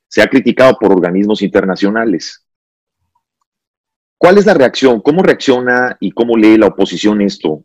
Se 0.07 0.21
ha 0.21 0.27
criticado 0.27 0.77
por 0.79 0.91
organismos 0.91 1.41
internacionales. 1.41 2.45
¿Cuál 4.17 4.37
es 4.37 4.45
la 4.45 4.53
reacción? 4.53 5.01
¿Cómo 5.01 5.23
reacciona 5.23 5.95
y 5.99 6.11
cómo 6.11 6.35
lee 6.35 6.57
la 6.57 6.67
oposición 6.67 7.21
esto? 7.21 7.61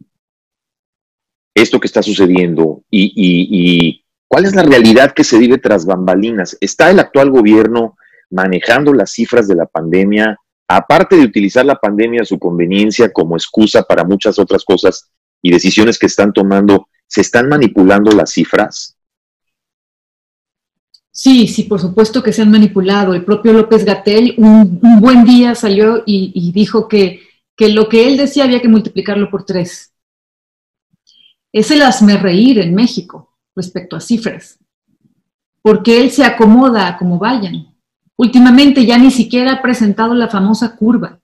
Esto 1.55 1.81
que 1.81 1.87
está 1.87 2.03
sucediendo 2.03 2.83
y, 2.91 3.13
y 3.17 4.05
cuál 4.29 4.45
es 4.45 4.55
la 4.55 4.63
realidad 4.63 5.13
que 5.13 5.25
se 5.25 5.39
vive 5.39 5.59
tras 5.59 5.87
bambalinas. 5.87 6.57
¿Está 6.61 6.91
el 6.91 7.01
actual 7.01 7.31
gobierno 7.31 7.97
manejando 8.31 8.93
las 8.93 9.11
cifras 9.13 9.49
de 9.49 9.55
la 9.55 9.67
pandemia 9.67 10.39
aparte 10.69 11.17
de 11.17 11.25
utilizar 11.25 11.65
la 11.65 11.77
pandemia 11.77 12.23
a 12.23 12.27
su 12.27 12.39
conveniencia 12.39 13.13
como 13.13 13.37
excusa 13.37 13.83
para 13.83 14.05
muchas 14.05 14.39
otras 14.39 14.65
cosas 14.65 15.11
y 15.43 15.51
decisiones 15.51 15.99
que 15.99 16.07
están 16.07 16.33
tomando, 16.33 16.89
¿se 17.15 17.21
están 17.21 17.49
manipulando 17.49 18.11
las 18.11 18.33
cifras? 18.33 18.97
Sí, 21.13 21.47
sí, 21.47 21.63
por 21.63 21.81
supuesto 21.81 22.25
que 22.25 22.33
se 22.33 22.43
han 22.43 22.51
manipulado. 22.51 23.15
El 23.15 23.25
propio 23.25 23.53
López 23.53 23.85
Gatel 23.85 24.35
un, 24.37 24.81
buen 24.99 25.25
día 25.25 25.55
salió 25.55 26.03
y, 26.05 26.51
dijo 26.51 26.89
que, 26.89 27.21
que, 27.57 27.69
lo 27.69 27.89
que 27.89 28.09
él 28.09 28.17
decía 28.17 28.43
había 28.43 28.61
que 28.61 28.67
multiplicarlo 28.67 29.31
por 29.31 29.47
tres. 29.47 29.93
Es 31.53 31.71
el 31.71 31.83
hazme 31.83 32.17
reír 32.17 32.59
en 32.59 32.75
México 32.75 33.39
respecto 33.55 33.95
a 33.95 34.01
cifras, 34.01 34.59
porque 35.63 36.01
él 36.01 36.11
se 36.11 36.25
acomoda 36.25 36.89
a 36.89 36.99
como 36.99 37.21
vayan. 37.21 37.77
Últimamente 38.17 38.85
ya 38.85 38.99
ni 38.99 39.13
siquiera 39.13 39.53
ha 39.53 39.63
presentado 39.63 40.15
la 40.15 40.27
famosa 40.27 40.75
curva. 40.75 41.21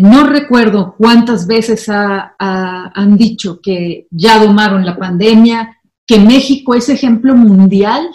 No 0.00 0.26
recuerdo 0.26 0.94
cuántas 0.96 1.46
veces 1.46 1.86
han 1.88 3.16
dicho 3.16 3.60
que 3.60 4.06
ya 4.10 4.42
domaron 4.42 4.86
la 4.86 4.96
pandemia, 4.96 5.78
que 6.06 6.18
México 6.18 6.74
es 6.74 6.88
ejemplo 6.88 7.34
mundial 7.34 8.08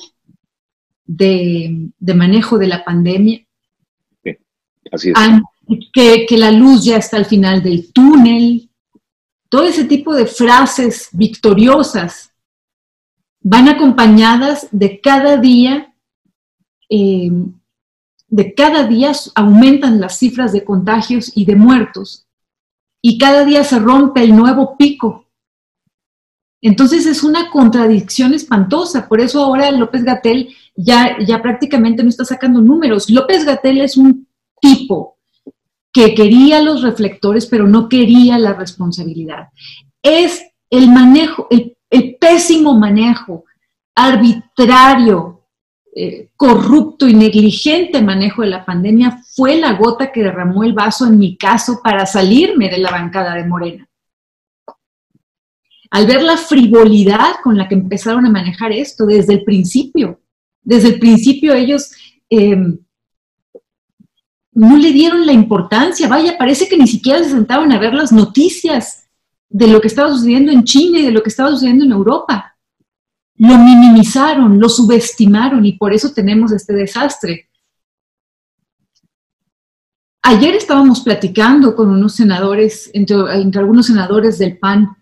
de, 1.06 1.90
manejo 2.00 2.58
de 2.58 2.68
la 2.68 2.84
pandemia. 2.84 3.46
así 4.92 5.10
es. 5.10 5.16
que, 5.94 6.26
que 6.26 6.38
la 6.38 6.52
luz 6.52 6.84
ya 6.84 6.98
está 6.98 7.18
al 7.18 7.26
final 7.26 7.62
del 7.62 7.92
túnel. 7.94 8.70
Todo 9.50 9.64
ese 9.64 9.86
tipo 9.86 10.14
de 10.14 10.26
frases 10.26 11.10
victoriosas 11.12 12.32
van 13.42 13.70
acompañadas 13.70 14.68
de 14.72 15.00
cada 15.00 15.38
día 15.38 15.94
eh, 16.90 17.32
de 18.28 18.54
cada 18.54 18.88
día 18.88 19.12
aumentan 19.36 20.00
las 20.00 20.18
cifras 20.18 20.52
de 20.52 20.64
contagios 20.64 21.32
y 21.36 21.46
de 21.46 21.56
muertos 21.56 22.28
y 23.02 23.18
cada 23.18 23.46
día 23.46 23.64
se 23.64 23.80
rompe 23.80 24.24
el 24.24 24.36
nuevo 24.36 24.76
pico. 24.78 25.26
Entonces 26.62 27.06
es 27.06 27.24
una 27.24 27.50
contradicción 27.50 28.34
espantosa, 28.34 29.08
por 29.08 29.22
eso 29.22 29.44
ahora 29.44 29.72
López 29.72 30.04
Gatel 30.04 30.54
ya, 30.76 31.18
ya 31.26 31.42
prácticamente 31.42 32.04
no 32.04 32.10
está 32.10 32.26
sacando 32.26 32.62
números. 32.62 33.10
López 33.10 33.46
Gatel 33.46 33.82
es 33.82 33.96
un 33.96 34.28
tipo 34.60 35.18
que 35.94 36.14
quería 36.14 36.62
los 36.62 36.82
reflectores, 36.82 37.46
pero 37.46 37.68
no 37.68 37.88
quería 37.88 38.38
la 38.38 38.54
responsabilidad. 38.54 39.50
Es 40.02 40.44
el 40.70 40.90
manejo, 40.90 41.48
el, 41.50 41.78
el 41.90 42.18
pésimo 42.18 42.74
manejo 42.74 43.46
arbitrario 43.96 45.37
corrupto 46.36 47.08
y 47.08 47.14
negligente 47.16 48.02
manejo 48.02 48.44
de 48.44 48.50
la 48.50 48.64
pandemia 48.64 49.24
fue 49.36 49.58
la 49.58 49.74
gota 49.74 50.12
que 50.12 50.22
derramó 50.22 50.64
el 50.64 50.74
vaso 50.74 51.08
en 51.08 51.18
mi 51.18 51.38
caso 51.38 51.82
para 51.84 52.06
salirme 52.06 52.70
de 52.70 52.78
la 52.78 52.92
bancada 52.92 53.34
de 53.34 53.46
Morena. 53.46 53.90
Al 55.90 56.06
ver 56.06 56.22
la 56.22 56.38
frivolidad 56.38 57.38
con 57.44 57.58
la 57.58 57.68
que 57.68 57.76
empezaron 57.76 58.26
a 58.26 58.30
manejar 58.30 58.72
esto 58.72 59.06
desde 59.06 59.34
el 59.34 59.44
principio, 59.44 60.20
desde 60.62 60.90
el 60.90 61.00
principio 61.00 61.56
ellos 61.56 61.92
em, 62.30 62.78
no 64.52 64.78
le 64.78 64.92
dieron 64.92 65.26
la 65.26 65.32
importancia, 65.32 66.08
vaya, 66.08 66.38
parece 66.38 66.68
que 66.68 66.78
ni 66.78 66.88
siquiera 66.88 67.24
se 67.24 67.30
sentaban 67.30 67.72
a 67.72 67.80
ver 67.80 67.94
las 67.94 68.12
noticias 68.12 69.08
de 69.50 69.68
lo 69.68 69.82
que 69.82 69.88
estaba 69.88 70.10
sucediendo 70.10 70.52
en 70.52 70.64
China 70.64 71.00
y 71.00 71.06
de 71.06 71.12
lo 71.12 71.24
que 71.24 71.30
estaba 71.30 71.50
sucediendo 71.50 71.86
en 71.86 71.92
Europa 71.92 72.57
lo 73.38 73.58
minimizaron, 73.58 74.60
lo 74.60 74.68
subestimaron 74.68 75.66
y 75.66 75.74
por 75.74 75.94
eso 75.94 76.12
tenemos 76.12 76.52
este 76.52 76.74
desastre. 76.74 77.50
Ayer 80.24 80.56
estábamos 80.56 81.02
platicando 81.02 81.76
con 81.76 81.90
unos 81.90 82.16
senadores, 82.16 82.90
entre, 82.94 83.16
algunos 83.60 83.86
senadores 83.86 84.40
del 84.40 84.58
PAN. 84.58 84.98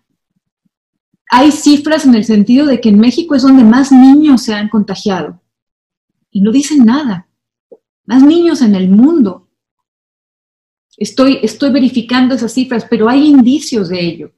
Hay 1.30 1.50
cifras 1.50 2.04
en 2.04 2.14
el 2.14 2.24
sentido 2.24 2.66
de 2.66 2.80
que 2.80 2.90
en 2.90 3.00
México 3.00 3.34
es 3.34 3.42
donde 3.42 3.64
más 3.64 3.90
niños 3.90 4.42
se 4.42 4.54
han 4.54 4.68
contagiado. 4.68 5.40
Y 6.30 6.42
no 6.42 6.52
dicen 6.52 6.84
nada. 6.84 7.26
Más 8.04 8.22
niños 8.22 8.62
en 8.62 8.74
el 8.74 8.88
mundo. 8.88 9.48
Estoy, 10.96 11.40
estoy 11.42 11.70
verificando 11.70 12.34
esas 12.34 12.52
cifras, 12.52 12.86
pero 12.88 13.08
hay 13.08 13.26
indicios 13.26 13.88
de 13.88 14.00
ello. 14.00 14.32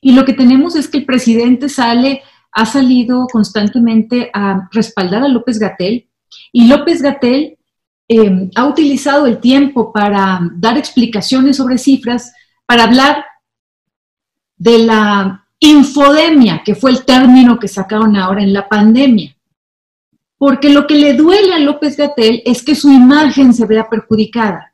Y 0.00 0.12
lo 0.12 0.24
que 0.24 0.34
tenemos 0.34 0.76
es 0.76 0.86
que 0.86 0.98
el 0.98 1.06
presidente 1.06 1.68
sale 1.68 2.22
ha 2.52 2.66
salido 2.66 3.26
constantemente 3.26 4.30
a 4.32 4.68
respaldar 4.72 5.22
a 5.22 5.28
López 5.28 5.58
Gatel 5.58 6.08
y 6.52 6.66
López 6.66 7.02
Gatel 7.02 7.58
em, 8.08 8.50
ha 8.54 8.66
utilizado 8.66 9.26
el 9.26 9.38
tiempo 9.38 9.92
para 9.92 10.40
dar 10.56 10.78
explicaciones 10.78 11.56
sobre 11.56 11.78
cifras, 11.78 12.32
para 12.66 12.84
hablar 12.84 13.24
de 14.56 14.78
la 14.78 15.46
infodemia, 15.60 16.62
que 16.64 16.74
fue 16.74 16.90
el 16.90 17.04
término 17.04 17.58
que 17.58 17.68
sacaron 17.68 18.16
ahora 18.16 18.42
en 18.42 18.52
la 18.52 18.68
pandemia. 18.68 19.36
Porque 20.36 20.68
lo 20.68 20.86
que 20.86 20.94
le 20.94 21.14
duele 21.14 21.52
a 21.52 21.58
López 21.58 21.96
Gatel 21.96 22.42
es 22.44 22.62
que 22.62 22.74
su 22.74 22.90
imagen 22.90 23.52
se 23.52 23.66
vea 23.66 23.88
perjudicada. 23.88 24.72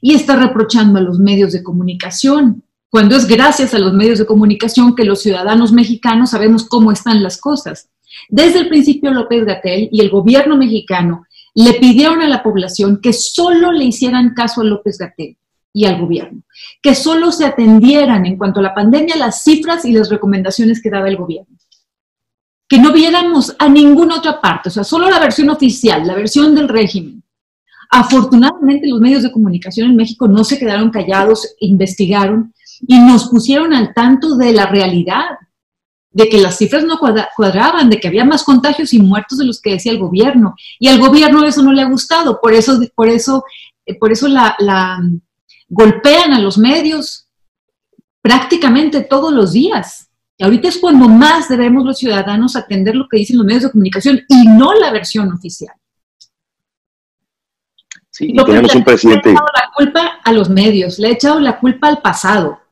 Y 0.00 0.14
está 0.14 0.36
reprochando 0.36 0.98
a 0.98 1.02
los 1.02 1.18
medios 1.18 1.52
de 1.52 1.62
comunicación, 1.62 2.63
cuando 2.94 3.16
es 3.16 3.26
gracias 3.26 3.74
a 3.74 3.80
los 3.80 3.92
medios 3.92 4.20
de 4.20 4.24
comunicación 4.24 4.94
que 4.94 5.02
los 5.02 5.20
ciudadanos 5.20 5.72
mexicanos 5.72 6.30
sabemos 6.30 6.62
cómo 6.62 6.92
están 6.92 7.24
las 7.24 7.40
cosas. 7.40 7.88
Desde 8.28 8.60
el 8.60 8.68
principio 8.68 9.10
López 9.10 9.44
Gatel 9.44 9.88
y 9.90 10.00
el 10.00 10.10
gobierno 10.10 10.56
mexicano 10.56 11.24
le 11.56 11.72
pidieron 11.72 12.22
a 12.22 12.28
la 12.28 12.44
población 12.44 13.00
que 13.02 13.12
solo 13.12 13.72
le 13.72 13.86
hicieran 13.86 14.32
caso 14.32 14.60
a 14.60 14.64
López 14.64 14.96
Gatel 14.96 15.36
y 15.72 15.86
al 15.86 16.00
gobierno, 16.00 16.42
que 16.80 16.94
solo 16.94 17.32
se 17.32 17.44
atendieran 17.44 18.26
en 18.26 18.38
cuanto 18.38 18.60
a 18.60 18.62
la 18.62 18.74
pandemia 18.76 19.16
las 19.16 19.42
cifras 19.42 19.84
y 19.84 19.90
las 19.90 20.08
recomendaciones 20.08 20.80
que 20.80 20.90
daba 20.90 21.08
el 21.08 21.16
gobierno. 21.16 21.58
Que 22.68 22.78
no 22.78 22.92
viéramos 22.92 23.56
a 23.58 23.68
ninguna 23.68 24.18
otra 24.18 24.40
parte, 24.40 24.68
o 24.68 24.72
sea, 24.72 24.84
solo 24.84 25.10
la 25.10 25.18
versión 25.18 25.50
oficial, 25.50 26.06
la 26.06 26.14
versión 26.14 26.54
del 26.54 26.68
régimen. 26.68 27.24
Afortunadamente 27.90 28.86
los 28.86 29.00
medios 29.00 29.24
de 29.24 29.32
comunicación 29.32 29.90
en 29.90 29.96
México 29.96 30.28
no 30.28 30.44
se 30.44 30.60
quedaron 30.60 30.90
callados, 30.90 31.56
investigaron 31.58 32.54
y 32.86 32.98
nos 32.98 33.28
pusieron 33.28 33.72
al 33.72 33.94
tanto 33.94 34.36
de 34.36 34.52
la 34.52 34.66
realidad, 34.66 35.24
de 36.10 36.28
que 36.28 36.38
las 36.38 36.58
cifras 36.58 36.84
no 36.84 36.98
cuadraban, 36.98 37.90
de 37.90 37.98
que 37.98 38.06
había 38.06 38.24
más 38.24 38.44
contagios 38.44 38.92
y 38.94 39.00
muertos 39.00 39.38
de 39.38 39.46
los 39.46 39.60
que 39.60 39.72
decía 39.72 39.90
el 39.90 39.98
gobierno. 39.98 40.54
Y 40.78 40.88
al 40.88 41.00
gobierno 41.00 41.44
eso 41.44 41.62
no 41.62 41.72
le 41.72 41.82
ha 41.82 41.88
gustado, 41.88 42.40
por 42.40 42.52
eso, 42.52 42.78
por 42.94 43.08
eso, 43.08 43.44
eh, 43.84 43.98
por 43.98 44.12
eso 44.12 44.28
la, 44.28 44.54
la 44.60 45.00
golpean 45.68 46.32
a 46.32 46.38
los 46.38 46.56
medios 46.56 47.28
prácticamente 48.22 49.00
todos 49.00 49.32
los 49.32 49.52
días. 49.52 50.08
Y 50.36 50.44
ahorita 50.44 50.68
es 50.68 50.78
cuando 50.78 51.08
más 51.08 51.48
debemos 51.48 51.84
los 51.84 51.98
ciudadanos 51.98 52.54
atender 52.54 52.94
lo 52.94 53.08
que 53.08 53.18
dicen 53.18 53.38
los 53.38 53.46
medios 53.46 53.64
de 53.64 53.70
comunicación 53.70 54.20
y 54.28 54.46
no 54.46 54.72
la 54.74 54.92
versión 54.92 55.32
oficial. 55.32 55.74
Sí, 58.10 58.28
y 58.32 58.44
tenemos 58.44 58.72
un 58.72 58.84
presidente. 58.84 59.30
Le 59.30 59.34
ha 59.34 59.38
echado 59.38 59.50
la 59.52 59.70
culpa 59.74 60.20
a 60.22 60.32
los 60.32 60.48
medios, 60.48 61.00
le 61.00 61.08
ha 61.08 61.10
echado 61.10 61.40
la 61.40 61.58
culpa 61.58 61.88
al 61.88 62.00
pasado 62.00 62.63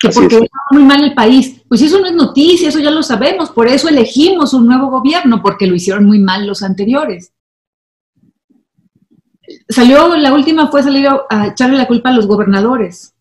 que 0.00 0.08
porque 0.08 0.36
está 0.36 0.58
muy 0.70 0.82
mal 0.82 1.04
el 1.04 1.14
país. 1.14 1.62
Pues 1.68 1.82
eso 1.82 2.00
no 2.00 2.06
es 2.06 2.14
noticia, 2.14 2.70
eso 2.70 2.78
ya 2.78 2.90
lo 2.90 3.02
sabemos, 3.02 3.50
por 3.50 3.68
eso 3.68 3.86
elegimos 3.86 4.54
un 4.54 4.66
nuevo 4.66 4.88
gobierno, 4.88 5.42
porque 5.42 5.66
lo 5.66 5.74
hicieron 5.74 6.06
muy 6.06 6.18
mal 6.18 6.46
los 6.46 6.62
anteriores. 6.62 7.34
Salió, 9.68 10.16
la 10.16 10.32
última 10.32 10.68
fue 10.68 10.82
salir 10.82 11.06
a, 11.06 11.48
echarle 11.48 11.76
la 11.76 11.86
culpa 11.86 12.08
a 12.08 12.14
los 12.14 12.26
gobernadores. 12.26 13.14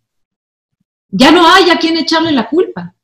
Ya 1.09 1.31
no 1.31 1.45
hay 1.45 1.69
a 1.69 1.79
quien 1.79 1.97
echarle 1.97 2.31
la 2.31 2.47
culpa. 2.47 2.95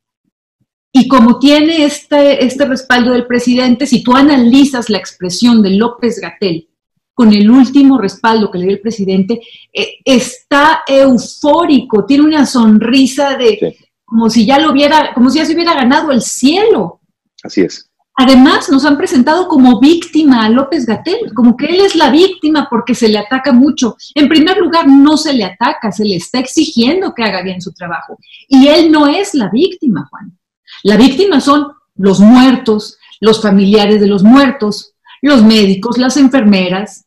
Y 0.93 1.09
como 1.09 1.37
tiene 1.39 1.83
este, 1.83 2.45
este 2.45 2.65
respaldo 2.65 3.11
del 3.11 3.27
presidente, 3.27 3.87
si 3.87 4.01
tú 4.03 4.15
analizas 4.15 4.89
la 4.89 4.99
expresión 4.99 5.61
de 5.61 5.71
López 5.71 6.21
Gatel, 6.21 6.69
con 7.15 7.33
el 7.33 7.49
último 7.49 7.97
respaldo 7.97 8.51
que 8.51 8.59
le 8.59 8.65
dio 8.65 8.75
el 8.75 8.81
presidente, 8.81 9.41
eh, 9.73 9.95
está 10.03 10.83
eufórico, 10.85 12.05
tiene 12.05 12.25
una 12.25 12.45
sonrisa 12.45 13.35
de 13.35 13.77
como 14.03 14.29
si 14.29 14.45
ya 14.45 14.59
lo 14.59 14.71
hubiera, 14.71 15.13
como 15.13 15.29
si 15.29 15.39
ya 15.39 15.45
se 15.45 15.55
hubiera 15.55 15.73
ganado 15.73 16.11
el 16.11 16.21
cielo. 16.21 16.99
Así 17.41 17.61
es. 17.61 17.89
Además, 18.17 18.69
nos 18.69 18.85
han 18.85 18.97
presentado 18.97 19.47
como 19.47 19.79
víctima 19.79 20.45
a 20.45 20.49
López 20.49 20.85
Gatel, 20.85 21.33
como 21.33 21.57
que 21.57 21.65
él 21.65 21.81
es 21.81 21.95
la 21.95 22.11
víctima 22.11 22.67
porque 22.69 22.95
se 22.95 23.09
le 23.09 23.17
ataca 23.17 23.51
mucho. 23.51 23.97
En 24.13 24.29
primer 24.29 24.57
lugar, 24.57 24.87
no 24.87 25.17
se 25.17 25.33
le 25.33 25.43
ataca, 25.43 25.91
se 25.91 26.05
le 26.05 26.15
está 26.15 26.39
exigiendo 26.39 27.13
que 27.13 27.23
haga 27.23 27.41
bien 27.43 27.61
su 27.61 27.73
trabajo. 27.73 28.17
Y 28.47 28.67
él 28.67 28.89
no 28.91 29.07
es 29.07 29.33
la 29.33 29.49
víctima, 29.49 30.07
Juan. 30.09 30.37
La 30.83 30.95
víctima 30.95 31.41
son 31.41 31.73
los 31.95 32.19
muertos, 32.19 32.97
los 33.19 33.41
familiares 33.41 33.99
de 33.99 34.07
los 34.07 34.23
muertos, 34.23 34.93
los 35.21 35.43
médicos, 35.43 35.97
las 35.97 36.15
enfermeras, 36.15 37.04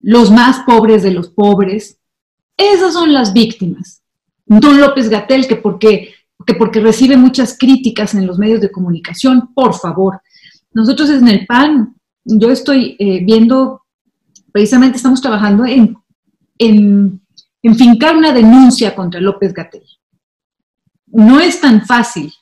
los 0.00 0.30
más 0.30 0.60
pobres 0.64 1.02
de 1.02 1.12
los 1.12 1.28
pobres. 1.28 1.98
Esas 2.56 2.92
son 2.92 3.12
las 3.12 3.32
víctimas. 3.32 4.02
Don 4.46 4.80
López 4.80 5.08
Gatel, 5.08 5.46
que 5.46 5.56
porque, 5.56 6.14
que 6.46 6.54
porque 6.54 6.80
recibe 6.80 7.16
muchas 7.16 7.56
críticas 7.58 8.14
en 8.14 8.26
los 8.26 8.38
medios 8.38 8.60
de 8.60 8.70
comunicación, 8.70 9.52
por 9.54 9.74
favor. 9.74 10.20
Nosotros 10.72 11.10
en 11.10 11.28
el 11.28 11.46
PAN, 11.46 11.94
yo 12.24 12.50
estoy 12.50 12.96
eh, 12.98 13.24
viendo, 13.24 13.82
precisamente 14.52 14.96
estamos 14.96 15.20
trabajando 15.20 15.64
en, 15.66 15.96
en, 16.58 17.20
en 17.62 17.76
fincar 17.76 18.16
una 18.16 18.32
denuncia 18.32 18.94
contra 18.94 19.20
López 19.20 19.52
Gatel. 19.52 19.84
No 21.06 21.40
es 21.40 21.60
tan 21.60 21.86
fácil, 21.86 22.32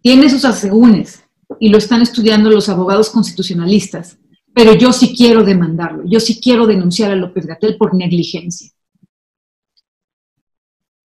tiene 0.00 0.30
sus 0.30 0.44
asegúnes 0.44 1.22
y 1.58 1.68
lo 1.68 1.78
están 1.78 2.02
estudiando 2.02 2.50
los 2.50 2.68
abogados 2.68 3.10
constitucionalistas 3.10 4.18
pero 4.54 4.74
yo 4.74 4.92
sí 4.92 5.14
quiero 5.16 5.44
demandarlo, 5.44 6.02
yo 6.06 6.20
sí 6.20 6.40
quiero 6.40 6.66
denunciar 6.66 7.10
a 7.10 7.16
López 7.16 7.46
Gatel 7.46 7.76
por 7.76 7.94
negligencia. 7.94 8.70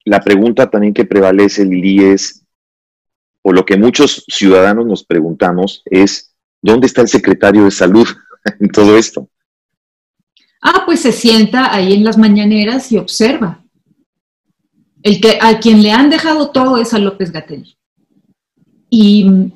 La 0.03 0.19
pregunta 0.19 0.69
también 0.69 0.93
que 0.93 1.05
prevalece, 1.05 1.65
Lili, 1.65 2.03
es, 2.03 2.45
o 3.41 3.51
lo 3.51 3.65
que 3.65 3.77
muchos 3.77 4.23
ciudadanos 4.27 4.85
nos 4.85 5.03
preguntamos, 5.03 5.81
es, 5.85 6.35
¿dónde 6.61 6.87
está 6.87 7.01
el 7.01 7.07
secretario 7.07 7.65
de 7.65 7.71
salud 7.71 8.07
en 8.59 8.69
todo 8.69 8.97
esto? 8.97 9.29
Ah, 10.61 10.83
pues 10.85 11.01
se 11.01 11.11
sienta 11.11 11.73
ahí 11.73 11.93
en 11.93 12.03
las 12.03 12.17
mañaneras 12.17 12.91
y 12.91 12.97
observa. 12.97 13.63
El 15.03 15.21
que, 15.21 15.37
a 15.39 15.59
quien 15.59 15.83
le 15.83 15.91
han 15.91 16.09
dejado 16.09 16.49
todo 16.49 16.77
es 16.77 16.93
a 16.93 16.99
López 16.99 17.31
Gatel. 17.31 17.77
Y 18.89 19.51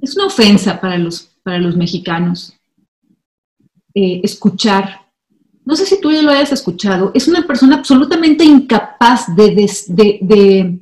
es 0.00 0.16
una 0.16 0.26
ofensa 0.26 0.80
para 0.80 0.96
los 0.96 1.29
para 1.42 1.58
los 1.58 1.76
mexicanos. 1.76 2.54
Eh, 3.94 4.20
escuchar. 4.22 5.06
No 5.64 5.76
sé 5.76 5.86
si 5.86 6.00
tú 6.00 6.10
ya 6.10 6.22
lo 6.22 6.30
hayas 6.30 6.52
escuchado. 6.52 7.10
Es 7.14 7.28
una 7.28 7.46
persona 7.46 7.76
absolutamente 7.76 8.44
incapaz 8.44 9.34
de, 9.34 9.54
de, 10.20 10.80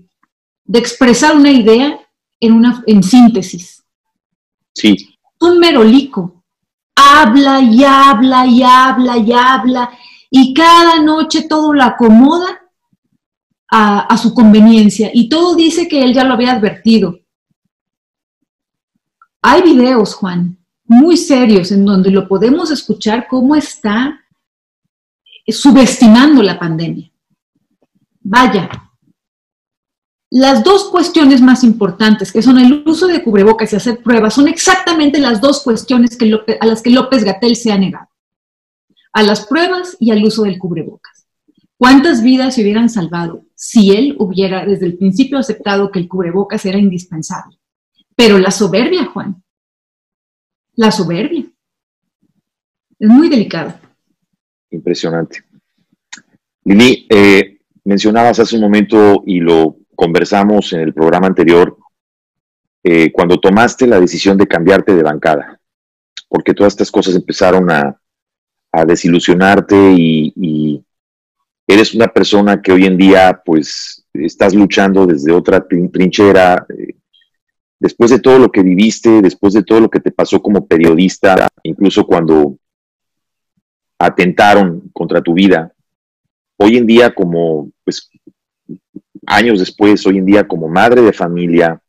expresar 0.78 1.36
una 1.36 1.50
idea 1.50 1.98
en, 2.40 2.52
una, 2.52 2.82
en 2.86 3.02
síntesis. 3.02 3.82
Sí. 4.74 5.14
Un 5.40 5.58
merolico. 5.58 6.44
Habla 6.96 7.60
y 7.62 7.84
habla 7.84 8.46
y 8.46 8.62
habla 8.62 9.18
y 9.18 9.32
habla 9.32 9.90
y 10.30 10.52
cada 10.52 11.00
noche 11.00 11.42
todo 11.48 11.72
lo 11.72 11.82
acomoda 11.82 12.60
a, 13.70 14.00
a, 14.00 14.18
su 14.18 14.34
conveniencia 14.34 15.10
y 15.12 15.28
todo 15.28 15.54
dice 15.54 15.88
que 15.88 16.02
él 16.02 16.12
ya 16.12 16.24
lo 16.24 16.34
había 16.34 16.52
advertido. 16.52 17.18
Hay 19.42 19.62
videos, 19.62 20.14
Juan, 20.14 20.58
muy 20.84 21.16
serios 21.16 21.70
en 21.70 21.84
donde 21.84 22.10
lo 22.10 22.26
podemos 22.26 22.70
escuchar 22.70 23.26
cómo 23.28 23.54
está 23.54 24.20
subestimando 25.46 26.42
la 26.42 26.58
pandemia. 26.58 27.10
Vaya, 28.20 28.68
las 30.30 30.62
dos 30.62 30.90
cuestiones 30.90 31.40
más 31.40 31.64
importantes, 31.64 32.32
que 32.32 32.42
son 32.42 32.58
el 32.58 32.82
uso 32.86 33.06
de 33.06 33.22
cubrebocas 33.22 33.72
y 33.72 33.76
hacer 33.76 34.02
pruebas, 34.02 34.34
son 34.34 34.48
exactamente 34.48 35.20
las 35.20 35.40
dos 35.40 35.62
cuestiones 35.62 36.18
a 36.60 36.66
las 36.66 36.82
que 36.82 36.90
López 36.90 37.24
Gatel 37.24 37.56
se 37.56 37.72
ha 37.72 37.78
negado. 37.78 38.08
A 39.12 39.22
las 39.22 39.46
pruebas 39.46 39.96
y 40.00 40.10
al 40.10 40.22
uso 40.24 40.42
del 40.42 40.58
cubrebocas. 40.58 41.26
¿Cuántas 41.78 42.22
vidas 42.22 42.54
se 42.56 42.62
hubieran 42.62 42.90
salvado 42.90 43.44
si 43.54 43.92
él 43.92 44.16
hubiera 44.18 44.66
desde 44.66 44.86
el 44.86 44.98
principio 44.98 45.38
aceptado 45.38 45.90
que 45.90 46.00
el 46.00 46.08
cubrebocas 46.08 46.66
era 46.66 46.76
indispensable? 46.76 47.57
Pero 48.18 48.36
la 48.36 48.50
soberbia, 48.50 49.04
Juan, 49.04 49.40
la 50.74 50.90
soberbia. 50.90 51.44
Es 52.98 53.08
muy 53.08 53.28
delicado. 53.28 53.78
Impresionante. 54.72 55.44
Lili, 56.64 57.06
eh, 57.08 57.60
mencionabas 57.84 58.40
hace 58.40 58.56
un 58.56 58.62
momento 58.62 59.22
y 59.24 59.38
lo 59.38 59.76
conversamos 59.94 60.72
en 60.72 60.80
el 60.80 60.92
programa 60.92 61.28
anterior, 61.28 61.78
eh, 62.82 63.12
cuando 63.12 63.38
tomaste 63.38 63.86
la 63.86 64.00
decisión 64.00 64.36
de 64.36 64.48
cambiarte 64.48 64.96
de 64.96 65.02
bancada, 65.04 65.60
porque 66.28 66.54
todas 66.54 66.72
estas 66.72 66.90
cosas 66.90 67.14
empezaron 67.14 67.70
a, 67.70 68.00
desilusionarte 68.84 69.94
y, 69.96 70.84
eres 71.66 71.94
una 71.94 72.08
persona 72.08 72.62
que 72.62 72.72
hoy 72.72 72.84
en 72.84 72.96
día 72.96 73.42
pues 73.44 74.06
estás 74.12 74.54
luchando 74.54 75.06
desde 75.06 75.32
otra 75.32 75.66
trinchera, 75.66 76.66
eh, 76.68 76.94
después 77.80 78.10
de 78.10 78.20
todo 78.20 78.38
lo 78.38 78.50
que 78.50 78.62
viviste, 78.62 79.22
después 79.22 79.54
de 79.54 79.62
todo 79.62 79.80
lo 79.80 79.90
que 79.90 80.00
te 80.00 80.10
pasó 80.10 80.42
como 80.42 80.66
periodista, 80.66 81.48
incluso 81.62 82.06
cuando 82.06 82.58
atentaron 83.98 84.90
contra 84.92 85.22
tu 85.22 85.34
vida, 85.34 85.72
hoy 86.56 86.76
en 86.76 86.86
día 86.86 87.14
como, 87.14 87.70
pues, 87.84 88.10
años 89.26 89.58
después, 89.58 90.06
hoy 90.06 90.18
en 90.18 90.26
día 90.26 90.46
como 90.46 90.68
madre 90.68 91.02
de 91.02 91.12
familia 91.12 91.80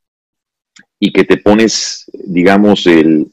y 1.00 1.12
que 1.12 1.24
te 1.24 1.38
pones, 1.38 2.10
digamos, 2.14 2.86
el, 2.86 3.32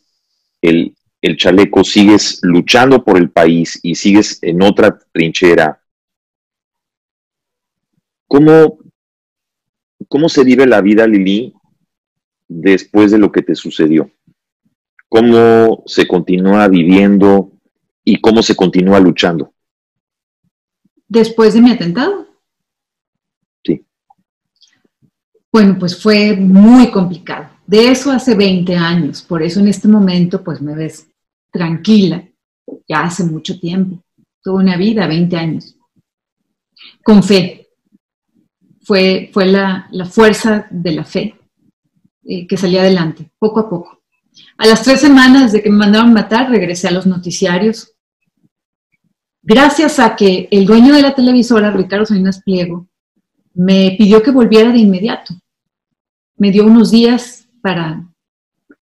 el, 0.62 0.94
el 1.20 1.36
chaleco, 1.36 1.82
sigues 1.84 2.38
luchando 2.42 3.04
por 3.04 3.18
el 3.18 3.30
país 3.30 3.78
y 3.82 3.94
sigues 3.94 4.38
en 4.42 4.62
otra 4.62 4.98
trinchera. 5.12 5.80
¿Cómo, 8.28 8.78
cómo 10.08 10.28
se 10.28 10.44
vive 10.44 10.66
la 10.66 10.80
vida, 10.80 11.06
Lili, 11.06 11.55
después 12.48 13.10
de 13.10 13.18
lo 13.18 13.32
que 13.32 13.42
te 13.42 13.54
sucedió? 13.54 14.10
¿Cómo 15.08 15.82
se 15.86 16.06
continúa 16.06 16.68
viviendo 16.68 17.52
y 18.04 18.20
cómo 18.20 18.42
se 18.42 18.56
continúa 18.56 19.00
luchando? 19.00 19.52
Después 21.08 21.54
de 21.54 21.60
mi 21.60 21.70
atentado. 21.70 22.26
Sí. 23.64 23.86
Bueno, 25.52 25.76
pues 25.78 26.00
fue 26.00 26.36
muy 26.36 26.90
complicado. 26.90 27.50
De 27.66 27.88
eso 27.88 28.10
hace 28.10 28.34
20 28.34 28.76
años, 28.76 29.22
por 29.22 29.42
eso 29.42 29.60
en 29.60 29.68
este 29.68 29.88
momento 29.88 30.42
pues 30.42 30.60
me 30.60 30.74
ves 30.74 31.08
tranquila, 31.50 32.28
ya 32.88 33.04
hace 33.04 33.24
mucho 33.24 33.58
tiempo, 33.58 34.02
toda 34.42 34.62
una 34.62 34.76
vida, 34.76 35.06
20 35.06 35.36
años. 35.36 35.76
Con 37.02 37.22
fe. 37.22 37.62
Fue, 38.82 39.30
fue 39.32 39.46
la, 39.46 39.88
la 39.90 40.04
fuerza 40.04 40.68
de 40.70 40.92
la 40.92 41.04
fe 41.04 41.35
eh, 42.28 42.46
que 42.46 42.56
salía 42.56 42.80
adelante, 42.80 43.30
poco 43.38 43.60
a 43.60 43.70
poco. 43.70 44.02
A 44.58 44.66
las 44.66 44.82
tres 44.82 45.00
semanas 45.00 45.52
de 45.52 45.62
que 45.62 45.70
me 45.70 45.76
mandaron 45.76 46.12
matar, 46.12 46.50
regresé 46.50 46.88
a 46.88 46.90
los 46.90 47.06
noticiarios. 47.06 47.92
Gracias 49.42 50.00
a 50.00 50.16
que 50.16 50.48
el 50.50 50.66
dueño 50.66 50.94
de 50.94 51.02
la 51.02 51.14
televisora, 51.14 51.70
Ricardo 51.70 52.04
Salinas 52.04 52.42
Pliego, 52.42 52.88
me 53.54 53.94
pidió 53.96 54.22
que 54.22 54.32
volviera 54.32 54.72
de 54.72 54.78
inmediato. 54.78 55.34
Me 56.36 56.50
dio 56.50 56.66
unos 56.66 56.90
días 56.90 57.48
para, 57.62 58.04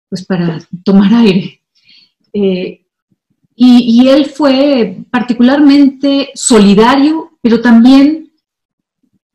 pues 0.08 0.24
para 0.26 0.60
tomar 0.84 1.14
aire. 1.14 1.62
Eh, 2.32 2.84
y, 3.54 4.02
y, 4.02 4.08
él 4.08 4.26
fue 4.26 4.98
particularmente 5.10 6.30
solidario, 6.34 7.38
pero 7.40 7.60
también 7.60 8.27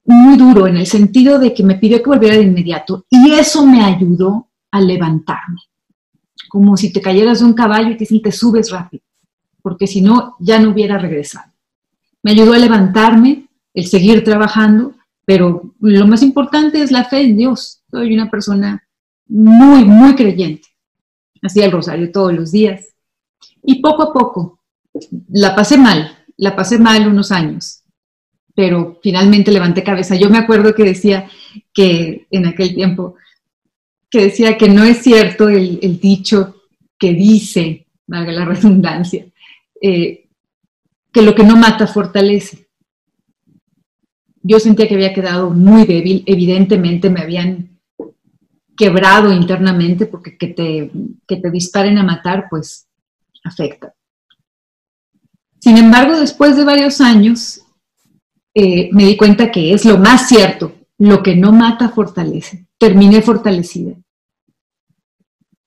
muy 0.05 0.37
duro 0.37 0.67
en 0.67 0.77
el 0.77 0.87
sentido 0.87 1.39
de 1.39 1.53
que 1.53 1.63
me 1.63 1.75
pidió 1.75 2.01
que 2.01 2.09
volviera 2.09 2.35
de 2.35 2.43
inmediato 2.43 3.05
y 3.09 3.31
eso 3.31 3.65
me 3.65 3.83
ayudó 3.83 4.49
a 4.71 4.81
levantarme. 4.81 5.61
Como 6.49 6.77
si 6.77 6.91
te 6.91 7.01
cayeras 7.01 7.39
de 7.39 7.45
un 7.45 7.53
caballo 7.53 7.89
y 7.89 7.97
te 7.97 8.05
dicen 8.05 8.31
subes 8.31 8.69
rápido, 8.71 9.03
porque 9.61 9.87
si 9.87 10.01
no 10.01 10.35
ya 10.39 10.59
no 10.59 10.71
hubiera 10.71 10.97
regresado. 10.97 11.51
Me 12.21 12.31
ayudó 12.31 12.53
a 12.53 12.57
levantarme, 12.57 13.47
el 13.73 13.87
seguir 13.87 14.23
trabajando, 14.23 14.93
pero 15.25 15.73
lo 15.79 16.07
más 16.07 16.21
importante 16.21 16.81
es 16.81 16.91
la 16.91 17.05
fe 17.05 17.21
en 17.21 17.37
Dios. 17.37 17.81
Soy 17.89 18.13
una 18.13 18.29
persona 18.29 18.83
muy, 19.27 19.83
muy 19.85 20.15
creyente. 20.15 20.67
Hacía 21.41 21.65
el 21.65 21.71
rosario 21.71 22.11
todos 22.11 22.33
los 22.33 22.51
días. 22.51 22.87
Y 23.63 23.81
poco 23.81 24.03
a 24.03 24.13
poco, 24.13 24.59
la 25.29 25.55
pasé 25.55 25.77
mal, 25.77 26.17
la 26.37 26.55
pasé 26.55 26.77
mal 26.77 27.07
unos 27.07 27.31
años, 27.31 27.82
pero 28.55 28.99
finalmente 29.01 29.51
levanté 29.51 29.83
cabeza. 29.83 30.15
Yo 30.15 30.29
me 30.29 30.37
acuerdo 30.37 30.73
que 30.73 30.83
decía 30.83 31.29
que 31.73 32.27
en 32.29 32.45
aquel 32.45 32.75
tiempo, 32.75 33.15
que 34.09 34.21
decía 34.25 34.57
que 34.57 34.69
no 34.69 34.83
es 34.83 34.99
cierto 34.99 35.49
el, 35.49 35.99
dicho 35.99 36.55
que 36.97 37.13
dice, 37.13 37.87
valga 38.05 38.31
la 38.31 38.45
redundancia, 38.53 39.25
eh, 39.81 40.27
que 41.11 41.21
lo 41.21 41.33
que 41.33 41.43
no 41.43 41.55
mata 41.55 41.87
fortalece. 41.87 42.67
Yo 44.41 44.59
sentía 44.59 44.87
que 44.87 44.95
había 44.95 45.13
quedado 45.13 45.49
muy 45.49 45.85
débil, 45.85 46.23
evidentemente 46.25 47.09
me 47.09 47.21
habían 47.21 47.79
quebrado 48.75 49.31
internamente 49.31 50.05
porque 50.05 50.37
que 50.37 50.47
te, 50.47 50.91
que 51.27 51.37
te 51.37 51.51
disparen 51.51 51.97
a 51.97 52.03
matar, 52.03 52.47
pues 52.49 52.87
afecta. 53.43 53.93
Sin 55.59 55.77
embargo, 55.77 56.19
después 56.19 56.57
de 56.57 56.65
varios 56.65 56.99
años, 56.99 57.62
eh, 58.53 58.89
me 58.91 59.05
di 59.05 59.17
cuenta 59.17 59.51
que 59.51 59.73
es 59.73 59.83
lo 59.85 59.97
más 59.97 60.27
cierto, 60.27 60.75
lo 60.99 61.23
que 61.23 61.35
no 61.35 61.51
mata 61.51 61.89
fortalece. 61.89 62.67
Terminé 62.77 63.21
fortalecida. 63.21 63.95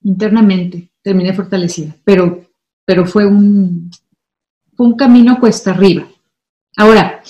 Internamente 0.02 0.90
terminé 1.02 1.32
fortalecida, 1.32 1.96
pero, 2.04 2.48
pero 2.84 3.06
fue, 3.06 3.26
un, 3.26 3.90
fue 4.76 4.86
un 4.86 4.96
camino 4.96 5.38
cuesta 5.40 5.72
arriba. 5.72 6.06
Ahora, 6.76 7.22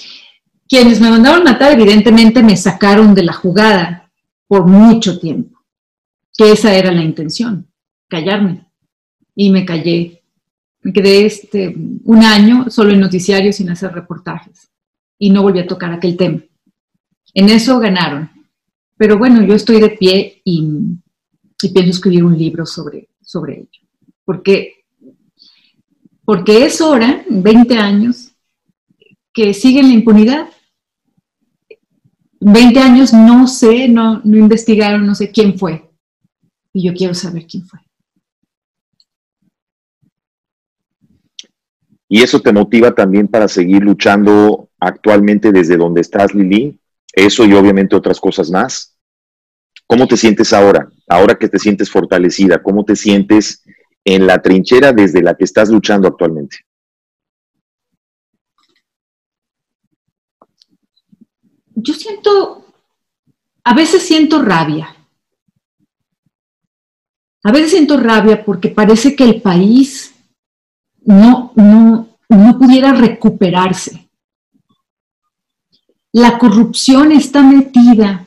quienes 0.69 1.01
me 1.01 1.11
mandaron 1.11 1.45
matar 1.45 1.73
evidentemente 1.73 2.43
me 2.43 2.57
sacaron 2.57 3.15
de 3.15 3.23
la 3.23 3.33
jugada 3.33 4.11
por 4.47 4.67
mucho 4.67 5.19
tiempo, 5.19 5.59
que 6.37 6.53
esa 6.53 6.75
era 6.75 6.91
la 6.93 7.03
intención, 7.03 7.67
callarme. 8.09 8.67
Y 9.35 9.51
me 9.51 9.67
callé. 9.67 10.23
Me 10.81 10.93
quedé 10.93 11.27
este, 11.27 11.75
un 12.05 12.25
año 12.25 12.71
solo 12.71 12.93
en 12.93 13.01
noticiarios 13.01 13.57
sin 13.57 13.69
hacer 13.69 13.93
reportajes 13.93 14.71
y 15.19 15.31
no 15.31 15.43
volví 15.43 15.59
a 15.61 15.67
tocar 15.67 15.93
aquel 15.93 16.17
tema. 16.17 16.43
En 17.35 17.49
eso 17.49 17.79
ganaron. 17.79 18.31
Pero 18.97 19.19
bueno, 19.19 19.43
yo 19.45 19.55
estoy 19.55 19.81
de 19.81 19.91
pie 19.91 20.41
y, 20.45 20.99
pienso 21.73 21.91
escribir 21.91 22.25
un 22.25 22.37
libro 22.37 22.65
sobre, 22.65 23.09
sobre 23.21 23.61
ello. 23.61 23.81
Porque, 24.25 24.85
porque 26.25 26.65
es 26.65 26.81
hora, 26.81 27.25
20 27.29 27.79
años, 27.79 28.33
que 29.33 29.53
siguen 29.53 29.89
la 29.89 29.95
impunidad. 29.95 30.49
20 32.41 32.79
años 32.79 33.13
no 33.13 33.47
sé, 33.47 33.89
no, 33.89 34.21
no 34.25 34.37
investigaron, 34.37 35.07
no 35.07 35.15
sé 35.15 35.31
quién 35.31 35.59
fue. 35.59 35.91
Y 36.73 36.85
yo 36.85 36.95
quiero 36.95 37.15
saber 37.15 37.47
quién 37.47 37.67
fue. 37.67 37.81
Y 42.09 42.23
eso 42.23 42.41
te 42.41 42.53
motiva 42.53 42.95
también 42.95 43.27
para 43.27 43.49
seguir 43.49 43.83
luchando 43.83 44.66
actualmente 44.87 45.53
desde 45.53 45.77
donde 45.77 46.01
estás, 46.01 46.35
Lili. 46.35 46.79
Eso 47.13 47.45
y 47.45 47.55
obviamente 47.55 47.97
otras 47.97 48.21
cosas 48.21 48.51
más. 48.51 48.97
¿Cómo 49.87 50.07
te 50.07 50.17
sientes 50.17 50.53
ahora? 50.53 50.91
Ahora 51.09 51.37
que 51.37 51.49
te 51.49 51.59
sientes 51.59 51.91
fortalecida, 51.91 52.63
¿cómo 52.63 52.85
te 52.85 52.97
sientes 52.97 53.65
en 54.05 54.27
la 54.27 54.41
trinchera 54.43 54.93
desde 54.93 55.23
la 55.23 55.35
que 55.35 55.45
estás 55.45 55.69
luchando 55.69 56.09
actualmente? 56.09 56.59
Yo 61.75 61.95
siento, 61.95 62.65
a 63.65 63.75
veces 63.75 64.03
siento 64.03 64.43
rabia. 64.43 64.95
A 67.43 67.53
veces 67.53 67.71
siento 67.71 67.97
rabia 67.97 68.45
porque 68.45 68.69
parece 68.69 69.15
que 69.15 69.25
el 69.25 69.41
país 69.41 70.15
no, 71.05 71.53
no, 71.55 72.19
no 72.29 72.59
pudiera 72.59 72.93
recuperarse. 72.93 74.06
La 76.17 76.39
corrupción 76.39 77.13
está 77.13 77.43
metida 77.43 78.27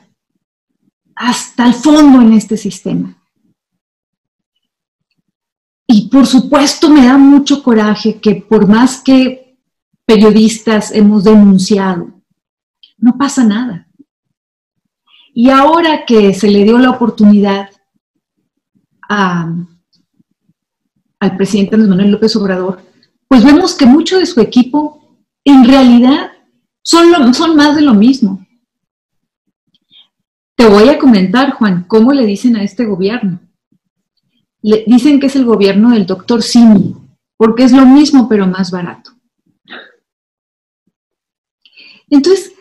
hasta 1.16 1.66
el 1.66 1.74
fondo 1.74 2.20
en 2.22 2.34
este 2.34 2.56
sistema. 2.56 3.20
Y 5.88 6.08
por 6.08 6.24
supuesto 6.24 6.88
me 6.88 7.04
da 7.04 7.18
mucho 7.18 7.64
coraje 7.64 8.20
que 8.20 8.36
por 8.36 8.68
más 8.68 9.00
que 9.00 9.58
periodistas 10.06 10.92
hemos 10.92 11.24
denunciado, 11.24 12.12
no 12.96 13.18
pasa 13.18 13.42
nada. 13.42 13.88
Y 15.34 15.50
ahora 15.50 16.06
que 16.06 16.32
se 16.32 16.48
le 16.48 16.62
dio 16.62 16.78
la 16.78 16.90
oportunidad 16.90 17.70
al 19.08 19.66
presidente 21.36 21.74
Andrés 21.74 21.88
Manuel 21.88 22.12
López 22.12 22.36
Obrador, 22.36 22.82
pues 23.26 23.42
vemos 23.42 23.74
que 23.74 23.86
mucho 23.86 24.16
de 24.16 24.26
su 24.26 24.40
equipo 24.40 25.18
en 25.44 25.64
realidad 25.64 26.30
son, 26.82 27.34
son 27.34 27.56
más 27.56 27.76
de 27.76 27.82
lo 27.82 27.94
mismo. 27.94 28.46
Te 30.56 30.68
voy 30.68 30.88
a 30.88 30.98
comentar, 30.98 31.52
Juan, 31.52 31.84
cómo 31.88 32.12
le 32.12 32.26
dicen 32.26 32.56
a 32.56 32.62
este 32.62 32.84
gobierno. 32.84 33.40
Le 34.62 34.84
dicen 34.86 35.18
que 35.18 35.26
es 35.26 35.36
el 35.36 35.44
gobierno 35.44 35.90
del 35.90 36.04
doctor 36.04 36.42
Simi, 36.42 36.94
porque 37.36 37.64
es 37.64 37.72
lo 37.72 37.86
mismo 37.86 38.28
pero 38.28 38.46
más 38.46 38.70
barato. 38.70 39.12
Entonces, 42.10 42.52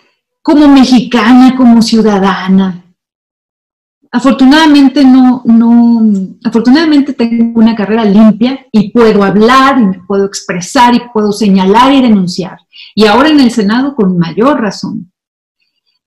como 0.42 0.68
mexicana, 0.68 1.56
como 1.58 1.82
ciudadana, 1.82 2.86
afortunadamente 4.12 5.04
no, 5.04 5.42
no, 5.46 6.02
afortunadamente 6.44 7.14
tengo 7.14 7.60
una 7.60 7.76
carrera 7.76 8.06
limpia 8.06 8.66
y 8.72 8.92
puedo 8.92 9.24
hablar 9.24 9.80
y 9.80 9.86
me 9.86 10.00
puedo 10.08 10.26
expresar 10.26 10.96
y 10.96 11.02
puedo 11.14 11.32
señalar 11.32 11.92
y 11.94 12.02
denunciar. 12.02 12.60
Y 12.96 13.06
ahora 13.06 13.30
en 13.30 13.40
el 13.40 13.52
Senado 13.52 13.96
con 13.96 14.18
mayor 14.18 14.62
razón. 14.62 15.12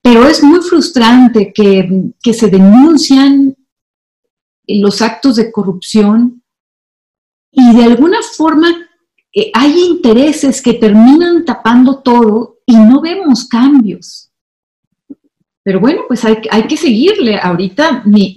Pero 0.01 0.27
es 0.27 0.43
muy 0.43 0.59
frustrante 0.61 1.53
que, 1.53 2.11
que 2.21 2.33
se 2.33 2.49
denuncian 2.49 3.55
los 4.67 5.01
actos 5.01 5.37
de 5.37 5.51
corrupción 5.51 6.43
y 7.51 7.75
de 7.75 7.83
alguna 7.83 8.17
forma 8.35 8.69
eh, 9.33 9.51
hay 9.53 9.79
intereses 9.79 10.61
que 10.61 10.73
terminan 10.73 11.45
tapando 11.45 11.99
todo 11.99 12.59
y 12.65 12.75
no 12.75 13.01
vemos 13.01 13.47
cambios. 13.47 14.31
Pero 15.63 15.79
bueno, 15.79 16.01
pues 16.07 16.23
hay, 16.25 16.37
hay 16.51 16.67
que 16.67 16.77
seguirle. 16.77 17.39
Ahorita, 17.41 18.03
mi, 18.05 18.35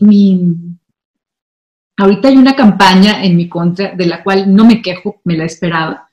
ahorita 1.96 2.28
hay 2.28 2.36
una 2.36 2.54
campaña 2.54 3.24
en 3.24 3.36
mi 3.36 3.48
contra 3.48 3.94
de 3.94 4.06
la 4.06 4.22
cual 4.22 4.54
no 4.54 4.64
me 4.64 4.80
quejo, 4.80 5.20
me 5.24 5.36
la 5.36 5.44
esperaba, 5.44 6.05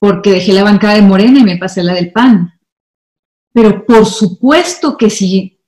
porque 0.00 0.32
dejé 0.32 0.52
la 0.54 0.64
bancada 0.64 0.94
de 0.94 1.02
Morena 1.02 1.38
y 1.38 1.44
me 1.44 1.58
pasé 1.58 1.84
la 1.84 1.94
del 1.94 2.10
PAN. 2.10 2.54
Pero 3.52 3.84
por 3.86 4.06
supuesto 4.06 4.96
que 4.96 5.10
si, 5.10 5.60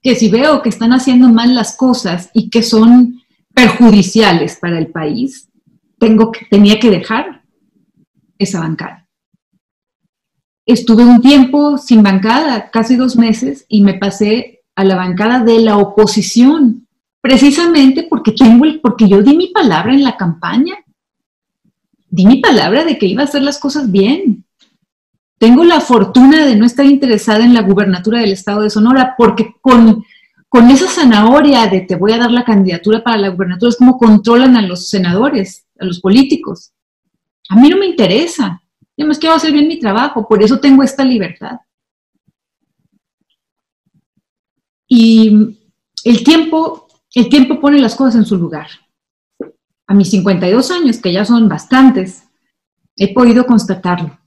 que 0.00 0.14
si 0.14 0.30
veo 0.30 0.62
que 0.62 0.70
están 0.70 0.92
haciendo 0.92 1.28
mal 1.28 1.54
las 1.54 1.76
cosas 1.76 2.30
y 2.32 2.48
que 2.48 2.62
son 2.62 3.20
perjudiciales 3.52 4.56
para 4.56 4.78
el 4.78 4.86
país, 4.86 5.50
tengo 5.98 6.30
que, 6.30 6.46
tenía 6.46 6.78
que 6.78 6.88
dejar 6.88 7.42
esa 8.38 8.60
bancada. 8.60 9.08
Estuve 10.64 11.04
un 11.04 11.20
tiempo 11.20 11.76
sin 11.76 12.02
bancada, 12.02 12.70
casi 12.70 12.94
dos 12.94 13.16
meses, 13.16 13.66
y 13.68 13.82
me 13.82 13.94
pasé 13.94 14.60
a 14.76 14.84
la 14.84 14.94
bancada 14.94 15.42
de 15.42 15.58
la 15.58 15.76
oposición, 15.78 16.86
precisamente 17.20 18.06
porque, 18.08 18.32
tengo 18.32 18.64
el, 18.64 18.80
porque 18.80 19.08
yo 19.08 19.20
di 19.20 19.36
mi 19.36 19.48
palabra 19.48 19.92
en 19.92 20.04
la 20.04 20.16
campaña. 20.16 20.74
Di 22.10 22.26
mi 22.26 22.40
palabra 22.40 22.84
de 22.84 22.98
que 22.98 23.06
iba 23.06 23.22
a 23.22 23.26
hacer 23.26 23.42
las 23.42 23.58
cosas 23.58 23.90
bien. 23.90 24.44
Tengo 25.38 25.64
la 25.64 25.80
fortuna 25.80 26.44
de 26.44 26.56
no 26.56 26.66
estar 26.66 26.84
interesada 26.84 27.44
en 27.44 27.54
la 27.54 27.62
gubernatura 27.62 28.20
del 28.20 28.32
estado 28.32 28.62
de 28.62 28.70
Sonora, 28.70 29.14
porque 29.16 29.54
con, 29.60 30.04
con 30.48 30.68
esa 30.70 30.88
zanahoria 30.88 31.68
de 31.68 31.82
te 31.82 31.94
voy 31.94 32.12
a 32.12 32.18
dar 32.18 32.32
la 32.32 32.44
candidatura 32.44 33.02
para 33.02 33.16
la 33.16 33.28
gubernatura 33.28 33.70
es 33.70 33.76
como 33.76 33.96
controlan 33.96 34.56
a 34.56 34.62
los 34.62 34.88
senadores, 34.88 35.66
a 35.78 35.84
los 35.84 36.00
políticos. 36.00 36.72
A 37.48 37.56
mí 37.56 37.68
no 37.68 37.78
me 37.78 37.86
interesa. 37.86 38.60
Yo 38.96 39.06
más 39.06 39.18
quiero 39.18 39.36
hacer 39.36 39.52
bien 39.52 39.68
mi 39.68 39.78
trabajo, 39.78 40.26
por 40.28 40.42
eso 40.42 40.58
tengo 40.58 40.82
esta 40.82 41.04
libertad. 41.04 41.60
Y 44.88 45.56
el 46.04 46.24
tiempo, 46.24 46.88
el 47.14 47.28
tiempo 47.28 47.60
pone 47.60 47.78
las 47.78 47.94
cosas 47.94 48.16
en 48.16 48.24
su 48.24 48.36
lugar. 48.36 48.68
A 49.90 49.94
mis 49.94 50.10
52 50.10 50.70
años, 50.70 50.98
que 50.98 51.12
ya 51.12 51.24
son 51.24 51.48
bastantes, 51.48 52.28
he 52.96 53.12
podido 53.12 53.44
constatarlo. 53.44 54.20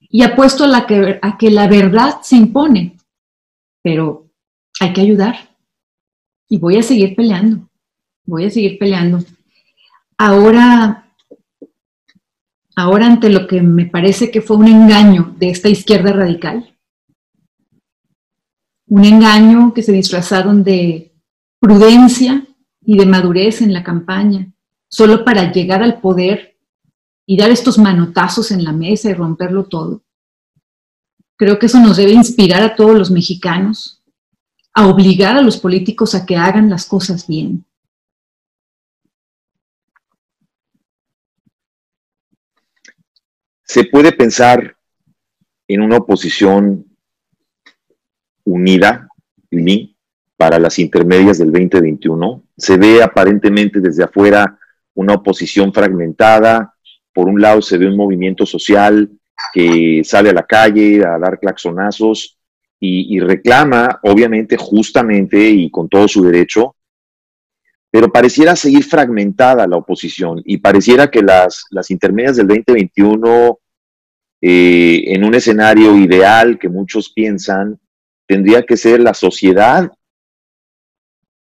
Y 0.00 0.22
apuesto 0.22 0.64
a, 0.64 0.66
la 0.66 0.86
que, 0.88 1.20
a 1.22 1.38
que 1.38 1.50
la 1.52 1.68
verdad 1.68 2.20
se 2.22 2.34
impone, 2.34 2.96
pero 3.80 4.28
hay 4.80 4.92
que 4.92 5.02
ayudar. 5.02 5.56
Y 6.48 6.58
voy 6.58 6.78
a 6.78 6.82
seguir 6.82 7.14
peleando, 7.14 7.70
voy 8.26 8.46
a 8.46 8.50
seguir 8.50 8.76
peleando. 8.78 9.24
Ahora 10.18 11.02
ahora 12.74 13.06
ante 13.06 13.28
lo 13.28 13.46
que 13.46 13.60
me 13.62 13.86
parece 13.86 14.30
que 14.30 14.40
fue 14.40 14.56
un 14.56 14.66
engaño 14.66 15.34
de 15.38 15.50
esta 15.50 15.68
izquierda 15.68 16.12
radical, 16.12 16.76
un 18.86 19.04
engaño 19.04 19.72
que 19.74 19.82
se 19.82 19.92
disfrazaron 19.92 20.64
de 20.64 21.14
prudencia 21.60 22.46
y 22.80 22.98
de 22.98 23.06
madurez 23.06 23.62
en 23.62 23.72
la 23.72 23.84
campaña, 23.84 24.51
solo 24.92 25.24
para 25.24 25.50
llegar 25.50 25.82
al 25.82 26.00
poder 26.00 26.58
y 27.26 27.36
dar 27.38 27.50
estos 27.50 27.78
manotazos 27.78 28.50
en 28.50 28.62
la 28.62 28.72
mesa 28.72 29.10
y 29.10 29.14
romperlo 29.14 29.64
todo. 29.64 30.02
Creo 31.36 31.58
que 31.58 31.66
eso 31.66 31.80
nos 31.80 31.96
debe 31.96 32.12
inspirar 32.12 32.62
a 32.62 32.76
todos 32.76 32.96
los 32.96 33.10
mexicanos, 33.10 34.02
a 34.74 34.86
obligar 34.86 35.36
a 35.36 35.42
los 35.42 35.56
políticos 35.56 36.14
a 36.14 36.26
que 36.26 36.36
hagan 36.36 36.68
las 36.68 36.84
cosas 36.84 37.26
bien. 37.26 37.64
¿Se 43.64 43.84
puede 43.84 44.12
pensar 44.12 44.76
en 45.66 45.80
una 45.80 45.96
oposición 45.96 46.84
unida, 48.44 49.08
para 50.36 50.58
las 50.58 50.78
intermedias 50.78 51.38
del 51.38 51.50
2021? 51.50 52.42
Se 52.56 52.76
ve 52.76 53.02
aparentemente 53.02 53.80
desde 53.80 54.04
afuera 54.04 54.58
una 54.94 55.14
oposición 55.14 55.72
fragmentada. 55.72 56.74
Por 57.12 57.28
un 57.28 57.40
lado 57.40 57.62
se 57.62 57.78
ve 57.78 57.86
un 57.86 57.96
movimiento 57.96 58.46
social 58.46 59.10
que 59.52 60.02
sale 60.04 60.30
a 60.30 60.34
la 60.34 60.44
calle 60.44 61.04
a 61.04 61.18
dar 61.18 61.38
claxonazos 61.38 62.38
y, 62.84 63.20
reclama, 63.20 64.00
obviamente, 64.02 64.56
justamente 64.56 65.38
y 65.48 65.70
con 65.70 65.88
todo 65.88 66.08
su 66.08 66.24
derecho, 66.24 66.74
pero 67.92 68.10
pareciera 68.10 68.56
seguir 68.56 68.82
fragmentada 68.82 69.68
la 69.68 69.76
oposición 69.76 70.42
y 70.44 70.58
pareciera 70.58 71.08
que 71.08 71.22
las, 71.22 71.64
las 71.70 71.92
intermedias 71.92 72.36
del 72.38 72.48
2021 72.48 73.60
eh, 74.40 75.04
en 75.14 75.22
un 75.22 75.34
escenario 75.36 75.96
ideal 75.96 76.58
que 76.58 76.68
muchos 76.68 77.12
piensan, 77.12 77.78
tendría 78.26 78.64
que 78.64 78.76
ser 78.76 79.00
la 79.00 79.14
sociedad 79.14 79.92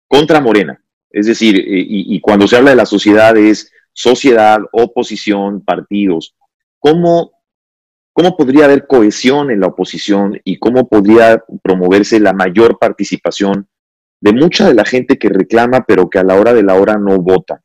contra 0.07 0.43
Morena. 0.43 0.81
Es 1.12 1.26
decir, 1.26 1.58
eh, 1.58 1.64
y, 1.66 2.20
cuando 2.20 2.48
se 2.48 2.56
habla 2.56 2.70
de 2.70 2.76
la 2.76 2.86
sociedad 2.86 3.36
es 3.36 3.70
sociedad, 3.92 4.60
oposición, 4.72 5.62
partidos. 5.62 6.34
¿Cómo, 6.78 7.32
¿Cómo 8.14 8.36
podría 8.36 8.64
haber 8.64 8.86
cohesión 8.86 9.50
en 9.50 9.60
la 9.60 9.66
oposición 9.68 10.40
y 10.42 10.58
cómo 10.58 10.88
podría 10.88 11.44
promoverse 11.62 12.18
la 12.18 12.32
mayor 12.32 12.78
participación 12.78 13.68
de 14.20 14.32
mucha 14.32 14.66
de 14.66 14.74
la 14.74 14.84
gente 14.84 15.18
que 15.18 15.28
reclama 15.28 15.84
pero 15.86 16.08
que 16.08 16.18
a 16.18 16.24
la 16.24 16.36
hora 16.36 16.54
de 16.54 16.62
la 16.62 16.74
hora 16.74 16.96
no 16.96 17.18
vota? 17.18 17.62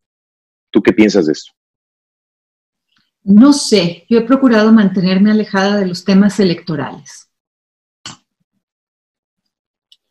¿Tú 0.69 0.81
qué 0.81 0.91
piensas 0.91 1.27
de 1.27 1.31
esto? 1.31 1.53
No 3.23 3.53
sé, 3.53 4.05
yo 4.09 4.19
he 4.19 4.25
procurado 4.25 4.73
mantenerme 4.73 5.31
alejada 5.31 5.77
de 5.77 5.85
los 5.85 6.03
temas 6.03 6.39
electorales. 6.39 7.29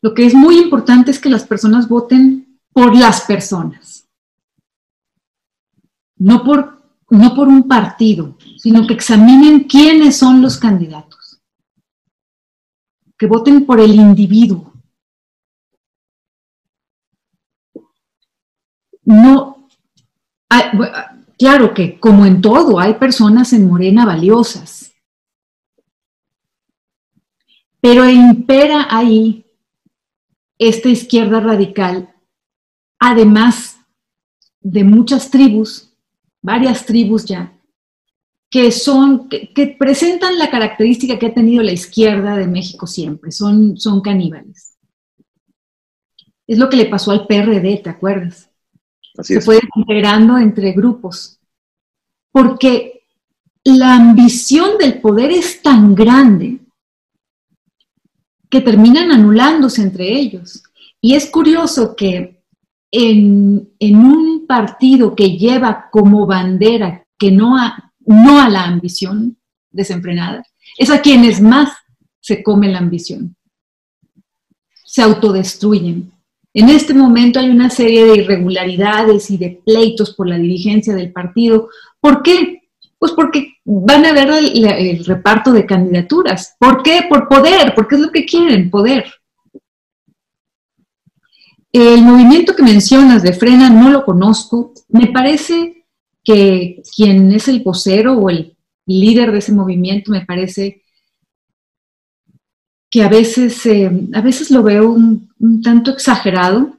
Lo 0.00 0.14
que 0.14 0.24
es 0.24 0.34
muy 0.34 0.58
importante 0.58 1.10
es 1.10 1.18
que 1.18 1.28
las 1.28 1.44
personas 1.44 1.88
voten 1.88 2.45
por 2.76 2.94
las 2.94 3.22
personas, 3.22 4.06
no 6.18 6.44
por, 6.44 6.82
no 7.08 7.34
por 7.34 7.48
un 7.48 7.66
partido, 7.66 8.36
sino 8.58 8.86
que 8.86 8.92
examinen 8.92 9.60
quiénes 9.60 10.18
son 10.18 10.42
los 10.42 10.58
candidatos, 10.58 11.40
que 13.16 13.26
voten 13.26 13.64
por 13.64 13.80
el 13.80 13.94
individuo. 13.94 14.74
No, 19.04 19.70
Claro 21.38 21.72
que, 21.72 21.98
como 21.98 22.26
en 22.26 22.42
todo, 22.42 22.78
hay 22.78 22.94
personas 22.94 23.54
en 23.54 23.68
Morena 23.68 24.04
valiosas, 24.04 24.92
pero 27.80 28.06
impera 28.06 28.88
ahí 28.90 29.46
esta 30.58 30.90
izquierda 30.90 31.40
radical, 31.40 32.15
además 33.06 33.78
de 34.60 34.82
muchas 34.82 35.30
tribus, 35.30 35.92
varias 36.42 36.84
tribus 36.84 37.24
ya, 37.24 37.56
que 38.50 38.72
son, 38.72 39.28
que, 39.28 39.76
presentan 39.78 40.36
la 40.40 40.50
característica 40.50 41.16
que 41.16 41.26
ha 41.26 41.34
tenido 41.34 41.62
la 41.62 41.70
izquierda 41.70 42.36
de 42.36 42.48
México 42.48 42.88
siempre, 42.88 43.30
son, 43.30 43.76
son 43.76 44.00
caníbales. 44.00 44.76
Es 46.48 46.58
lo 46.58 46.68
que 46.68 46.78
le 46.78 46.86
pasó 46.86 47.12
al 47.12 47.28
PRD, 47.28 47.80
¿te 47.84 47.90
acuerdas? 47.90 48.50
se 49.20 49.40
fue 49.40 49.60
integrando 49.76 50.36
entre 50.36 50.72
grupos. 50.72 51.38
Porque 52.32 53.04
la 53.64 53.94
ambición 53.94 54.78
del 54.78 55.00
poder 55.00 55.30
es 55.30 55.62
tan 55.62 55.94
grande 55.94 56.58
que 58.50 58.60
terminan 58.60 59.12
anulándose 59.12 59.80
entre 59.80 60.12
ellos. 60.12 60.62
Y 61.00 61.14
es 61.14 61.30
curioso 61.30 61.96
que 61.96 62.35
en, 62.90 63.68
un 63.80 64.44
partido 64.46 65.14
que 65.14 65.36
lleva 65.36 65.88
como 65.90 66.26
bandera 66.26 67.04
que 67.18 67.30
no 67.30 67.56
a, 67.56 67.92
no 68.06 68.40
a 68.40 68.48
la 68.48 68.64
ambición 68.64 69.36
desenfrenada, 69.70 70.42
es 70.78 70.90
a 70.90 71.00
quienes 71.00 71.40
más 71.40 71.72
se 72.20 72.42
come 72.42 72.68
la 72.68 72.78
ambición. 72.78 73.36
Se 74.84 75.02
autodestruyen. 75.02 76.10
En 76.54 76.68
este 76.70 76.94
momento 76.94 77.38
hay 77.38 77.50
una 77.50 77.68
serie 77.68 78.04
de 78.04 78.16
irregularidades 78.18 79.30
y 79.30 79.36
de 79.36 79.60
pleitos 79.64 80.14
por 80.14 80.28
la 80.28 80.38
dirigencia 80.38 80.94
del 80.94 81.12
partido. 81.12 81.68
¿Por 82.00 82.22
qué? 82.22 82.62
Pues 82.98 83.12
porque 83.12 83.56
van 83.64 84.06
a 84.06 84.12
ver 84.12 84.30
el, 84.30 85.04
reparto 85.04 85.52
de 85.52 85.66
candidaturas. 85.66 86.56
¿Por 86.58 86.82
qué? 86.82 87.06
Por 87.08 87.28
poder, 87.28 87.74
porque 87.74 87.96
es 87.96 88.00
lo 88.00 88.10
que 88.10 88.24
quieren, 88.24 88.70
poder. 88.70 89.04
El 91.76 92.02
movimiento 92.02 92.54
que 92.54 92.62
mencionas 92.62 93.22
de 93.22 93.32
Frena 93.32 93.70
no 93.70 93.90
lo 93.90 94.04
conozco. 94.04 94.72
Me 94.88 95.08
parece 95.08 95.86
que 96.22 96.82
quien 96.94 97.32
es 97.32 97.48
el 97.48 97.62
vocero 97.62 98.14
o 98.14 98.30
el 98.30 98.56
líder 98.86 99.32
de 99.32 99.38
ese 99.38 99.52
movimiento, 99.52 100.10
me 100.10 100.24
parece 100.24 100.82
que 102.90 103.02
a 103.02 103.08
veces, 103.08 103.66
eh, 103.66 103.90
a 104.14 104.20
veces 104.20 104.50
lo 104.50 104.62
veo 104.62 104.90
un, 104.90 105.28
tanto 105.62 105.90
exagerado, 105.90 106.78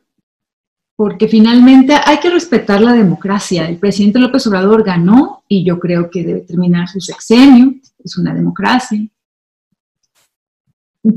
porque 0.95 1.27
finalmente 1.27 1.93
hay 1.93 2.19
que 2.19 2.29
respetar 2.29 2.81
la 2.81 2.93
democracia. 2.93 3.69
El 3.69 3.77
presidente 3.77 4.19
López 4.19 4.47
Obrador 4.47 4.83
ganó 4.83 5.43
y 5.47 5.63
yo 5.63 5.79
creo 5.79 6.09
que 6.09 6.23
debe 6.23 6.41
terminar 6.41 6.87
su 6.87 6.99
sexenio, 6.99 7.75
es 8.03 8.17
una 8.17 8.33
democracia. 8.33 8.99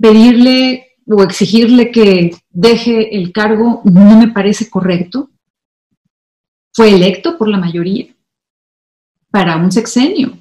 Pedirle 0.01 0.90
o 1.13 1.23
exigirle 1.25 1.91
que 1.91 2.37
deje 2.51 3.17
el 3.17 3.33
cargo 3.33 3.83
no 3.85 4.19
me 4.19 4.29
parece 4.29 4.71
correcto. 4.71 5.29
Fue 6.73 6.95
electo 6.95 7.37
por 7.37 7.49
la 7.49 7.59
mayoría 7.59 8.07
para 9.31 9.57
un 9.57 9.73
sexenio. 9.73 10.39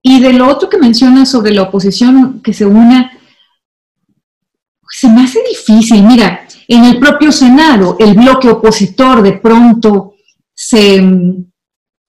Y 0.00 0.20
de 0.20 0.32
lo 0.32 0.48
otro 0.48 0.68
que 0.68 0.78
menciona 0.78 1.26
sobre 1.26 1.52
la 1.52 1.62
oposición 1.62 2.40
que 2.40 2.52
se 2.52 2.66
una, 2.66 3.18
se 4.90 5.08
me 5.08 5.24
hace 5.24 5.40
difícil. 5.48 6.04
Mira, 6.04 6.46
en 6.68 6.84
el 6.84 7.00
propio 7.00 7.32
Senado, 7.32 7.96
el 7.98 8.14
bloque 8.14 8.48
opositor 8.48 9.22
de 9.22 9.32
pronto 9.32 10.14
se, 10.54 11.02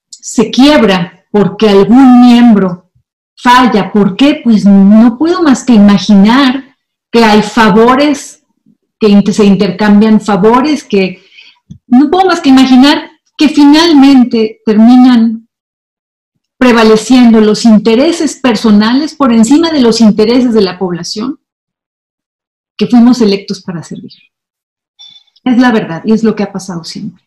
se 0.09 0.51
quiebra 0.51 1.25
porque 1.31 1.69
algún 1.69 2.21
miembro 2.21 2.91
falla. 3.35 3.91
¿Por 3.91 4.15
qué? 4.15 4.41
Pues 4.43 4.65
no 4.65 5.17
puedo 5.17 5.41
más 5.41 5.63
que 5.63 5.73
imaginar 5.73 6.74
que 7.15 7.23
hay 7.23 7.41
favores, 7.43 8.43
que 8.99 9.31
se 9.31 9.45
intercambian 9.45 10.19
favores, 10.19 10.83
que 10.83 11.23
no 11.87 12.11
puedo 12.11 12.25
más 12.25 12.41
que 12.41 12.49
imaginar 12.49 13.09
que 13.37 13.47
finalmente 13.47 14.59
terminan 14.65 15.47
prevaleciendo 16.57 17.39
los 17.39 17.63
intereses 17.63 18.35
personales 18.35 19.15
por 19.15 19.31
encima 19.31 19.71
de 19.71 19.79
los 19.79 20.01
intereses 20.01 20.53
de 20.53 20.59
la 20.59 20.77
población 20.77 21.39
que 22.75 22.87
fuimos 22.87 23.21
electos 23.21 23.61
para 23.61 23.81
servir. 23.81 24.11
Es 25.45 25.57
la 25.57 25.71
verdad 25.71 26.01
y 26.03 26.11
es 26.11 26.21
lo 26.21 26.35
que 26.35 26.43
ha 26.43 26.51
pasado 26.51 26.83
siempre. 26.83 27.23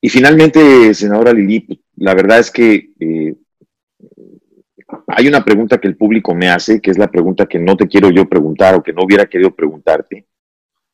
Y 0.00 0.08
finalmente, 0.08 0.94
senadora 0.94 1.32
Lili, 1.32 1.82
la 1.96 2.14
verdad 2.14 2.38
es 2.38 2.52
que 2.52 2.92
eh, 3.00 3.34
hay 5.06 5.28
una 5.28 5.44
pregunta 5.44 5.78
que 5.78 5.88
el 5.88 5.96
público 5.96 6.34
me 6.34 6.48
hace, 6.48 6.80
que 6.80 6.90
es 6.90 6.98
la 6.98 7.10
pregunta 7.10 7.46
que 7.46 7.58
no 7.58 7.76
te 7.76 7.88
quiero 7.88 8.10
yo 8.10 8.28
preguntar 8.28 8.74
o 8.74 8.82
que 8.82 8.92
no 8.92 9.02
hubiera 9.04 9.26
querido 9.26 9.54
preguntarte, 9.54 10.26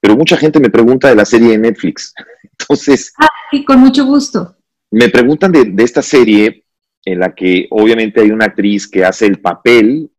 pero 0.00 0.16
mucha 0.16 0.36
gente 0.36 0.61
me 0.61 0.70
pregunta 0.70 1.09
de 1.09 1.16
la 1.16 1.24
serie 1.24 1.50
de 1.50 1.59
Netflix. 1.59 2.14
Entonces. 2.59 3.12
Ah, 3.18 3.28
sí, 3.50 3.64
con 3.64 3.80
mucho 3.80 4.04
gusto. 4.04 4.56
Me 4.90 5.09
preguntan 5.09 5.52
de, 5.52 5.74
esta 5.82 6.02
serie 6.02 6.64
en 7.04 7.20
la 7.20 7.34
que 7.34 7.66
obviamente 7.70 8.20
hay 8.20 8.30
una 8.30 8.46
actriz 8.46 8.88
que 8.88 9.04
hace 9.04 9.26
el 9.26 9.40
papel 9.40 10.11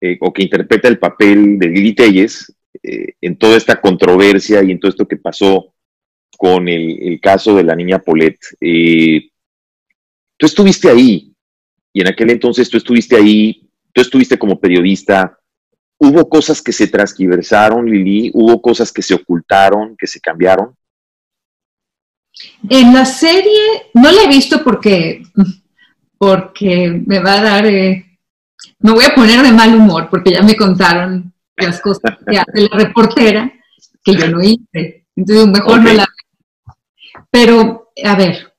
eh, 0.00 0.18
o 0.20 0.32
que 0.32 0.42
interpreta 0.42 0.88
el 0.88 0.98
papel 0.98 1.58
de 1.58 1.68
Lili 1.68 1.94
Telles 1.94 2.54
eh, 2.82 3.14
en 3.20 3.36
toda 3.36 3.56
esta 3.56 3.80
controversia 3.80 4.62
y 4.62 4.72
en 4.72 4.80
todo 4.80 4.90
esto 4.90 5.06
que 5.06 5.16
pasó 5.16 5.74
con 6.36 6.68
el, 6.68 7.20
caso 7.20 7.54
de 7.56 7.64
la 7.64 7.76
niña 7.76 7.98
Paulette. 7.98 8.40
Eh, 8.60 9.30
tú 10.38 10.46
estuviste 10.46 10.88
ahí 10.88 11.29
y 11.92 12.00
en 12.00 12.08
aquel 12.08 12.30
entonces 12.30 12.68
tú 12.70 12.76
estuviste 12.76 13.16
ahí, 13.16 13.68
tú 13.92 14.00
estuviste 14.00 14.38
como 14.38 14.58
periodista, 14.58 15.38
hubo 15.98 16.28
cosas 16.28 16.62
que 16.62 16.72
se 16.72 16.86
transquiversaron, 16.86 17.86
Lili, 17.86 18.30
hubo 18.32 18.60
cosas 18.62 18.92
que 18.92 19.02
se 19.02 19.14
ocultaron, 19.14 19.96
que 19.96 20.06
se 20.06 20.20
cambiaron. 20.20 20.74
En 22.68 22.94
la 22.94 23.04
serie 23.04 23.90
no 23.94 24.10
la 24.10 24.22
he 24.22 24.28
visto 24.28 24.62
porque, 24.64 25.22
porque 26.16 27.02
me 27.06 27.18
va 27.18 27.34
a 27.34 27.42
dar, 27.42 27.66
eh, 27.66 28.18
me 28.78 28.92
voy 28.92 29.04
a 29.04 29.14
poner 29.14 29.42
de 29.42 29.52
mal 29.52 29.74
humor 29.74 30.08
porque 30.10 30.32
ya 30.32 30.42
me 30.42 30.56
contaron 30.56 31.32
las 31.56 31.80
cosas 31.80 32.16
de 32.24 32.34
la 32.34 32.78
reportera 32.78 33.52
que 34.02 34.14
yo 34.14 34.28
no 34.28 34.42
hice. 34.42 35.06
Entonces 35.14 35.46
mejor 35.48 35.82
no 35.82 35.92
la 35.92 36.06
Pero, 37.30 37.92
a 38.02 38.14
ver, 38.14 38.54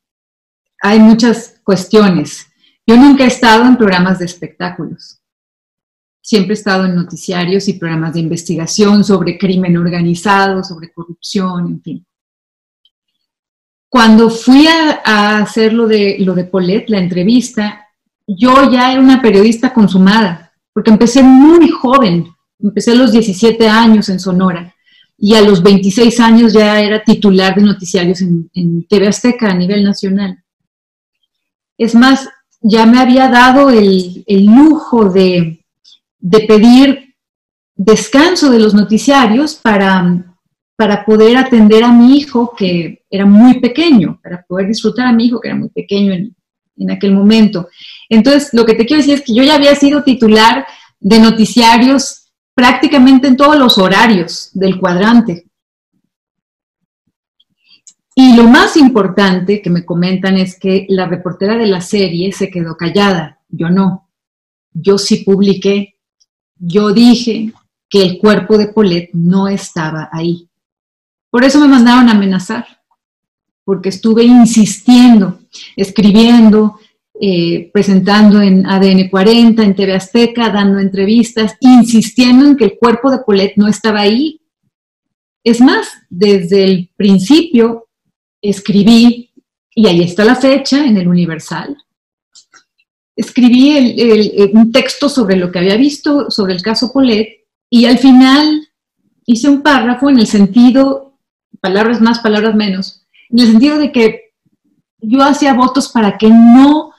hay 0.82 1.00
muchas 1.00 1.60
cuestiones. 1.64 2.51
Yo 2.88 2.98
nunca 2.98 3.24
he 3.24 3.28
estado 3.28 3.66
en 3.66 3.78
programas 3.78 4.20
de 4.20 4.26
espectáculos 4.26 5.22
siempre 6.22 6.54
he 6.54 6.58
estado 6.58 6.86
en 6.86 6.96
noticiarios 6.96 7.68
y 7.68 7.74
programas 7.74 8.14
de 8.14 8.20
investigación 8.20 9.04
sobre 9.04 9.38
crimen 9.38 9.76
organizado, 9.78 10.64
sobre 10.64 10.94
corrupción, 10.94 11.68
en 11.68 11.82
fin. 11.82 12.06
Cuando 13.90 14.30
fui 14.30 14.68
a, 14.68 15.40
hacer 15.40 15.74
lo 15.74 15.88
de, 15.88 16.18
lo 16.20 16.34
de 16.34 16.46
Paulette, 16.46 16.90
la 16.90 17.00
entrevista, 17.00 17.88
yo 18.26 18.72
ya 18.72 18.94
era 18.94 19.02
una 19.02 19.22
periodista 19.22 19.74
consumada, 19.74 20.54
porque 20.72 20.92
empecé 20.92 21.22
muy 21.22 21.70
joven, 21.70 22.28
empecé 22.60 22.92
a 22.92 22.96
los 22.96 23.12
17 23.12 23.68
años 23.68 24.08
en 24.08 24.20
Sonora 24.20 24.74
y 25.18 25.36
a 25.36 25.42
los 25.42 25.62
26 25.62 26.20
años 26.22 26.54
ya 26.54 26.80
era 26.80 27.04
titular 27.04 27.56
de 27.56 27.64
noticiarios 27.64 28.22
en, 28.22 28.50
en 28.54 28.88
TV 28.88 29.08
Azteca 29.08 29.50
a 29.50 29.56
nivel 29.56 29.84
nacional. 29.84 30.42
Es 31.78 31.94
más, 31.94 32.30
ya 32.62 32.86
me 32.86 33.00
había 33.00 33.28
dado 33.28 33.70
el, 33.70 34.24
el 34.28 34.46
lujo 34.46 35.10
de, 35.10 35.66
de 36.20 36.40
pedir 36.42 37.16
descanso 37.76 38.52
de 38.52 38.60
los 38.60 38.74
noticiarios 38.74 39.56
para, 39.56 40.36
para 40.76 41.04
poder 41.04 41.38
atender 41.38 41.84
a 41.84 41.92
mi 41.92 42.18
hijo 42.18 42.54
que 42.56 43.04
era 43.10 43.26
muy 43.26 43.60
pequeño, 43.60 44.20
para 44.22 44.44
poder 44.44 44.68
disfrutar 44.68 45.08
a 45.08 45.14
mi 45.14 45.26
hijo 45.26 45.40
que 45.40 45.48
era 45.48 45.58
muy 45.58 45.70
pequeño 45.70 46.14
en, 46.14 46.36
en 46.78 46.92
aquel 46.92 47.14
momento. 47.14 47.68
Entonces, 48.10 48.50
lo 48.54 48.66
que 48.66 48.76
te 48.76 48.86
quiero 48.86 49.02
decir 49.02 49.16
es 49.16 49.22
que 49.22 49.34
yo 49.34 49.44
ya 49.44 49.56
había 49.56 49.76
sido 49.76 50.04
titular 50.04 50.66
de 51.00 51.20
noticiarios 51.20 52.32
prácticamente 52.54 53.28
en 53.28 53.38
todos 53.38 53.58
los 53.58 53.78
horarios 53.78 54.52
del 54.54 54.80
cuadrante. 54.80 55.46
Y 58.16 58.36
lo 58.36 58.44
más 58.44 58.76
importante 58.78 59.62
que 59.62 59.70
me 59.70 59.86
comentan 59.86 60.38
es 60.38 60.60
que 60.60 60.86
la 60.90 61.08
reportera 61.08 61.58
de 61.58 61.68
la 61.68 61.82
serie 61.82 62.32
se 62.32 62.50
quedó 62.50 62.76
callada, 62.76 63.40
yo 63.50 63.70
no. 63.70 64.10
Yo 64.74 64.98
sí 64.98 65.24
publiqué 65.24 65.96
yo 66.64 66.94
dije 66.94 67.52
que 67.90 68.04
el 68.04 68.20
cuerpo 68.20 68.58
de 68.58 68.68
Paulette 68.68 69.10
no 69.14 69.48
estaba 69.48 70.10
ahí. 70.12 70.48
Por 71.32 71.44
eso 71.44 71.60
me 71.60 71.68
mandaron 71.68 72.08
a 72.08 72.12
amenazar, 72.12 72.66
porque 73.66 73.90
estuve 73.90 74.24
insistiendo, 74.24 75.40
escribiendo, 75.76 76.78
eh, 77.20 77.72
presentando 77.74 78.42
en 78.42 78.66
ADN 78.68 79.10
40, 79.10 79.64
en 79.64 79.76
TV 79.76 79.96
Azteca, 79.96 80.50
dando 80.50 80.80
entrevistas, 80.80 81.56
insistiendo 81.60 82.46
en 82.46 82.56
que 82.56 82.66
el 82.66 82.78
cuerpo 82.78 83.10
de 83.10 83.20
Paulette 83.26 83.58
no 83.58 83.68
estaba 83.68 84.02
ahí. 84.02 84.42
Es 85.44 85.62
más, 85.62 85.88
desde 86.10 86.64
el 86.64 86.92
principio 86.96 87.88
escribí, 88.42 89.32
y 89.74 89.88
ahí 89.88 90.02
está 90.02 90.26
la 90.26 90.36
fecha 90.36 90.86
en 90.86 90.98
el 90.98 91.08
Universal, 91.08 91.78
escribí 93.16 94.50
un 94.54 94.72
texto 94.72 95.10
sobre 95.10 95.36
lo 95.36 95.52
que 95.52 95.60
había 95.60 95.76
visto 95.76 96.32
sobre 96.32 96.54
el 96.54 96.62
caso 96.62 96.92
Polet 96.92 97.46
y 97.70 97.86
al 97.86 97.98
final 98.00 98.68
hice 99.26 99.50
un 99.50 99.62
párrafo 99.62 100.10
en 100.10 100.20
el 100.20 100.28
sentido, 100.28 101.18
palabras 101.60 102.02
más, 102.02 102.20
palabras 102.20 102.56
menos, 102.56 103.04
en 103.30 103.40
el 103.40 103.52
sentido 103.52 103.78
de 103.78 103.92
que 103.92 104.32
yo 105.00 105.24
hacía 105.24 105.54
votos 105.54 105.90
para 105.90 106.18
que 106.18 106.30
no 106.30 106.92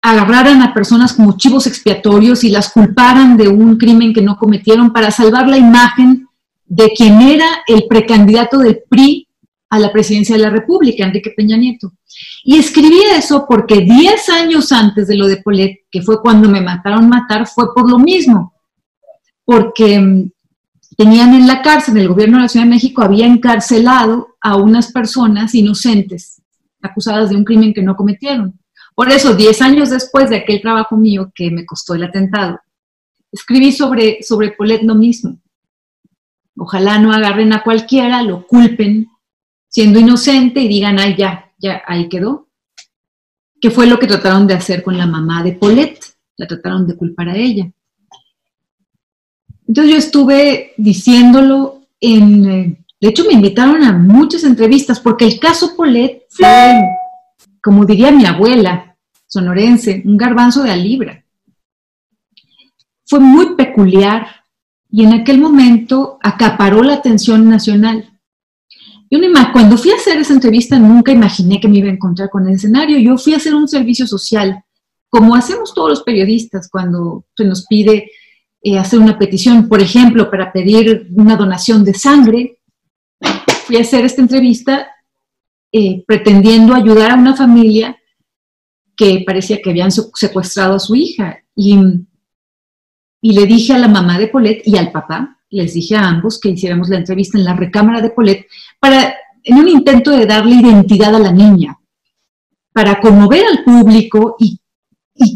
agarraran 0.00 0.62
a 0.62 0.74
personas 0.74 1.12
como 1.12 1.36
chivos 1.36 1.66
expiatorios 1.66 2.44
y 2.44 2.50
las 2.50 2.72
culparan 2.72 3.36
de 3.36 3.48
un 3.48 3.76
crimen 3.76 4.12
que 4.12 4.22
no 4.22 4.36
cometieron 4.36 4.92
para 4.92 5.10
salvar 5.10 5.48
la 5.48 5.58
imagen 5.58 6.28
de 6.66 6.90
quien 6.90 7.20
era 7.20 7.46
el 7.66 7.84
precandidato 7.88 8.58
del 8.58 8.80
PRI 8.88 9.27
a 9.70 9.78
la 9.78 9.92
presidencia 9.92 10.36
de 10.36 10.42
la 10.42 10.50
República, 10.50 11.04
Enrique 11.04 11.34
Peña 11.36 11.56
Nieto. 11.56 11.92
Y 12.42 12.58
escribí 12.58 13.00
eso 13.14 13.44
porque 13.48 13.80
10 13.80 14.28
años 14.30 14.72
antes 14.72 15.08
de 15.08 15.16
lo 15.16 15.26
de 15.26 15.38
Polet, 15.38 15.80
que 15.90 16.02
fue 16.02 16.20
cuando 16.20 16.48
me 16.48 16.60
mataron 16.60 17.08
matar, 17.08 17.46
fue 17.46 17.74
por 17.74 17.90
lo 17.90 17.98
mismo, 17.98 18.54
porque 19.44 19.98
mm, 19.98 20.30
tenían 20.96 21.34
en 21.34 21.46
la 21.46 21.62
cárcel, 21.62 21.98
el 21.98 22.08
gobierno 22.08 22.38
de 22.38 22.44
la 22.44 22.48
Ciudad 22.48 22.64
de 22.64 22.70
México 22.70 23.02
había 23.02 23.26
encarcelado 23.26 24.36
a 24.40 24.56
unas 24.56 24.90
personas 24.92 25.54
inocentes, 25.54 26.40
acusadas 26.80 27.30
de 27.30 27.36
un 27.36 27.44
crimen 27.44 27.74
que 27.74 27.82
no 27.82 27.94
cometieron. 27.94 28.58
Por 28.94 29.10
eso, 29.10 29.34
10 29.34 29.62
años 29.62 29.90
después 29.90 30.30
de 30.30 30.36
aquel 30.36 30.60
trabajo 30.60 30.96
mío 30.96 31.30
que 31.34 31.50
me 31.50 31.66
costó 31.66 31.94
el 31.94 32.04
atentado, 32.04 32.58
escribí 33.30 33.70
sobre, 33.70 34.22
sobre 34.22 34.52
Polet 34.52 34.82
lo 34.82 34.94
mismo. 34.94 35.38
Ojalá 36.56 36.98
no 36.98 37.12
agarren 37.12 37.52
a 37.52 37.62
cualquiera, 37.62 38.22
lo 38.22 38.46
culpen 38.46 39.06
siendo 39.68 39.98
inocente 39.98 40.60
y 40.60 40.68
digan, 40.68 40.98
ay, 40.98 41.16
ya, 41.16 41.52
ya, 41.58 41.82
ahí 41.86 42.08
quedó. 42.08 42.48
¿Qué 43.60 43.70
fue 43.70 43.86
lo 43.86 43.98
que 43.98 44.06
trataron 44.06 44.46
de 44.46 44.54
hacer 44.54 44.82
con 44.82 44.96
la 44.96 45.06
mamá 45.06 45.42
de 45.42 45.52
Paulette? 45.52 46.04
La 46.36 46.46
trataron 46.46 46.86
de 46.86 46.96
culpar 46.96 47.28
a 47.28 47.36
ella. 47.36 47.70
Entonces 49.66 49.92
yo 49.92 49.98
estuve 49.98 50.72
diciéndolo 50.76 51.82
en, 52.00 52.48
eh, 52.48 52.84
de 53.00 53.08
hecho 53.08 53.24
me 53.26 53.34
invitaron 53.34 53.82
a 53.82 53.92
muchas 53.92 54.44
entrevistas 54.44 55.00
porque 55.00 55.26
el 55.26 55.38
caso 55.38 55.76
Polet 55.76 56.26
fue, 56.30 56.74
como 57.62 57.84
diría 57.84 58.10
mi 58.10 58.24
abuela 58.24 58.88
sonorense, 59.28 60.02
un 60.04 60.16
garbanzo 60.16 60.62
de 60.62 60.72
a 60.72 60.76
libra. 60.76 61.24
Fue 63.04 63.20
muy 63.20 63.54
peculiar 63.54 64.26
y 64.90 65.04
en 65.04 65.12
aquel 65.12 65.38
momento 65.38 66.18
acaparó 66.22 66.82
la 66.82 66.94
atención 66.94 67.48
nacional. 67.48 68.17
Yo 69.10 69.18
cuando 69.52 69.78
fui 69.78 69.90
a 69.90 69.96
hacer 69.96 70.18
esa 70.18 70.34
entrevista 70.34 70.78
nunca 70.78 71.12
imaginé 71.12 71.60
que 71.60 71.68
me 71.68 71.78
iba 71.78 71.88
a 71.88 71.92
encontrar 71.92 72.28
con 72.28 72.46
el 72.46 72.54
escenario. 72.54 72.98
Yo 72.98 73.16
fui 73.16 73.34
a 73.34 73.38
hacer 73.38 73.54
un 73.54 73.66
servicio 73.66 74.06
social, 74.06 74.62
como 75.08 75.34
hacemos 75.34 75.72
todos 75.72 75.90
los 75.90 76.02
periodistas 76.02 76.68
cuando 76.68 77.24
se 77.36 77.44
nos 77.44 77.66
pide 77.66 78.10
eh, 78.62 78.78
hacer 78.78 78.98
una 78.98 79.18
petición, 79.18 79.68
por 79.68 79.80
ejemplo, 79.80 80.30
para 80.30 80.52
pedir 80.52 81.08
una 81.14 81.36
donación 81.36 81.84
de 81.84 81.94
sangre. 81.94 82.58
Fui 83.66 83.76
a 83.76 83.80
hacer 83.80 84.04
esta 84.04 84.20
entrevista 84.20 84.88
eh, 85.72 86.04
pretendiendo 86.06 86.74
ayudar 86.74 87.12
a 87.12 87.16
una 87.16 87.34
familia 87.34 87.96
que 88.96 89.22
parecía 89.26 89.62
que 89.62 89.70
habían 89.70 89.90
secuestrado 89.92 90.74
a 90.74 90.80
su 90.80 90.94
hija. 90.94 91.38
Y, 91.54 91.78
y 93.22 93.32
le 93.32 93.46
dije 93.46 93.72
a 93.72 93.78
la 93.78 93.88
mamá 93.88 94.18
de 94.18 94.28
Polet 94.28 94.62
y 94.64 94.76
al 94.76 94.92
papá, 94.92 95.37
les 95.50 95.74
dije 95.74 95.96
a 95.96 96.08
ambos 96.08 96.38
que 96.40 96.50
hiciéramos 96.50 96.88
la 96.88 96.98
entrevista 96.98 97.38
en 97.38 97.44
la 97.44 97.54
recámara 97.54 98.00
de 98.00 98.10
Polet 98.10 98.46
para, 98.78 99.14
en 99.42 99.56
un 99.56 99.68
intento 99.68 100.10
de 100.10 100.26
darle 100.26 100.56
identidad 100.56 101.14
a 101.14 101.18
la 101.18 101.32
niña, 101.32 101.78
para 102.72 103.00
conmover 103.00 103.44
al 103.44 103.64
público 103.64 104.36
y, 104.38 104.60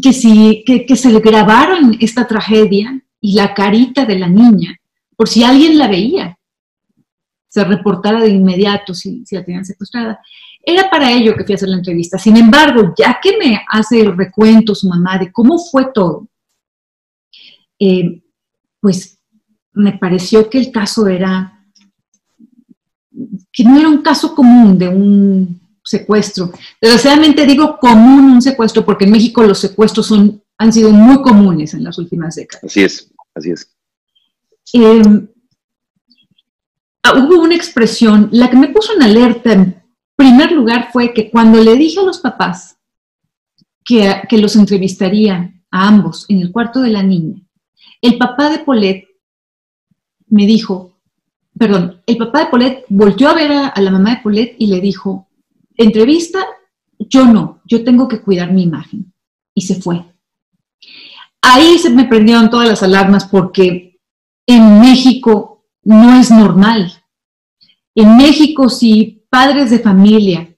que, 0.01 0.13
si, 0.13 0.63
que 0.65 0.95
se 0.95 1.11
le 1.11 1.19
grabaran 1.19 1.97
esta 1.99 2.27
tragedia 2.27 3.01
y 3.19 3.33
la 3.33 3.53
carita 3.53 4.05
de 4.05 4.19
la 4.19 4.29
niña, 4.29 4.79
por 5.15 5.27
si 5.27 5.43
alguien 5.43 5.77
la 5.77 5.87
veía, 5.87 6.37
se 7.53 7.63
reportara 7.63 8.19
de 8.19 8.29
inmediato 8.29 8.95
si, 8.95 9.23
si 9.25 9.35
la 9.35 9.45
tenían 9.45 9.63
secuestrada. 9.63 10.19
Era 10.65 10.89
para 10.89 11.11
ello 11.11 11.35
que 11.35 11.43
fui 11.43 11.53
a 11.53 11.55
hacer 11.55 11.69
la 11.69 11.77
entrevista. 11.77 12.17
Sin 12.17 12.35
embargo, 12.35 12.93
ya 12.97 13.19
que 13.21 13.37
me 13.37 13.61
hace 13.69 14.01
el 14.01 14.17
recuento 14.17 14.73
su 14.73 14.87
mamá 14.87 15.19
de 15.19 15.31
cómo 15.31 15.59
fue 15.59 15.91
todo, 15.93 16.27
eh, 17.77 18.23
pues 18.79 19.19
me 19.73 19.93
pareció 19.97 20.49
que 20.49 20.59
el 20.59 20.71
caso 20.71 21.07
era, 21.07 21.65
que 23.51 23.63
no 23.63 23.79
era 23.79 23.89
un 23.89 24.01
caso 24.01 24.35
común 24.35 24.77
de 24.77 24.87
un 24.87 25.61
secuestro. 25.83 26.51
Desgraciadamente 26.81 27.45
digo 27.45 27.77
común 27.77 28.31
un 28.31 28.41
secuestro 28.41 28.85
porque 28.85 29.05
en 29.05 29.11
México 29.11 29.43
los 29.43 29.59
secuestros 29.59 30.07
son, 30.07 30.41
han 30.57 30.71
sido 30.71 30.91
muy 30.91 31.21
comunes 31.21 31.73
en 31.73 31.83
las 31.83 31.97
últimas 31.97 32.35
décadas. 32.35 32.65
Así 32.65 32.83
es, 32.83 33.11
así 33.35 33.51
es. 33.51 33.69
Em, 34.73 35.27
ah, 37.03 37.13
hubo 37.15 37.41
una 37.41 37.55
expresión, 37.55 38.29
la 38.31 38.49
que 38.49 38.57
me 38.57 38.69
puso 38.69 38.93
en 38.93 39.03
alerta 39.03 39.53
en 39.53 39.83
primer 40.15 40.51
lugar 40.51 40.89
fue 40.91 41.13
que 41.13 41.29
cuando 41.29 41.61
le 41.61 41.75
dije 41.75 41.99
a 41.99 42.03
los 42.03 42.19
papás 42.19 42.77
que, 43.83 44.21
que 44.29 44.37
los 44.37 44.55
entrevistaría 44.55 45.53
a 45.69 45.87
ambos 45.87 46.25
en 46.29 46.39
el 46.39 46.51
cuarto 46.51 46.79
de 46.79 46.89
la 46.89 47.03
niña, 47.03 47.41
el 48.01 48.17
papá 48.17 48.49
de 48.49 48.59
Polet 48.59 49.05
me 50.33 50.47
dijo, 50.47 50.97
perdón, 51.59 52.01
el 52.07 52.17
papá 52.17 52.39
de 52.39 52.45
Polet 52.47 52.85
volvió 52.89 53.29
a 53.29 53.35
ver 53.35 53.51
a, 53.51 53.79
la 53.79 53.91
mamá 53.91 54.15
de 54.15 54.21
Polet 54.23 54.55
y 54.57 54.65
le 54.65 54.81
dijo, 54.81 55.27
entrevista, 55.77 56.43
yo 56.97 57.25
no, 57.25 57.61
yo 57.65 57.83
tengo 57.83 58.07
que 58.07 58.19
cuidar 58.19 58.51
mi 58.51 58.63
imagen. 58.63 59.13
Y 59.53 59.61
se 59.61 59.79
fue. 59.79 60.03
Ahí 61.39 61.77
se 61.77 61.91
me 61.91 62.05
prendieron 62.05 62.49
todas 62.49 62.67
las 62.67 62.81
alarmas 62.81 63.25
porque 63.25 63.99
en 64.47 64.79
México 64.79 65.67
no 65.83 66.19
es 66.19 66.31
normal. 66.31 67.03
En 67.93 68.17
México, 68.17 68.69
si 68.69 69.27
padres 69.29 69.69
de 69.69 69.77
familia 69.77 70.57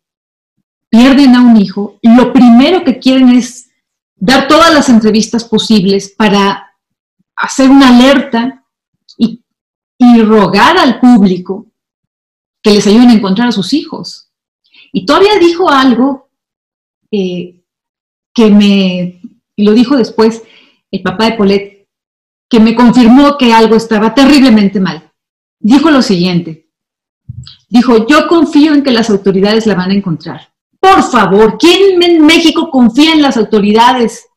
pierden 0.89 1.35
a 1.35 1.41
un 1.41 1.57
hijo, 1.57 1.99
lo 2.01 2.31
primero 2.31 2.85
que 2.85 2.99
quieren 2.99 3.29
es 3.29 3.69
dar 4.15 4.47
todas 4.47 4.73
las 4.73 4.87
entrevistas 4.87 5.43
posibles 5.43 6.15
para 6.17 6.71
hacer 7.35 7.69
una 7.69 7.89
alerta 7.89 8.64
y 9.97 10.21
rogar 10.21 10.77
al 10.77 10.99
público 10.99 11.67
que 12.61 12.71
les 12.71 12.87
ayuden 12.87 13.09
a 13.09 13.13
encontrar 13.13 13.49
a 13.49 13.51
sus 13.51 13.73
hijos. 13.73 14.31
Y 14.91 15.05
todavía 15.05 15.37
dijo 15.39 15.69
algo 15.69 16.29
eh, 17.11 17.63
que 18.33 18.49
me, 18.49 19.21
y 19.55 19.63
lo 19.63 19.73
dijo 19.73 19.95
después 19.95 20.43
el 20.91 21.01
papá 21.01 21.25
de 21.25 21.37
Polet, 21.37 21.87
que 22.49 22.59
me 22.59 22.75
confirmó 22.75 23.37
que 23.37 23.53
algo 23.53 23.75
estaba 23.75 24.13
terriblemente 24.13 24.79
mal. 24.79 25.11
Dijo 25.59 25.89
lo 25.89 26.01
siguiente, 26.01 26.69
dijo, 27.69 28.07
yo 28.07 28.27
confío 28.27 28.73
en 28.73 28.83
que 28.83 28.91
las 28.91 29.09
autoridades 29.09 29.65
la 29.65 29.75
van 29.75 29.91
a 29.91 29.95
encontrar. 29.95 30.53
Por 30.79 31.03
favor, 31.03 31.57
¿quién 31.57 32.01
en 32.01 32.25
México 32.25 32.69
confía 32.69 33.13
en 33.13 33.21
las 33.21 33.37
autoridades 33.37 34.27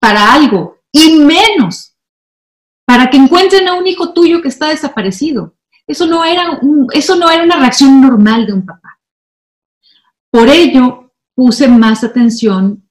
para 0.00 0.32
algo? 0.32 0.78
Y 0.90 1.16
menos 1.16 1.87
para 2.88 3.10
que 3.10 3.18
encuentren 3.18 3.68
a 3.68 3.74
un 3.74 3.86
hijo 3.86 4.14
tuyo 4.14 4.40
que 4.40 4.48
está 4.48 4.70
desaparecido. 4.70 5.54
Eso 5.86 6.06
no 6.06 6.24
era, 6.24 6.58
eso 6.94 7.16
no 7.16 7.30
era 7.30 7.42
una 7.42 7.60
reacción 7.60 8.00
normal 8.00 8.46
de 8.46 8.54
un 8.54 8.64
papá. 8.64 8.98
Por 10.30 10.48
ello, 10.48 11.12
puse 11.34 11.68
más 11.68 12.02
atención 12.02 12.88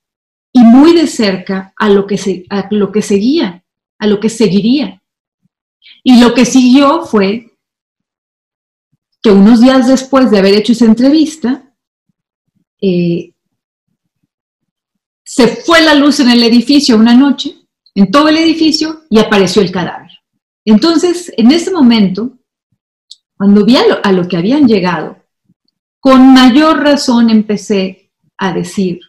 y 0.54 0.60
muy 0.60 0.94
de 0.94 1.08
cerca 1.08 1.74
a 1.76 1.90
lo 1.90 2.06
que, 2.06 2.20
se, 2.20 2.46
a 2.52 2.68
lo 2.70 2.92
que 2.92 3.02
seguía, 3.02 3.66
a 3.98 4.06
lo 4.06 4.20
que 4.20 4.30
seguiría. 4.30 5.02
Y 6.04 6.22
lo 6.22 6.36
que 6.36 6.46
siguió 6.46 7.02
fue 7.02 7.58
que 9.20 9.32
unos 9.32 9.62
días 9.62 9.88
después 9.88 10.30
de 10.30 10.38
haber 10.38 10.54
hecho 10.54 10.74
esa 10.74 10.86
entrevista, 10.86 11.74
eh, 12.80 13.34
se 15.24 15.48
fue 15.48 15.82
la 15.82 15.96
luz 15.96 16.20
en 16.20 16.30
el 16.30 16.44
edificio 16.44 16.98
una 16.98 17.16
noche 17.16 17.67
en 17.98 18.12
todo 18.12 18.30
el 18.30 18.38
edificio 18.38 19.06
y 19.10 19.18
apareció 19.18 19.60
el 19.64 19.72
cadáver. 19.72 20.12
Entonces, 20.64 21.34
en 21.36 21.52
ese 21.52 21.72
momento, 21.72 22.38
cuando 23.36 23.66
vi 23.66 23.76
a 23.76 24.12
lo, 24.12 24.28
que 24.28 24.38
habían 24.38 24.68
llegado, 24.68 25.18
con 26.00 26.32
mayor 26.32 26.84
razón 26.84 27.32
empecé 27.32 28.12
a 28.38 28.54
decir 28.54 29.00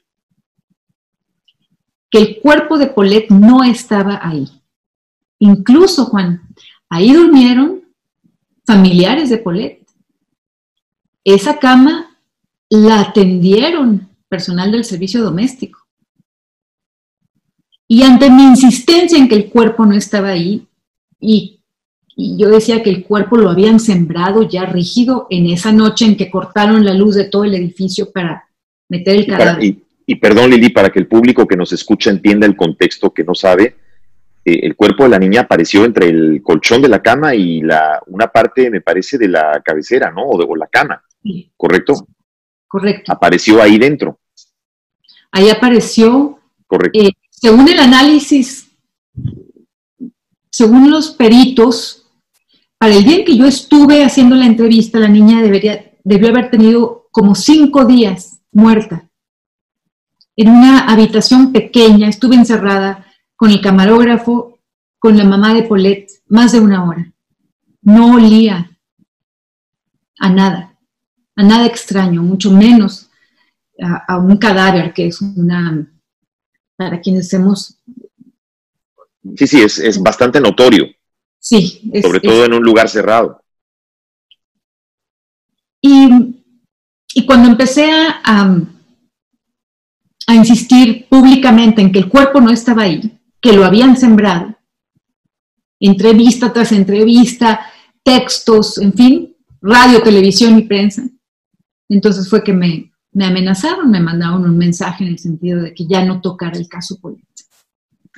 que 2.10 2.18
el 2.18 2.40
cuerpo 2.40 2.78
de 2.78 2.86
Polet 2.86 3.28
no 3.28 3.62
estaba 3.62 4.20
ahí. 4.22 4.48
Incluso, 5.38 6.06
Juan, 6.06 6.48
ahí 6.88 7.12
durmieron 7.12 7.82
familiares 8.64 9.28
de 9.28 9.36
Polet. 9.36 9.86
Esa 11.24 11.58
cama 11.58 12.16
la 12.70 13.00
atendieron 13.00 14.08
personal 14.30 14.72
del 14.72 14.84
servicio 14.84 15.22
doméstico. 15.22 15.77
Y 17.90 18.02
ante 18.02 18.30
mi 18.30 18.42
insistencia 18.42 19.18
en 19.18 19.28
que 19.28 19.34
el 19.34 19.48
cuerpo 19.48 19.86
no 19.86 19.94
estaba 19.94 20.28
ahí, 20.28 20.66
y, 21.18 21.54
yo 22.16 22.50
decía 22.50 22.82
que 22.82 22.90
el 22.90 23.04
cuerpo 23.04 23.36
lo 23.36 23.48
habían 23.48 23.78
sembrado 23.78 24.42
ya 24.42 24.66
rígido 24.66 25.28
en 25.30 25.46
esa 25.46 25.70
noche 25.70 26.04
en 26.04 26.16
que 26.16 26.30
cortaron 26.30 26.84
la 26.84 26.92
luz 26.92 27.14
de 27.14 27.26
todo 27.26 27.44
el 27.44 27.54
edificio 27.54 28.10
para 28.10 28.48
meter 28.88 29.16
el 29.16 29.26
cadáver. 29.26 29.76
Y, 30.04 30.14
perdón, 30.16 30.50
Lili, 30.50 30.70
para 30.70 30.90
que 30.90 30.98
el 30.98 31.06
público 31.06 31.46
que 31.46 31.56
nos 31.56 31.72
escucha 31.72 32.10
entienda 32.10 32.46
el 32.46 32.56
contexto 32.56 33.14
que 33.14 33.22
no 33.22 33.36
sabe, 33.36 33.76
eh, 34.44 34.60
el 34.62 34.74
cuerpo 34.74 35.04
de 35.04 35.10
la 35.10 35.18
niña 35.18 35.42
apareció 35.42 35.84
entre 35.84 36.08
el 36.08 36.42
colchón 36.42 36.82
de 36.82 36.88
la 36.88 37.00
cama 37.00 37.36
y 37.36 37.60
la, 37.60 38.02
una 38.06 38.26
parte, 38.26 38.68
me 38.68 38.80
parece, 38.80 39.16
de 39.16 39.28
la 39.28 39.62
cabecera, 39.64 40.10
¿no? 40.10 40.22
O 40.22 40.38
de 40.38 40.46
la 40.58 40.66
cama, 40.66 41.00
¿correcto? 41.56 42.08
Correcto. 42.66 43.12
Apareció 43.12 43.62
ahí 43.62 43.78
dentro. 43.78 44.18
Ahí 45.30 45.50
apareció. 45.50 46.40
Correcto. 46.66 46.98
Eh, 46.98 47.12
según 47.40 47.68
el 47.68 47.78
análisis, 47.78 48.68
según 50.50 50.90
los 50.90 51.10
peritos, 51.10 52.10
para 52.78 52.94
el 52.94 53.04
día 53.04 53.18
en 53.18 53.24
que 53.24 53.36
yo 53.36 53.46
estuve 53.46 54.04
haciendo 54.04 54.34
la 54.34 54.46
entrevista, 54.46 54.98
la 54.98 55.08
niña 55.08 55.40
debería, 55.40 55.92
debió 56.02 56.30
haber 56.30 56.50
tenido 56.50 57.08
como 57.12 57.36
cinco 57.36 57.84
días 57.84 58.40
muerta. 58.50 59.08
En 60.36 60.48
una 60.48 60.80
habitación 60.80 61.52
pequeña, 61.52 62.08
estuve 62.08 62.34
encerrada 62.34 63.06
con 63.36 63.50
el 63.50 63.60
camarógrafo, 63.60 64.58
con 64.98 65.16
la 65.16 65.24
mamá 65.24 65.54
de 65.54 65.62
Paulette, 65.62 66.10
más 66.26 66.52
de 66.52 66.60
una 66.60 66.88
hora. 66.88 67.12
No 67.82 68.14
olía 68.14 68.76
a 70.18 70.28
nada, 70.28 70.76
a 71.36 71.42
nada 71.44 71.66
extraño, 71.66 72.20
mucho 72.22 72.50
menos 72.50 73.10
a 73.80 74.18
un 74.18 74.38
cadáver, 74.38 74.92
que 74.92 75.06
es 75.06 75.20
una 75.20 75.88
para 76.78 77.00
quienes 77.00 77.30
hemos... 77.34 77.76
Sí, 79.36 79.46
sí, 79.48 79.60
es, 79.60 80.00
bastante 80.00 80.40
notorio. 80.40 80.86
Sí. 81.40 81.90
sobre 82.02 82.20
todo 82.20 82.44
en 82.44 82.54
un 82.54 82.62
lugar 82.62 82.88
cerrado. 82.88 83.42
Y, 85.82 86.34
cuando 87.26 87.48
empecé 87.48 87.90
a, 87.90 88.22
a, 90.26 90.34
insistir 90.34 91.06
públicamente 91.08 91.82
en 91.82 91.90
que 91.90 91.98
el 91.98 92.08
cuerpo 92.08 92.40
no 92.40 92.50
estaba 92.50 92.84
ahí, 92.84 93.18
que 93.40 93.52
lo 93.52 93.64
habían 93.64 93.96
sembrado, 93.96 94.56
entrevista 95.80 96.52
tras 96.52 96.70
entrevista, 96.70 97.60
textos, 98.04 98.78
en 98.78 98.92
fin, 98.92 99.36
radio, 99.60 100.00
televisión 100.00 100.58
y 100.58 100.62
prensa. 100.62 101.02
Entonces 101.88 102.28
fue 102.30 102.44
que 102.44 102.52
me, 102.52 102.92
me 103.12 103.26
amenazaron, 103.26 103.90
me 103.90 104.00
mandaron 104.00 104.44
un 104.44 104.56
mensaje 104.56 105.04
en 105.04 105.10
el 105.10 105.18
sentido 105.18 105.62
de 105.62 105.74
que 105.74 105.86
ya 105.86 106.04
no 106.04 106.20
tocara 106.20 106.58
el 106.58 106.68
caso 106.68 107.00
político. 107.00 107.28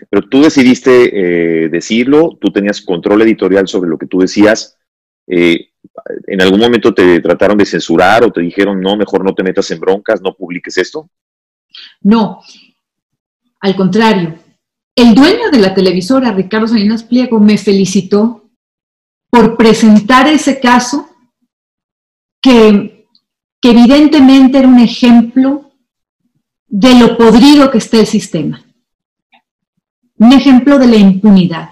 Pero 0.08 0.28
tú 0.28 0.42
decidiste 0.42 1.64
eh, 1.64 1.68
decirlo, 1.68 2.38
tú 2.40 2.50
tenías 2.50 2.80
control 2.80 3.22
editorial 3.22 3.68
sobre 3.68 3.90
lo 3.90 3.98
que 3.98 4.06
tú 4.06 4.18
decías. 4.18 4.78
Eh, 5.26 5.68
¿En 6.26 6.40
algún 6.40 6.60
momento 6.60 6.94
te 6.94 7.20
trataron 7.20 7.58
de 7.58 7.66
censurar 7.66 8.24
o 8.24 8.32
te 8.32 8.40
dijeron, 8.40 8.80
no, 8.80 8.96
mejor 8.96 9.24
no 9.24 9.34
te 9.34 9.42
metas 9.42 9.70
en 9.70 9.80
broncas, 9.80 10.22
no 10.22 10.34
publiques 10.34 10.76
esto? 10.78 11.10
No, 12.02 12.40
al 13.60 13.76
contrario. 13.76 14.38
El 14.94 15.14
dueño 15.14 15.50
de 15.50 15.58
la 15.58 15.74
televisora, 15.74 16.32
Ricardo 16.32 16.68
Salinas 16.68 17.04
Pliego, 17.04 17.38
me 17.38 17.58
felicitó 17.58 18.50
por 19.30 19.56
presentar 19.56 20.26
ese 20.26 20.58
caso 20.60 21.08
que, 22.42 22.99
que 23.60 23.70
evidentemente 23.70 24.58
era 24.58 24.68
un 24.68 24.78
ejemplo 24.78 25.70
de 26.66 26.94
lo 26.94 27.16
podrido 27.16 27.70
que 27.70 27.78
está 27.78 27.98
el 27.98 28.06
sistema. 28.06 28.64
Un 30.16 30.32
ejemplo 30.32 30.78
de 30.78 30.86
la 30.86 30.96
impunidad, 30.96 31.70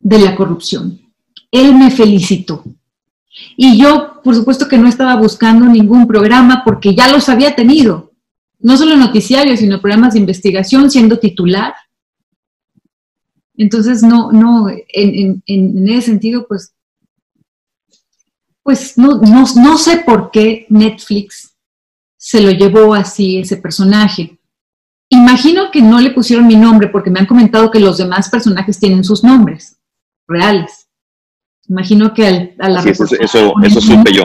de 0.00 0.18
la 0.18 0.34
corrupción. 0.34 1.00
Él 1.50 1.74
me 1.74 1.90
felicitó. 1.90 2.64
Y 3.56 3.78
yo, 3.78 4.20
por 4.22 4.34
supuesto 4.34 4.68
que 4.68 4.78
no 4.78 4.88
estaba 4.88 5.16
buscando 5.16 5.66
ningún 5.66 6.06
programa 6.06 6.62
porque 6.64 6.94
ya 6.94 7.10
los 7.12 7.28
había 7.28 7.54
tenido, 7.54 8.12
no 8.58 8.76
solo 8.76 8.96
noticiarios, 8.96 9.60
sino 9.60 9.80
programas 9.80 10.14
de 10.14 10.20
investigación 10.20 10.90
siendo 10.90 11.18
titular. 11.18 11.74
Entonces, 13.56 14.02
no, 14.02 14.32
no, 14.32 14.68
en, 14.68 15.42
ese 15.88 16.02
sentido, 16.02 16.46
pues, 16.48 16.74
pues 18.66 18.98
no, 18.98 19.20
no 19.20 19.78
sé 19.78 19.98
por 19.98 20.32
qué 20.32 20.66
Netflix 20.68 21.56
se 22.16 22.40
lo 22.40 22.50
llevó 22.50 22.94
así 22.94 23.38
ese 23.38 23.58
personaje. 23.58 24.40
Imagino 25.08 25.70
que 25.70 25.80
no 25.80 26.00
le 26.00 26.10
pusieron 26.10 26.48
mi 26.48 26.56
nombre 26.56 26.88
porque 26.88 27.08
me 27.08 27.20
han 27.20 27.26
comentado 27.26 27.70
que 27.70 27.78
los 27.78 27.96
demás 27.96 28.28
personajes 28.28 28.80
tienen 28.80 29.04
sus 29.04 29.22
nombres 29.22 29.78
reales. 30.26 30.88
Imagino 31.68 32.12
que 32.12 32.56
a 32.58 32.68
la 32.68 32.80
eso, 32.80 33.04
eso, 33.04 33.80
supe 33.80 34.12
yo. 34.12 34.24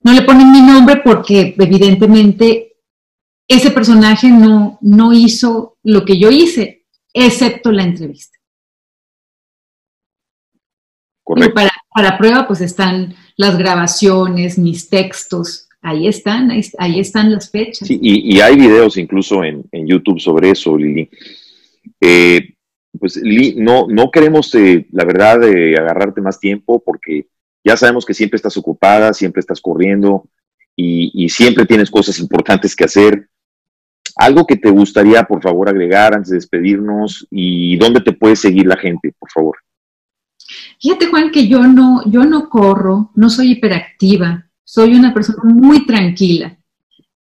No 0.00 0.14
le 0.14 0.22
ponen 0.22 0.50
mi 0.50 0.62
nombre 0.62 1.02
porque 1.04 1.54
evidentemente 1.58 2.78
ese 3.46 3.70
personaje 3.72 4.28
no, 4.28 4.78
no 4.80 5.12
hizo 5.12 5.76
lo 5.82 6.06
que 6.06 6.18
yo 6.18 6.30
hice, 6.30 6.86
excepto 7.12 7.70
la 7.70 7.82
entrevista. 7.82 8.38
Correcto. 11.22 11.54
Para, 11.54 11.72
para, 11.96 12.18
prueba, 12.18 12.46
pues 12.46 12.60
están 12.60 13.14
las 13.36 13.56
grabaciones, 13.56 14.58
mis 14.58 14.90
textos, 14.90 15.66
ahí 15.80 16.08
están, 16.08 16.50
ahí, 16.50 17.00
están 17.00 17.32
las 17.32 17.50
fechas. 17.50 17.88
Sí, 17.88 17.98
y, 18.02 18.38
hay 18.40 18.56
videos 18.56 18.98
incluso 18.98 19.42
en, 19.42 19.64
YouTube 19.72 20.20
sobre 20.20 20.50
eso, 20.50 20.76
Lili. 20.76 21.08
Eh, 22.00 22.54
pues 22.98 23.18
no, 23.56 23.86
no 23.88 24.10
queremos, 24.10 24.54
eh, 24.54 24.86
la 24.92 25.04
verdad, 25.04 25.42
eh, 25.44 25.74
agarrarte 25.78 26.20
más 26.20 26.38
tiempo 26.38 26.82
porque 26.84 27.28
ya 27.64 27.76
sabemos 27.76 28.04
que 28.04 28.14
siempre 28.14 28.36
estás 28.36 28.56
ocupada, 28.56 29.12
siempre 29.12 29.40
estás 29.40 29.60
corriendo 29.60 30.28
y, 30.76 31.28
siempre 31.30 31.64
tienes 31.64 31.90
cosas 31.90 32.18
importantes 32.20 32.76
que 32.76 32.84
hacer. 32.84 33.28
Algo 34.16 34.46
que 34.46 34.56
te 34.56 34.70
gustaría, 34.70 35.24
por 35.24 35.42
favor, 35.42 35.68
agregar 35.68 36.14
antes 36.14 36.30
de 36.30 36.36
despedirnos 36.36 37.26
y 37.30 37.76
dónde 37.76 38.00
te 38.00 38.12
puede 38.12 38.36
seguir 38.36 38.66
la 38.66 38.76
gente, 38.76 39.14
por 39.18 39.30
favor. 39.30 39.56
Fíjate, 40.80 41.06
Juan, 41.06 41.30
que 41.30 41.48
yo 41.48 41.66
no, 41.66 42.02
yo 42.10 42.24
no 42.24 42.48
corro, 42.48 43.10
no 43.14 43.30
soy 43.30 43.52
hiperactiva, 43.52 44.48
soy 44.64 44.94
una 44.94 45.14
persona 45.14 45.42
muy 45.44 45.86
tranquila. 45.86 46.56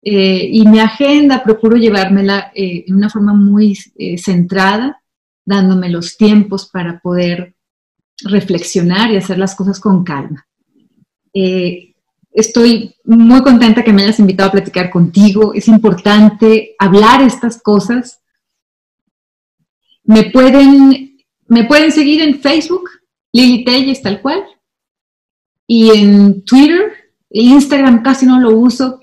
Eh, 0.01 0.49
y 0.53 0.65
mi 0.67 0.79
agenda 0.79 1.43
procuro 1.43 1.75
llevármela 1.75 2.51
en 2.53 2.95
una 2.95 3.09
forma 3.09 3.33
muy 3.33 3.75
centrada 4.17 5.01
dándome 5.47 5.89
los 5.89 6.17
tiempos 6.17 6.69
para 6.69 6.99
poder 6.99 7.55
reflexionar 8.25 9.11
y 9.11 9.15
hacer 9.15 9.37
las 9.37 9.55
cosas 9.55 9.79
con 9.79 10.03
calma. 10.03 10.45
Eh, 11.33 11.95
estoy 12.33 12.93
muy 13.05 13.41
contenta 13.41 13.81
que 13.81 13.93
me 13.93 14.03
hayas 14.03 14.19
invitado 14.19 14.49
a 14.49 14.51
platicar 14.51 14.89
contigo. 14.89 15.53
Es 15.53 15.69
importante 15.69 16.75
hablar 16.77 17.21
estas 17.21 17.61
cosas. 17.61 18.19
Me 20.03 20.31
pueden, 20.31 21.17
me 21.47 21.63
pueden 21.63 21.93
seguir 21.93 22.21
en 22.21 22.41
Facebook, 22.41 22.89
Lili 23.33 23.63
Telles, 23.63 24.01
tal 24.01 24.21
cual. 24.21 24.43
Y 25.67 25.91
en 25.91 26.43
Twitter, 26.43 26.93
Instagram 27.29 28.03
casi 28.03 28.25
no 28.25 28.39
lo 28.39 28.57
uso. 28.57 28.99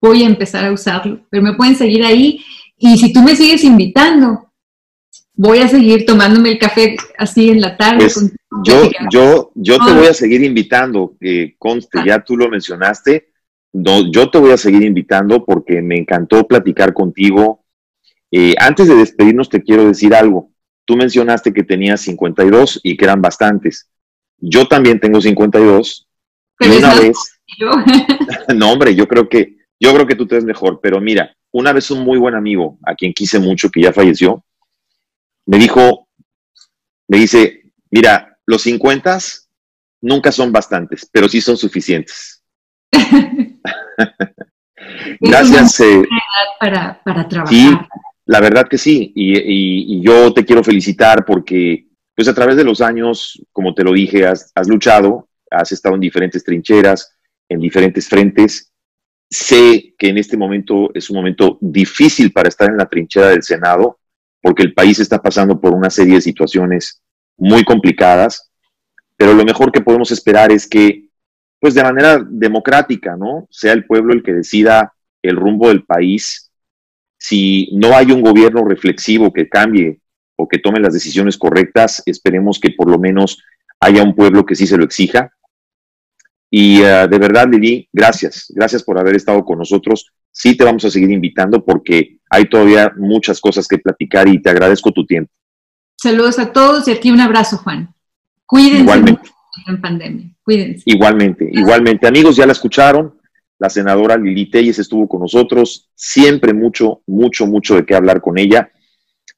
Voy 0.00 0.22
a 0.22 0.26
empezar 0.26 0.64
a 0.64 0.72
usarlo, 0.72 1.20
pero 1.30 1.42
me 1.42 1.54
pueden 1.54 1.76
seguir 1.76 2.04
ahí. 2.04 2.42
Y 2.76 2.96
si 2.98 3.12
tú 3.12 3.20
me 3.20 3.34
sigues 3.34 3.64
invitando 3.64 4.48
voy 5.38 5.60
a 5.60 5.68
seguir 5.68 6.04
tomándome 6.04 6.50
el 6.50 6.58
café 6.58 6.96
así 7.16 7.48
en 7.48 7.60
la 7.60 7.76
tarde. 7.76 7.98
Pues, 8.12 8.34
yo, 8.64 8.90
yo, 9.10 9.52
yo 9.54 9.78
te 9.78 9.92
voy 9.92 10.06
a 10.08 10.14
seguir 10.14 10.42
invitando, 10.42 11.16
conste, 11.58 12.00
ya 12.04 12.20
tú 12.20 12.36
lo 12.36 12.48
mencionaste, 12.48 13.28
no, 13.72 14.10
yo 14.10 14.30
te 14.30 14.38
voy 14.38 14.50
a 14.50 14.56
seguir 14.56 14.82
invitando 14.82 15.44
porque 15.44 15.80
me 15.80 15.96
encantó 15.96 16.46
platicar 16.46 16.92
contigo. 16.92 17.64
Eh, 18.32 18.56
antes 18.58 18.88
de 18.88 18.96
despedirnos, 18.96 19.48
te 19.48 19.62
quiero 19.62 19.86
decir 19.86 20.12
algo. 20.12 20.50
Tú 20.88 20.96
mencionaste 20.96 21.52
que 21.52 21.64
tenías 21.64 22.00
52 22.00 22.80
y 22.82 22.96
que 22.96 23.04
eran 23.04 23.20
bastantes. 23.20 23.90
Yo 24.38 24.66
también 24.66 24.98
tengo 24.98 25.20
52. 25.20 26.08
Pero 26.56 26.72
y 26.72 26.76
una 26.78 26.94
vez. 26.94 27.42
no, 28.56 28.72
hombre, 28.72 28.94
yo 28.94 29.06
creo 29.06 29.28
que 29.28 29.58
yo 29.78 29.92
creo 29.92 30.06
que 30.06 30.14
tú 30.14 30.26
te 30.26 30.36
ves 30.36 30.46
mejor. 30.46 30.80
Pero 30.82 30.98
mira, 30.98 31.36
una 31.52 31.74
vez 31.74 31.90
un 31.90 32.02
muy 32.02 32.16
buen 32.16 32.34
amigo, 32.34 32.78
a 32.86 32.94
quien 32.94 33.12
quise 33.12 33.38
mucho, 33.38 33.68
que 33.68 33.82
ya 33.82 33.92
falleció, 33.92 34.42
me 35.44 35.58
dijo, 35.58 36.08
me 37.06 37.18
dice, 37.18 37.70
mira, 37.90 38.38
los 38.46 38.62
50 38.62 39.18
nunca 40.00 40.32
son 40.32 40.52
bastantes, 40.52 41.06
pero 41.12 41.28
sí 41.28 41.42
son 41.42 41.58
suficientes. 41.58 42.42
Gracias. 45.20 45.80
Eh, 45.80 46.02
para, 46.58 46.98
para, 47.04 47.28
trabajar. 47.28 47.54
Sí, 47.54 47.76
la 48.28 48.40
verdad 48.40 48.68
que 48.68 48.78
sí. 48.78 49.10
Y, 49.16 50.02
yo 50.02 50.32
te 50.32 50.44
quiero 50.44 50.62
felicitar 50.62 51.24
porque, 51.24 51.86
pues 52.14 52.28
a 52.28 52.34
través 52.34 52.56
de 52.56 52.64
los 52.64 52.80
años, 52.80 53.42
como 53.52 53.74
te 53.74 53.82
lo 53.82 53.92
dije, 53.92 54.26
has, 54.26 54.52
has 54.54 54.68
luchado, 54.68 55.28
has 55.50 55.72
estado 55.72 55.94
en 55.94 56.02
diferentes 56.02 56.44
trincheras, 56.44 57.16
en 57.48 57.58
diferentes 57.58 58.06
frentes. 58.06 58.70
Sé 59.30 59.94
que 59.98 60.08
en 60.08 60.18
este 60.18 60.36
momento 60.36 60.90
es 60.94 61.08
un 61.08 61.16
momento 61.16 61.58
difícil 61.60 62.30
para 62.30 62.48
estar 62.48 62.68
en 62.68 62.76
la 62.76 62.86
trinchera 62.86 63.28
del 63.28 63.42
Senado, 63.42 63.98
porque 64.42 64.62
el 64.62 64.74
país 64.74 64.98
está 65.00 65.20
pasando 65.22 65.58
por 65.58 65.74
una 65.74 65.88
serie 65.88 66.16
de 66.16 66.20
situaciones 66.20 67.02
muy 67.38 67.64
complicadas, 67.64 68.50
pero 69.16 69.32
lo 69.32 69.44
mejor 69.44 69.72
que 69.72 69.80
podemos 69.80 70.10
esperar 70.10 70.52
es 70.52 70.68
que, 70.68 71.08
pues 71.58 71.72
de 71.74 71.82
manera 71.82 72.22
democrática, 72.28 73.16
¿no? 73.16 73.48
Sea 73.50 73.72
el 73.72 73.86
pueblo 73.86 74.12
el 74.12 74.22
que 74.22 74.34
decida 74.34 74.92
el 75.22 75.36
rumbo 75.36 75.68
del 75.68 75.84
país. 75.84 76.47
Si 77.18 77.68
no 77.72 77.96
hay 77.96 78.12
un 78.12 78.22
gobierno 78.22 78.64
reflexivo 78.64 79.32
que 79.32 79.48
cambie 79.48 80.00
o 80.36 80.48
que 80.48 80.58
tome 80.58 80.80
las 80.80 80.94
decisiones 80.94 81.36
correctas, 81.36 82.02
esperemos 82.06 82.60
que 82.60 82.70
por 82.70 82.88
lo 82.88 82.98
menos 82.98 83.42
haya 83.80 84.02
un 84.02 84.14
pueblo 84.14 84.46
que 84.46 84.54
sí 84.54 84.66
se 84.66 84.76
lo 84.76 84.84
exija. 84.84 85.32
Y 86.50 86.80
uh, 86.80 87.08
de 87.08 87.18
verdad, 87.18 87.48
Lili, 87.50 87.88
gracias. 87.92 88.46
Gracias 88.54 88.82
por 88.82 88.98
haber 88.98 89.16
estado 89.16 89.44
con 89.44 89.58
nosotros. 89.58 90.12
Sí 90.30 90.56
te 90.56 90.64
vamos 90.64 90.84
a 90.84 90.90
seguir 90.90 91.10
invitando 91.10 91.64
porque 91.64 92.18
hay 92.30 92.48
todavía 92.48 92.92
muchas 92.96 93.40
cosas 93.40 93.66
que 93.66 93.78
platicar 93.78 94.28
y 94.28 94.40
te 94.40 94.50
agradezco 94.50 94.92
tu 94.92 95.04
tiempo. 95.04 95.32
Saludos 95.96 96.38
a 96.38 96.52
todos 96.52 96.86
y 96.86 96.92
aquí 96.92 97.10
un 97.10 97.20
abrazo, 97.20 97.58
Juan. 97.58 97.92
Cuídense 98.46 98.82
igualmente. 98.82 99.30
en 99.66 99.80
pandemia. 99.80 100.30
Cuídense. 100.42 100.82
Igualmente, 100.86 101.50
igualmente. 101.52 102.06
Amigos, 102.06 102.36
ya 102.36 102.46
la 102.46 102.52
escucharon. 102.52 103.17
La 103.58 103.68
senadora 103.68 104.16
Lili 104.16 104.50
Telles 104.50 104.78
estuvo 104.78 105.08
con 105.08 105.20
nosotros. 105.20 105.90
Siempre 105.94 106.52
mucho, 106.54 107.02
mucho, 107.06 107.46
mucho 107.46 107.74
de 107.74 107.84
qué 107.84 107.94
hablar 107.94 108.20
con 108.20 108.38
ella. 108.38 108.70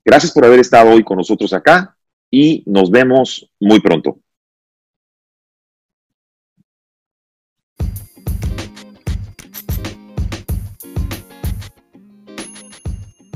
Gracias 0.05 0.33
por 0.33 0.45
haber 0.45 0.61
estado 0.61 0.91
hoy 0.91 1.03
con 1.03 1.17
nosotros 1.17 1.53
acá 1.53 1.97
y 2.31 2.63
nos 2.67 2.91
vemos 2.91 3.51
muy 3.59 3.81
pronto. 3.81 4.21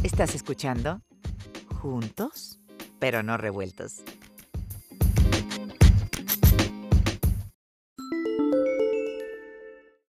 Estás 0.02 0.34
escuchando 0.34 1.00
Juntos, 1.80 2.60
pero 2.98 3.22
no 3.22 3.36
revueltos. 3.36 4.04